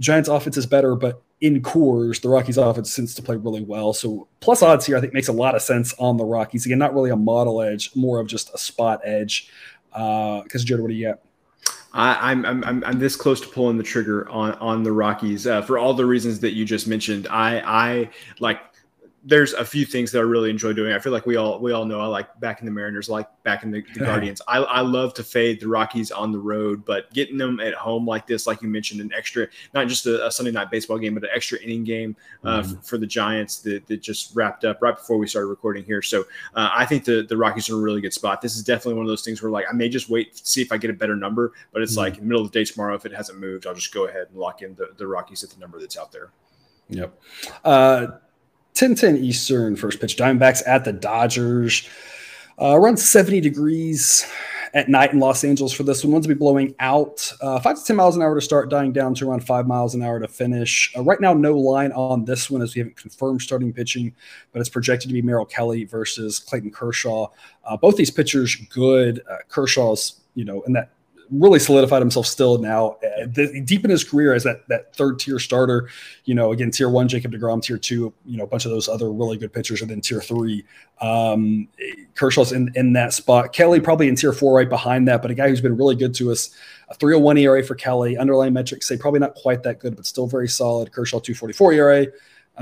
Giants 0.00 0.28
offense 0.28 0.56
is 0.56 0.66
better, 0.66 0.96
but 0.96 1.22
in 1.40 1.60
Coors, 1.60 2.20
the 2.20 2.28
Rockies 2.28 2.56
offense 2.56 2.92
seems 2.92 3.14
to 3.14 3.22
play 3.22 3.36
really 3.36 3.62
well. 3.62 3.92
So 3.92 4.28
plus 4.40 4.62
odds 4.62 4.86
here, 4.86 4.96
I 4.96 5.00
think 5.00 5.12
makes 5.12 5.28
a 5.28 5.32
lot 5.32 5.54
of 5.54 5.62
sense 5.62 5.94
on 5.98 6.16
the 6.16 6.24
Rockies. 6.24 6.66
Again, 6.66 6.78
not 6.78 6.94
really 6.94 7.10
a 7.10 7.16
model 7.16 7.60
edge, 7.60 7.94
more 7.94 8.20
of 8.20 8.26
just 8.26 8.52
a 8.54 8.58
spot 8.58 9.00
edge. 9.04 9.50
Because 9.90 10.62
uh, 10.62 10.64
Jared, 10.64 10.82
what 10.82 10.88
do 10.88 10.94
you 10.94 11.08
got? 11.08 11.20
I, 11.94 12.32
am 12.32 12.46
I'm, 12.46 12.64
I'm 12.64 12.84
I'm 12.84 12.98
this 12.98 13.16
close 13.16 13.40
to 13.42 13.48
pulling 13.48 13.76
the 13.76 13.82
trigger 13.82 14.28
on 14.30 14.52
on 14.54 14.82
the 14.82 14.92
Rockies 14.92 15.46
uh, 15.46 15.60
for 15.62 15.78
all 15.78 15.92
the 15.92 16.06
reasons 16.06 16.40
that 16.40 16.52
you 16.52 16.64
just 16.64 16.86
mentioned. 16.86 17.26
I 17.28 17.60
I 17.60 18.10
like 18.40 18.60
there's 19.24 19.52
a 19.52 19.64
few 19.64 19.84
things 19.84 20.10
that 20.10 20.18
I 20.18 20.22
really 20.22 20.50
enjoy 20.50 20.72
doing. 20.72 20.92
I 20.92 20.98
feel 20.98 21.12
like 21.12 21.26
we 21.26 21.36
all 21.36 21.60
we 21.60 21.72
all 21.72 21.84
know 21.84 22.00
I 22.00 22.06
like 22.06 22.40
back 22.40 22.60
in 22.60 22.66
the 22.66 22.72
Mariners, 22.72 23.08
like 23.08 23.28
back 23.44 23.62
in 23.62 23.70
the, 23.70 23.84
the 23.94 24.00
Guardians. 24.00 24.42
I, 24.48 24.58
I 24.58 24.80
love 24.80 25.14
to 25.14 25.22
fade 25.22 25.60
the 25.60 25.68
Rockies 25.68 26.10
on 26.10 26.32
the 26.32 26.38
road, 26.38 26.84
but 26.84 27.12
getting 27.12 27.38
them 27.38 27.60
at 27.60 27.74
home 27.74 28.04
like 28.06 28.26
this, 28.26 28.46
like 28.48 28.62
you 28.62 28.68
mentioned, 28.68 29.00
an 29.00 29.12
extra 29.16 29.46
not 29.74 29.86
just 29.86 30.06
a, 30.06 30.26
a 30.26 30.30
Sunday 30.30 30.50
night 30.50 30.70
baseball 30.70 30.98
game, 30.98 31.14
but 31.14 31.22
an 31.22 31.30
extra 31.32 31.58
inning 31.60 31.84
game 31.84 32.16
uh, 32.42 32.62
mm-hmm. 32.62 32.76
f- 32.76 32.84
for 32.84 32.98
the 32.98 33.06
Giants 33.06 33.60
that, 33.60 33.86
that 33.86 34.02
just 34.02 34.34
wrapped 34.34 34.64
up 34.64 34.82
right 34.82 34.96
before 34.96 35.18
we 35.18 35.28
started 35.28 35.46
recording 35.46 35.84
here. 35.84 36.02
So 36.02 36.22
uh, 36.54 36.70
I 36.72 36.84
think 36.84 37.04
the 37.04 37.22
the 37.22 37.36
Rockies 37.36 37.68
are 37.70 37.74
in 37.74 37.78
a 37.78 37.82
really 37.82 38.00
good 38.00 38.14
spot. 38.14 38.42
This 38.42 38.56
is 38.56 38.64
definitely 38.64 38.94
one 38.94 39.06
of 39.06 39.08
those 39.08 39.22
things 39.22 39.40
where 39.40 39.52
like 39.52 39.66
I 39.70 39.72
may 39.72 39.88
just 39.88 40.10
wait 40.10 40.34
to 40.34 40.46
see 40.46 40.62
if 40.62 40.72
I 40.72 40.78
get 40.78 40.90
a 40.90 40.94
better 40.94 41.14
number, 41.14 41.52
but 41.72 41.80
it's 41.82 41.92
mm-hmm. 41.92 42.00
like 42.00 42.14
in 42.14 42.20
the 42.20 42.26
middle 42.26 42.44
of 42.44 42.50
the 42.50 42.58
day 42.58 42.64
tomorrow 42.64 42.94
if 42.96 43.06
it 43.06 43.12
hasn't 43.12 43.38
moved, 43.38 43.68
I'll 43.68 43.74
just 43.74 43.94
go 43.94 44.08
ahead 44.08 44.26
and 44.30 44.36
lock 44.38 44.62
in 44.62 44.74
the, 44.74 44.88
the 44.96 45.06
Rockies 45.06 45.44
at 45.44 45.50
the 45.50 45.60
number 45.60 45.78
that's 45.78 45.96
out 45.96 46.10
there. 46.10 46.30
Yep. 46.88 47.20
Uh, 47.64 48.06
10 48.74 48.94
10 48.94 49.16
Eastern, 49.18 49.76
first 49.76 50.00
pitch. 50.00 50.16
Diamondbacks 50.16 50.62
at 50.66 50.84
the 50.84 50.92
Dodgers. 50.92 51.88
Uh, 52.60 52.76
around 52.76 52.98
70 52.98 53.40
degrees 53.40 54.26
at 54.74 54.88
night 54.88 55.12
in 55.12 55.18
Los 55.18 55.44
Angeles 55.44 55.72
for 55.72 55.82
this 55.82 56.02
one. 56.04 56.12
One's 56.12 56.26
be 56.26 56.34
blowing 56.34 56.74
out 56.78 57.30
uh, 57.40 57.60
five 57.60 57.78
to 57.78 57.84
10 57.84 57.96
miles 57.96 58.16
an 58.16 58.22
hour 58.22 58.34
to 58.34 58.40
start, 58.40 58.70
dying 58.70 58.92
down 58.92 59.14
to 59.14 59.28
around 59.28 59.44
five 59.44 59.66
miles 59.66 59.94
an 59.94 60.02
hour 60.02 60.18
to 60.18 60.28
finish. 60.28 60.92
Uh, 60.96 61.02
right 61.02 61.20
now, 61.20 61.34
no 61.34 61.56
line 61.56 61.92
on 61.92 62.24
this 62.24 62.50
one 62.50 62.62
as 62.62 62.74
we 62.74 62.80
haven't 62.80 62.96
confirmed 62.96 63.42
starting 63.42 63.72
pitching, 63.72 64.14
but 64.52 64.60
it's 64.60 64.68
projected 64.68 65.08
to 65.08 65.14
be 65.14 65.22
Merrill 65.22 65.44
Kelly 65.44 65.84
versus 65.84 66.38
Clayton 66.38 66.70
Kershaw. 66.70 67.28
Uh, 67.64 67.76
both 67.76 67.96
these 67.96 68.10
pitchers 68.10 68.56
good. 68.70 69.20
Uh, 69.30 69.38
Kershaw's, 69.48 70.20
you 70.34 70.44
know, 70.44 70.62
in 70.62 70.72
that 70.72 70.90
really 71.32 71.58
solidified 71.58 72.02
himself 72.02 72.26
still 72.26 72.58
now 72.58 72.90
uh, 73.02 73.26
the, 73.26 73.62
deep 73.64 73.84
in 73.84 73.90
his 73.90 74.04
career 74.04 74.34
as 74.34 74.44
that 74.44 74.66
that 74.68 74.94
third 74.94 75.18
tier 75.18 75.38
starter. 75.38 75.88
You 76.24 76.34
know, 76.34 76.52
again, 76.52 76.70
tier 76.70 76.88
one, 76.88 77.08
Jacob 77.08 77.32
DeGrom, 77.32 77.62
tier 77.62 77.78
two, 77.78 78.12
you 78.24 78.36
know, 78.36 78.44
a 78.44 78.46
bunch 78.46 78.64
of 78.64 78.70
those 78.70 78.88
other 78.88 79.10
really 79.10 79.38
good 79.38 79.52
pitchers, 79.52 79.80
and 79.80 79.90
then 79.90 80.00
tier 80.00 80.20
three. 80.20 80.64
Um, 81.00 81.68
Kershaw's 82.14 82.52
in, 82.52 82.70
in 82.74 82.92
that 82.92 83.12
spot. 83.12 83.52
Kelly 83.52 83.80
probably 83.80 84.08
in 84.08 84.16
tier 84.16 84.32
four 84.32 84.54
right 84.56 84.68
behind 84.68 85.08
that, 85.08 85.22
but 85.22 85.30
a 85.30 85.34
guy 85.34 85.48
who's 85.48 85.60
been 85.60 85.76
really 85.76 85.96
good 85.96 86.14
to 86.14 86.30
us. 86.30 86.54
A 86.88 86.94
301 86.94 87.38
ERA 87.38 87.64
for 87.64 87.74
Kelly. 87.74 88.18
Underlying 88.18 88.52
metrics 88.52 88.86
say 88.86 88.98
probably 88.98 89.20
not 89.20 89.34
quite 89.34 89.62
that 89.62 89.80
good, 89.80 89.96
but 89.96 90.04
still 90.04 90.26
very 90.26 90.48
solid. 90.48 90.92
Kershaw 90.92 91.20
244 91.20 91.72
ERA 91.72 92.06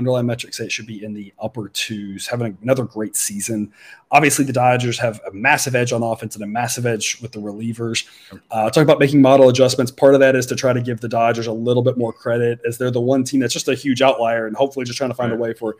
underlying 0.01 0.25
metrics 0.25 0.57
say 0.57 0.65
it 0.65 0.71
should 0.71 0.87
be 0.87 1.03
in 1.03 1.13
the 1.13 1.31
upper 1.39 1.69
twos, 1.69 2.27
having 2.27 2.57
another 2.61 2.83
great 2.83 3.15
season. 3.15 3.71
Obviously, 4.11 4.43
the 4.43 4.51
Dodgers 4.51 4.97
have 4.97 5.21
a 5.27 5.31
massive 5.31 5.75
edge 5.75 5.93
on 5.93 6.01
offense 6.01 6.35
and 6.35 6.43
a 6.43 6.47
massive 6.47 6.85
edge 6.85 7.21
with 7.21 7.31
the 7.31 7.39
relievers. 7.39 8.07
Uh, 8.49 8.69
talk 8.69 8.83
about 8.83 8.99
making 8.99 9.21
model 9.21 9.47
adjustments. 9.47 9.91
Part 9.91 10.15
of 10.15 10.19
that 10.19 10.35
is 10.35 10.45
to 10.47 10.55
try 10.55 10.73
to 10.73 10.81
give 10.81 10.99
the 10.99 11.07
Dodgers 11.07 11.47
a 11.47 11.53
little 11.53 11.83
bit 11.83 11.97
more 11.97 12.11
credit 12.11 12.59
as 12.65 12.77
they're 12.77 12.91
the 12.91 12.99
one 12.99 13.23
team 13.23 13.39
that's 13.39 13.53
just 13.53 13.67
a 13.67 13.75
huge 13.75 14.01
outlier 14.01 14.47
and 14.47 14.55
hopefully 14.55 14.85
just 14.85 14.97
trying 14.97 15.11
to 15.11 15.15
find 15.15 15.31
right. 15.31 15.39
a 15.39 15.41
way 15.41 15.53
for 15.53 15.77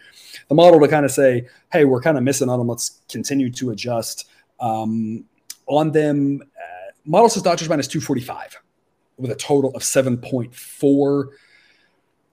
the 0.47 0.55
model 0.55 0.79
to 0.79 0.87
kind 0.87 1.03
of 1.05 1.11
say, 1.11 1.47
hey, 1.71 1.85
we're 1.85 2.01
kind 2.01 2.17
of 2.17 2.23
missing 2.23 2.47
on 2.47 2.59
them. 2.59 2.67
Let's 2.67 3.01
continue 3.09 3.49
to 3.51 3.71
adjust. 3.71 4.29
Um, 4.59 5.25
on 5.65 5.91
them, 5.91 6.41
uh, 6.41 6.91
model 7.05 7.29
says 7.29 7.43
Dodgers 7.43 7.67
minus 7.67 7.87
245 7.87 8.61
with 9.17 9.31
a 9.31 9.35
total 9.35 9.71
of 9.75 9.81
7.4 9.81 11.29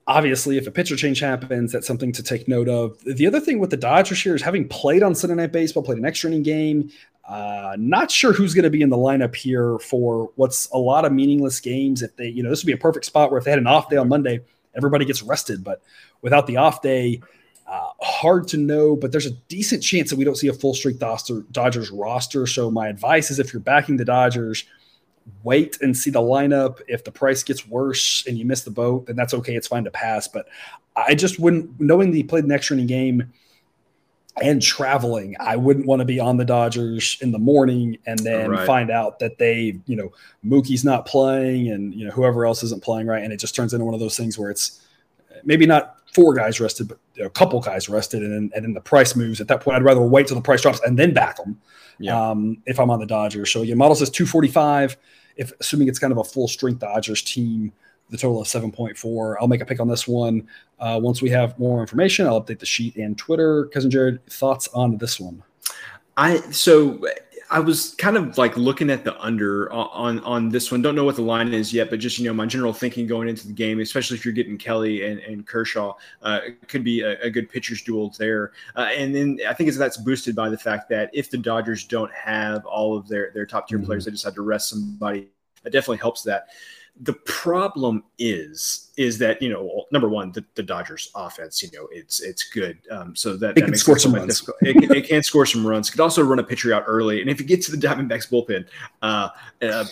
obviously, 0.09 0.57
if 0.57 0.67
a 0.67 0.71
pitcher 0.71 0.97
change 0.97 1.21
happens, 1.21 1.71
that's 1.71 1.87
something 1.87 2.11
to 2.13 2.23
take 2.23 2.49
note 2.49 2.69
of. 2.69 2.99
The 3.05 3.27
other 3.27 3.39
thing 3.39 3.61
with 3.61 3.71
the 3.71 3.77
Dodgers 3.77 4.21
here 4.21 4.35
is 4.35 4.43
having 4.43 4.67
played 4.67 5.03
on 5.03 5.15
Sunday 5.15 5.37
Night 5.37 5.53
Baseball, 5.53 5.83
played 5.83 5.99
an 5.99 6.07
extra 6.07 6.31
inning 6.31 6.43
game. 6.43 6.91
Uh, 7.29 7.77
not 7.79 8.11
sure 8.11 8.33
who's 8.33 8.55
going 8.55 8.65
to 8.65 8.71
be 8.71 8.81
in 8.81 8.89
the 8.89 8.97
lineup 8.97 9.35
here 9.35 9.79
for 9.81 10.31
what's 10.37 10.69
a 10.71 10.79
lot 10.79 11.05
of 11.05 11.13
meaningless 11.13 11.61
games. 11.61 12.03
If 12.03 12.17
they, 12.17 12.29
you 12.29 12.43
know, 12.43 12.49
this 12.49 12.63
would 12.63 12.67
be 12.67 12.73
a 12.73 12.79
perfect 12.79 13.05
spot 13.05 13.31
where 13.31 13.39
if 13.39 13.45
they 13.45 13.51
had 13.51 13.61
an 13.61 13.67
off 13.67 13.91
day 13.91 13.99
on 13.99 14.09
Monday, 14.09 14.41
everybody 14.75 15.05
gets 15.05 15.23
rested. 15.23 15.63
But 15.63 15.83
without 16.23 16.47
the 16.47 16.57
off 16.57 16.81
day, 16.81 17.21
uh, 17.67 17.91
hard 18.01 18.49
to 18.49 18.57
know. 18.57 18.97
But 18.97 19.13
there's 19.13 19.27
a 19.27 19.33
decent 19.49 19.83
chance 19.83 20.09
that 20.09 20.17
we 20.17 20.25
don't 20.25 20.37
see 20.37 20.49
a 20.49 20.55
full 20.55 20.73
strength 20.73 21.01
Dodgers 21.53 21.91
roster. 21.91 22.47
So 22.47 22.71
my 22.71 22.89
advice 22.89 23.31
is 23.31 23.39
if 23.39 23.53
you're 23.53 23.61
backing 23.61 23.99
the 23.99 24.07
Dodgers– 24.07 24.65
wait 25.43 25.81
and 25.81 25.97
see 25.97 26.11
the 26.11 26.21
lineup. 26.21 26.81
If 26.89 27.05
the 27.05 27.13
price 27.13 27.43
gets 27.43 27.67
worse 27.67 28.25
and 28.27 28.39
you 28.39 28.45
miss 28.45 28.63
the 28.63 28.71
boat, 28.71 29.07
then 29.07 29.17
that's 29.17 29.35
okay. 29.35 29.55
It's 29.55 29.69
fine 29.69 29.85
to 29.85 29.91
pass. 29.91 30.29
But 30.29 30.49
I 30.97 31.15
just 31.15 31.39
wouldn't, 31.39 31.81
knowing 31.81 32.11
that 32.11 32.17
he 32.17 32.23
played 32.23 32.45
an 32.45 32.53
extra 32.53 32.77
inning 32.77 32.87
game 32.87 33.33
and 34.43 34.63
traveling, 34.63 35.37
I 35.41 35.57
wouldn't 35.57 35.87
want 35.87 36.01
to 36.01 36.05
be 36.05 36.21
on 36.21 36.37
the 36.37 36.45
Dodgers 36.45 37.19
in 37.21 37.33
the 37.33 37.39
morning 37.39 37.99
and 38.07 38.19
then 38.19 38.51
right. 38.51 38.67
find 38.67 38.91
out 38.91 39.19
that 39.19 39.39
they, 39.39 39.79
you 39.87 39.97
know, 39.97 40.13
Mookie's 40.45 40.85
not 40.85 41.07
playing 41.07 41.69
and, 41.69 41.95
you 41.95 42.05
know, 42.05 42.11
whoever 42.11 42.47
else 42.47 42.63
isn't 42.63 42.83
playing 42.83 43.07
right. 43.07 43.23
And 43.23 43.33
it 43.33 43.39
just 43.39 43.55
turns 43.55 43.73
into 43.73 43.85
one 43.85 43.95
of 43.95 44.01
those 44.01 44.17
things 44.17 44.39
where 44.39 44.51
it's 44.51 44.81
maybe 45.45 45.67
not 45.67 45.97
four 46.15 46.35
guys 46.35 46.61
rested, 46.61 46.89
but 46.89 46.99
a 47.21 47.31
couple 47.31 47.61
guys 47.61 47.89
rested. 47.89 48.23
And 48.23 48.33
then, 48.33 48.51
and 48.55 48.65
then 48.65 48.75
the 48.75 48.81
price 48.81 49.15
moves 49.15 49.41
at 49.41 49.49
that 49.49 49.61
point. 49.61 49.77
I'd 49.77 49.85
rather 49.85 50.03
wait 50.03 50.27
till 50.27 50.37
the 50.37 50.43
price 50.43 50.63
drops 50.63 50.81
and 50.81 50.99
then 50.99 51.13
back 51.13 51.37
them. 51.37 51.61
Yeah. 51.99 52.31
Um, 52.31 52.63
if 52.67 52.79
I'm 52.79 52.91
on 52.91 53.01
the 53.01 53.07
Dodgers. 53.07 53.53
So 53.53 53.63
your 53.63 53.77
model 53.77 53.97
says 53.97 54.11
245 54.11 54.97
if 55.39 55.53
assuming 55.61 55.89
it's 55.89 55.99
kind 55.99 56.13
of 56.13 56.19
a 56.19 56.25
full 56.25 56.49
strength 56.49 56.81
Dodgers 56.81 57.23
team, 57.23 57.73
the 58.11 58.17
total 58.17 58.41
of 58.41 58.47
7.4. 58.47 59.37
I'll 59.41 59.49
make 59.49 59.61
a 59.61 59.67
pick 59.67 59.81
on 59.81 59.89
this 59.89 60.07
one. 60.07 60.47
Uh, 60.79 60.99
once 61.03 61.23
we 61.23 61.31
have 61.31 61.59
more 61.59 61.81
information, 61.81 62.27
I'll 62.27 62.43
update 62.43 62.59
the 62.59 62.67
sheet 62.67 62.97
and 62.97 63.17
Twitter. 63.17 63.67
Cousin 63.67 63.91
Jared, 63.91 64.25
thoughts 64.27 64.69
on 64.69 64.99
this 64.99 65.21
one? 65.21 65.43
I 66.17 66.39
so 66.51 67.01
I 67.51 67.61
was 67.61 67.95
kind 67.95 68.17
of 68.17 68.37
like 68.37 68.57
looking 68.57 68.91
at 68.91 69.05
the 69.05 69.19
under 69.21 69.73
on 69.73 70.21
on 70.21 70.51
this 70.51 70.71
one. 70.71 70.83
Don't 70.83 70.95
know 70.95 71.05
what 71.05 71.17
the 71.17 71.23
line 71.23 71.55
is 71.55 71.73
yet, 71.73 71.89
but 71.89 71.99
just 71.99 72.19
you 72.19 72.27
know 72.27 72.35
my 72.35 72.45
general 72.45 72.75
thinking 72.75 73.07
going 73.07 73.29
into 73.29 73.47
the 73.47 73.55
game, 73.55 73.81
especially 73.81 74.17
if 74.17 74.25
you're 74.25 74.35
getting 74.35 74.59
Kelly 74.59 75.05
and, 75.05 75.21
and 75.21 75.47
Kershaw, 75.47 75.95
uh, 76.23 76.41
could 76.67 76.85
be 76.85 77.01
a, 77.01 77.19
a, 77.23 77.31
good 77.31 77.49
pitchers 77.49 77.83
duel 77.83 78.15
there. 78.19 78.53
Uh, 78.77 78.91
and 78.95 79.15
then 79.15 79.39
I 79.49 79.55
think 79.55 79.73
that's 79.73 79.97
boosted 79.97 80.37
by 80.37 80.51
the 80.51 80.59
fact 80.59 80.91
that 80.91 81.11
if 81.15 81.31
the 81.31 81.39
Dodgers 81.39 81.85
don't 81.85 82.13
have 82.13 82.67
all 82.67 82.97
of 82.97 83.09
their 83.09 83.31
their 83.33 83.47
top 83.47 83.69
tier 83.69 83.79
mm-hmm. 83.79 83.87
players, 83.87 84.05
they 84.05 84.11
just 84.11 84.25
had 84.25 84.35
to 84.35 84.43
rest 84.43 84.69
somebody. 84.69 85.29
That 85.63 85.73
definitely 85.73 85.99
helps 85.99 86.23
that 86.25 86.49
the 87.01 87.13
problem 87.13 88.03
is 88.19 88.91
is 88.97 89.19
that 89.19 89.41
you 89.41 89.49
know 89.49 89.85
number 89.93 90.09
one 90.09 90.33
the, 90.33 90.45
the 90.57 90.63
Dodgers 90.63 91.11
offense 91.15 91.63
you 91.63 91.69
know 91.73 91.89
it's 91.93 92.21
it's 92.21 92.45
good 92.45 92.79
um, 92.91 93.15
so 93.15 93.37
that, 93.37 93.51
it 93.51 93.61
that 93.61 93.65
can 93.67 93.77
score 93.77 93.99
some 93.99 94.15
runs 94.15 94.49
it, 94.63 94.91
it, 94.91 95.07
can 95.07 95.23
score 95.23 95.47
some 95.47 95.65
runs 95.65 95.91
could 95.91 96.01
also 96.01 96.23
run 96.23 96.41
a 96.41 96.43
pitcher 96.43 96.73
out 96.73 96.85
early 96.87 97.21
and 97.21 97.31
if 97.31 97.41
you 97.41 97.47
get 97.47 97.63
to 97.63 97.71
the 97.71 97.77
Diamondbacks 97.77 98.29
bullpen 98.29 98.67
uh, 99.03 99.29
uh, 99.63 99.85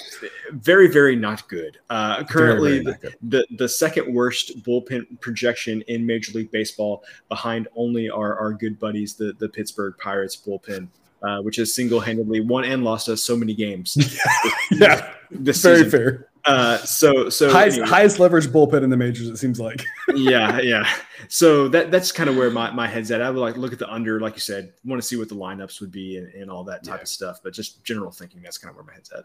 very 0.52 0.88
very 0.88 1.14
not 1.14 1.46
good 1.48 1.78
uh, 1.90 2.24
currently 2.24 2.82
very, 2.82 2.84
very 2.84 2.96
good. 2.98 3.16
The, 3.22 3.46
the, 3.50 3.56
the 3.56 3.68
second 3.68 4.12
worst 4.12 4.62
bullpen 4.64 5.20
projection 5.20 5.82
in 5.82 6.04
Major 6.04 6.32
League 6.32 6.50
Baseball 6.50 7.04
behind 7.28 7.68
only 7.76 8.10
our 8.10 8.36
our 8.38 8.52
good 8.52 8.78
buddies 8.78 9.14
the 9.14 9.32
the 9.38 9.48
Pittsburgh 9.48 9.94
Pirates 9.98 10.36
bullpen 10.36 10.88
uh, 11.22 11.40
which 11.40 11.56
has 11.56 11.74
single-handedly 11.74 12.40
won 12.40 12.64
and 12.64 12.84
lost 12.84 13.08
us 13.08 13.22
so 13.22 13.36
many 13.36 13.54
games. 13.54 13.96
yeah, 14.70 15.12
this 15.30 15.62
very 15.62 15.78
season. 15.78 15.90
fair. 15.90 16.28
Uh, 16.46 16.78
so 16.78 17.28
so 17.28 17.50
highest, 17.50 17.78
anyway. 17.78 17.88
highest 17.88 18.20
leverage 18.20 18.46
bullpen 18.46 18.82
in 18.82 18.90
the 18.90 18.96
majors. 18.96 19.28
It 19.28 19.36
seems 19.36 19.58
like. 19.58 19.84
yeah, 20.14 20.60
yeah. 20.60 20.88
So 21.28 21.68
that 21.68 21.90
that's 21.90 22.12
kind 22.12 22.30
of 22.30 22.36
where 22.36 22.50
my, 22.50 22.70
my 22.70 22.86
head's 22.86 23.10
at. 23.10 23.20
I 23.20 23.30
would 23.30 23.40
like 23.40 23.56
look 23.56 23.72
at 23.72 23.78
the 23.78 23.92
under, 23.92 24.20
like 24.20 24.34
you 24.34 24.40
said, 24.40 24.72
want 24.84 25.02
to 25.02 25.06
see 25.06 25.16
what 25.16 25.28
the 25.28 25.34
lineups 25.34 25.80
would 25.80 25.90
be 25.90 26.18
and, 26.18 26.32
and 26.34 26.50
all 26.50 26.64
that 26.64 26.84
type 26.84 26.98
yeah. 26.98 27.02
of 27.02 27.08
stuff. 27.08 27.40
But 27.42 27.52
just 27.52 27.82
general 27.84 28.12
thinking, 28.12 28.42
that's 28.42 28.58
kind 28.58 28.70
of 28.70 28.76
where 28.76 28.84
my 28.84 28.94
head's 28.94 29.10
at. 29.10 29.24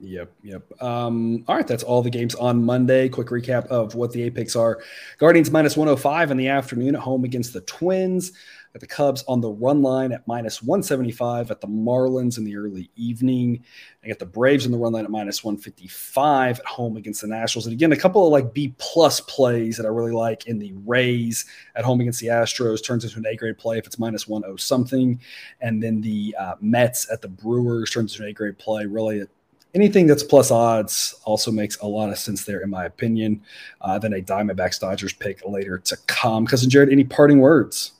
Yep, 0.00 0.32
yep. 0.42 0.82
Um, 0.82 1.44
all 1.46 1.56
right, 1.56 1.66
that's 1.66 1.82
all 1.82 2.00
the 2.00 2.10
games 2.10 2.34
on 2.34 2.64
Monday. 2.64 3.08
Quick 3.08 3.28
recap 3.28 3.66
of 3.66 3.94
what 3.94 4.12
the 4.12 4.22
Apex 4.22 4.56
are: 4.56 4.82
Guardians 5.18 5.50
minus 5.50 5.76
105 5.76 6.30
in 6.30 6.36
the 6.38 6.48
afternoon 6.48 6.94
at 6.94 7.02
home 7.02 7.24
against 7.24 7.52
the 7.52 7.60
Twins. 7.62 8.32
At 8.72 8.80
the 8.80 8.86
Cubs 8.86 9.24
on 9.26 9.40
the 9.40 9.50
run 9.50 9.82
line 9.82 10.12
at 10.12 10.28
minus 10.28 10.62
175 10.62 11.50
at 11.50 11.60
the 11.60 11.66
Marlins 11.66 12.38
in 12.38 12.44
the 12.44 12.56
early 12.56 12.88
evening. 12.94 13.64
I 14.04 14.06
got 14.06 14.20
the 14.20 14.26
Braves 14.26 14.64
on 14.64 14.70
the 14.70 14.78
run 14.78 14.92
line 14.92 15.04
at 15.04 15.10
minus 15.10 15.42
155 15.42 16.60
at 16.60 16.66
home 16.66 16.96
against 16.96 17.22
the 17.22 17.26
Nationals. 17.26 17.66
And 17.66 17.72
again, 17.72 17.90
a 17.90 17.96
couple 17.96 18.24
of 18.24 18.30
like 18.30 18.54
B 18.54 18.72
plus 18.78 19.18
plays 19.22 19.76
that 19.76 19.86
I 19.86 19.88
really 19.88 20.12
like 20.12 20.46
in 20.46 20.60
the 20.60 20.72
Rays 20.86 21.46
at 21.74 21.84
home 21.84 22.00
against 22.00 22.20
the 22.20 22.28
Astros 22.28 22.82
turns 22.82 23.02
into 23.02 23.18
an 23.18 23.26
A 23.26 23.34
grade 23.34 23.58
play 23.58 23.76
if 23.76 23.88
it's 23.88 23.98
minus 23.98 24.26
10 24.26 24.56
something. 24.58 25.20
And 25.60 25.82
then 25.82 26.00
the 26.00 26.36
uh, 26.38 26.54
Mets 26.60 27.10
at 27.10 27.22
the 27.22 27.28
Brewers 27.28 27.90
turns 27.90 28.12
into 28.12 28.22
an 28.22 28.30
A 28.30 28.32
grade 28.32 28.56
play. 28.56 28.86
Really, 28.86 29.26
anything 29.74 30.06
that's 30.06 30.22
plus 30.22 30.50
odds 30.50 31.14
also 31.24 31.50
makes 31.50 31.78
a 31.78 31.86
lot 31.86 32.10
of 32.10 32.18
sense 32.18 32.44
there, 32.44 32.60
in 32.60 32.70
my 32.70 32.84
opinion. 32.84 33.42
Uh, 33.80 33.98
then 33.98 34.12
a 34.12 34.20
Diamondbacks 34.20 34.80
Dodgers 34.80 35.12
pick 35.12 35.44
later 35.46 35.78
to 35.78 35.96
come. 36.06 36.46
Cousin 36.46 36.70
Jared, 36.70 36.90
any 36.90 37.04
parting 37.04 37.40
words? 37.40 37.92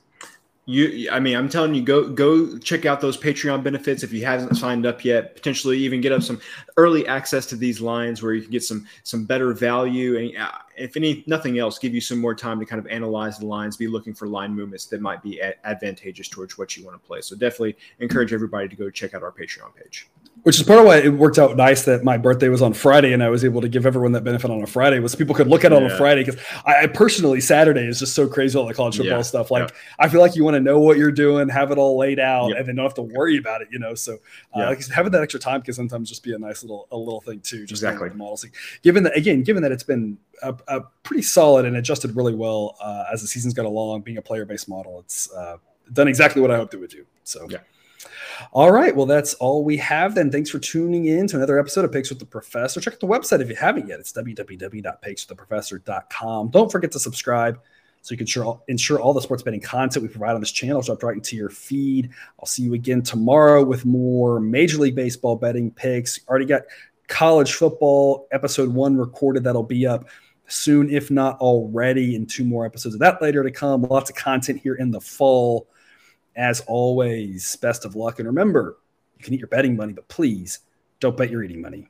you 0.70 1.08
i 1.10 1.18
mean 1.18 1.36
i'm 1.36 1.48
telling 1.48 1.74
you 1.74 1.82
go 1.82 2.08
go 2.08 2.56
check 2.58 2.84
out 2.86 3.00
those 3.00 3.16
patreon 3.16 3.62
benefits 3.62 4.02
if 4.02 4.12
you 4.12 4.24
haven't 4.24 4.54
signed 4.54 4.86
up 4.86 5.04
yet 5.04 5.34
potentially 5.34 5.76
even 5.76 6.00
get 6.00 6.12
up 6.12 6.22
some 6.22 6.40
early 6.76 7.06
access 7.08 7.44
to 7.46 7.56
these 7.56 7.80
lines 7.80 8.22
where 8.22 8.34
you 8.34 8.42
can 8.42 8.50
get 8.50 8.62
some 8.62 8.86
some 9.02 9.24
better 9.24 9.52
value 9.52 10.18
and 10.18 10.36
uh, 10.36 10.50
if 10.76 10.96
any 10.96 11.24
nothing 11.26 11.58
else 11.58 11.78
give 11.78 11.92
you 11.92 12.00
some 12.00 12.18
more 12.18 12.34
time 12.34 12.60
to 12.60 12.66
kind 12.66 12.78
of 12.78 12.86
analyze 12.86 13.38
the 13.38 13.46
lines 13.46 13.76
be 13.76 13.88
looking 13.88 14.14
for 14.14 14.28
line 14.28 14.54
movements 14.54 14.86
that 14.86 15.00
might 15.00 15.22
be 15.22 15.42
advantageous 15.64 16.28
towards 16.28 16.56
what 16.56 16.76
you 16.76 16.84
want 16.84 17.00
to 17.00 17.06
play 17.06 17.20
so 17.20 17.34
definitely 17.34 17.76
encourage 17.98 18.32
everybody 18.32 18.68
to 18.68 18.76
go 18.76 18.88
check 18.90 19.12
out 19.12 19.22
our 19.22 19.32
patreon 19.32 19.74
page 19.74 20.08
which 20.42 20.56
is 20.56 20.62
part 20.62 20.78
of 20.78 20.86
why 20.86 20.96
it 20.96 21.12
worked 21.12 21.38
out 21.38 21.56
nice 21.56 21.84
that 21.84 22.02
my 22.02 22.16
birthday 22.16 22.48
was 22.48 22.62
on 22.62 22.72
Friday 22.72 23.12
and 23.12 23.22
I 23.22 23.28
was 23.28 23.44
able 23.44 23.60
to 23.60 23.68
give 23.68 23.84
everyone 23.84 24.12
that 24.12 24.24
benefit 24.24 24.50
on 24.50 24.62
a 24.62 24.66
Friday 24.66 24.98
was 24.98 25.14
people 25.14 25.34
could 25.34 25.48
look 25.48 25.64
at 25.64 25.72
it 25.72 25.74
yeah. 25.74 25.84
on 25.84 25.90
a 25.90 25.96
Friday 25.96 26.24
because 26.24 26.40
I, 26.64 26.84
I, 26.84 26.86
personally 26.86 27.40
Saturday 27.40 27.86
is 27.86 27.98
just 27.98 28.14
so 28.14 28.26
crazy 28.26 28.58
all 28.58 28.66
the 28.66 28.72
college 28.72 28.96
football 28.96 29.18
yeah. 29.18 29.22
stuff. 29.22 29.50
Like 29.50 29.68
yeah. 29.68 29.76
I 29.98 30.08
feel 30.08 30.20
like 30.20 30.36
you 30.36 30.44
want 30.44 30.54
to 30.54 30.60
know 30.60 30.78
what 30.78 30.96
you're 30.96 31.12
doing, 31.12 31.48
have 31.48 31.70
it 31.70 31.78
all 31.78 31.98
laid 31.98 32.18
out, 32.18 32.56
and 32.56 32.66
then 32.66 32.76
don't 32.76 32.84
have 32.84 32.94
to 32.94 33.02
worry 33.02 33.36
about 33.36 33.60
it. 33.60 33.68
You 33.70 33.78
know, 33.78 33.94
so 33.94 34.18
uh, 34.54 34.60
like 34.60 34.86
having 34.88 35.12
that 35.12 35.22
extra 35.22 35.40
time 35.40 35.62
can 35.62 35.74
sometimes 35.74 36.08
just 36.08 36.22
be 36.22 36.32
a 36.32 36.38
nice 36.38 36.62
little 36.62 36.88
a 36.90 36.96
little 36.96 37.20
thing 37.20 37.40
too. 37.40 37.66
Just 37.66 37.82
exactly 37.82 38.08
the 38.08 38.14
models. 38.14 38.46
Given 38.82 39.02
that 39.04 39.16
again, 39.16 39.42
given 39.42 39.62
that 39.62 39.72
it's 39.72 39.82
been 39.82 40.16
a, 40.42 40.54
a 40.68 40.80
pretty 41.02 41.22
solid 41.22 41.66
and 41.66 41.76
adjusted 41.76 42.16
really 42.16 42.34
well 42.34 42.76
uh, 42.80 43.04
as 43.12 43.20
the 43.20 43.28
season's 43.28 43.52
got 43.52 43.66
along, 43.66 44.02
being 44.02 44.16
a 44.16 44.22
player 44.22 44.46
based 44.46 44.68
model, 44.68 45.00
it's 45.00 45.30
uh, 45.32 45.58
done 45.92 46.08
exactly 46.08 46.40
what 46.40 46.50
I 46.50 46.56
hoped 46.56 46.72
it 46.72 46.78
would 46.78 46.90
do. 46.90 47.04
So 47.24 47.46
yeah. 47.50 47.58
All 48.52 48.72
right. 48.72 48.94
Well, 48.94 49.06
that's 49.06 49.32
all 49.34 49.64
we 49.64 49.76
have 49.78 50.14
then. 50.14 50.30
Thanks 50.30 50.50
for 50.50 50.58
tuning 50.58 51.06
in 51.06 51.26
to 51.28 51.36
another 51.36 51.58
episode 51.58 51.84
of 51.84 51.92
Picks 51.92 52.10
with 52.10 52.18
the 52.18 52.26
Professor. 52.26 52.80
Check 52.80 52.94
out 52.94 53.00
the 53.00 53.06
website 53.06 53.40
if 53.40 53.48
you 53.48 53.56
haven't 53.56 53.88
yet. 53.88 54.00
It's 54.00 54.12
www.pickswiththeprofessor.com. 54.12 56.50
Don't 56.50 56.72
forget 56.72 56.92
to 56.92 56.98
subscribe 56.98 57.60
so 58.02 58.12
you 58.12 58.16
can 58.16 58.24
ensure, 58.24 58.62
ensure 58.68 59.00
all 59.00 59.12
the 59.12 59.20
sports 59.20 59.42
betting 59.42 59.60
content 59.60 60.02
we 60.02 60.08
provide 60.08 60.34
on 60.34 60.40
this 60.40 60.52
channel 60.52 60.80
dropped 60.80 61.02
right 61.02 61.16
into 61.16 61.36
your 61.36 61.50
feed. 61.50 62.10
I'll 62.38 62.46
see 62.46 62.62
you 62.62 62.74
again 62.74 63.02
tomorrow 63.02 63.62
with 63.62 63.84
more 63.84 64.40
Major 64.40 64.78
League 64.78 64.94
Baseball 64.94 65.36
betting 65.36 65.70
picks. 65.70 66.20
Already 66.26 66.46
got 66.46 66.62
college 67.08 67.54
football 67.54 68.26
episode 68.32 68.70
one 68.70 68.96
recorded. 68.96 69.44
That'll 69.44 69.62
be 69.62 69.86
up 69.86 70.08
soon, 70.46 70.90
if 70.90 71.10
not 71.10 71.38
already, 71.40 72.16
and 72.16 72.28
two 72.28 72.44
more 72.44 72.64
episodes 72.64 72.94
of 72.94 73.00
that 73.00 73.20
later 73.20 73.42
to 73.42 73.50
come. 73.50 73.82
Lots 73.82 74.10
of 74.10 74.16
content 74.16 74.60
here 74.60 74.74
in 74.74 74.90
the 74.90 75.00
fall. 75.00 75.68
As 76.36 76.60
always, 76.66 77.56
best 77.56 77.84
of 77.84 77.96
luck. 77.96 78.18
And 78.18 78.28
remember, 78.28 78.78
you 79.18 79.24
can 79.24 79.34
eat 79.34 79.40
your 79.40 79.48
betting 79.48 79.76
money, 79.76 79.92
but 79.92 80.08
please 80.08 80.60
don't 81.00 81.16
bet 81.16 81.30
your 81.30 81.42
eating 81.42 81.60
money. 81.60 81.88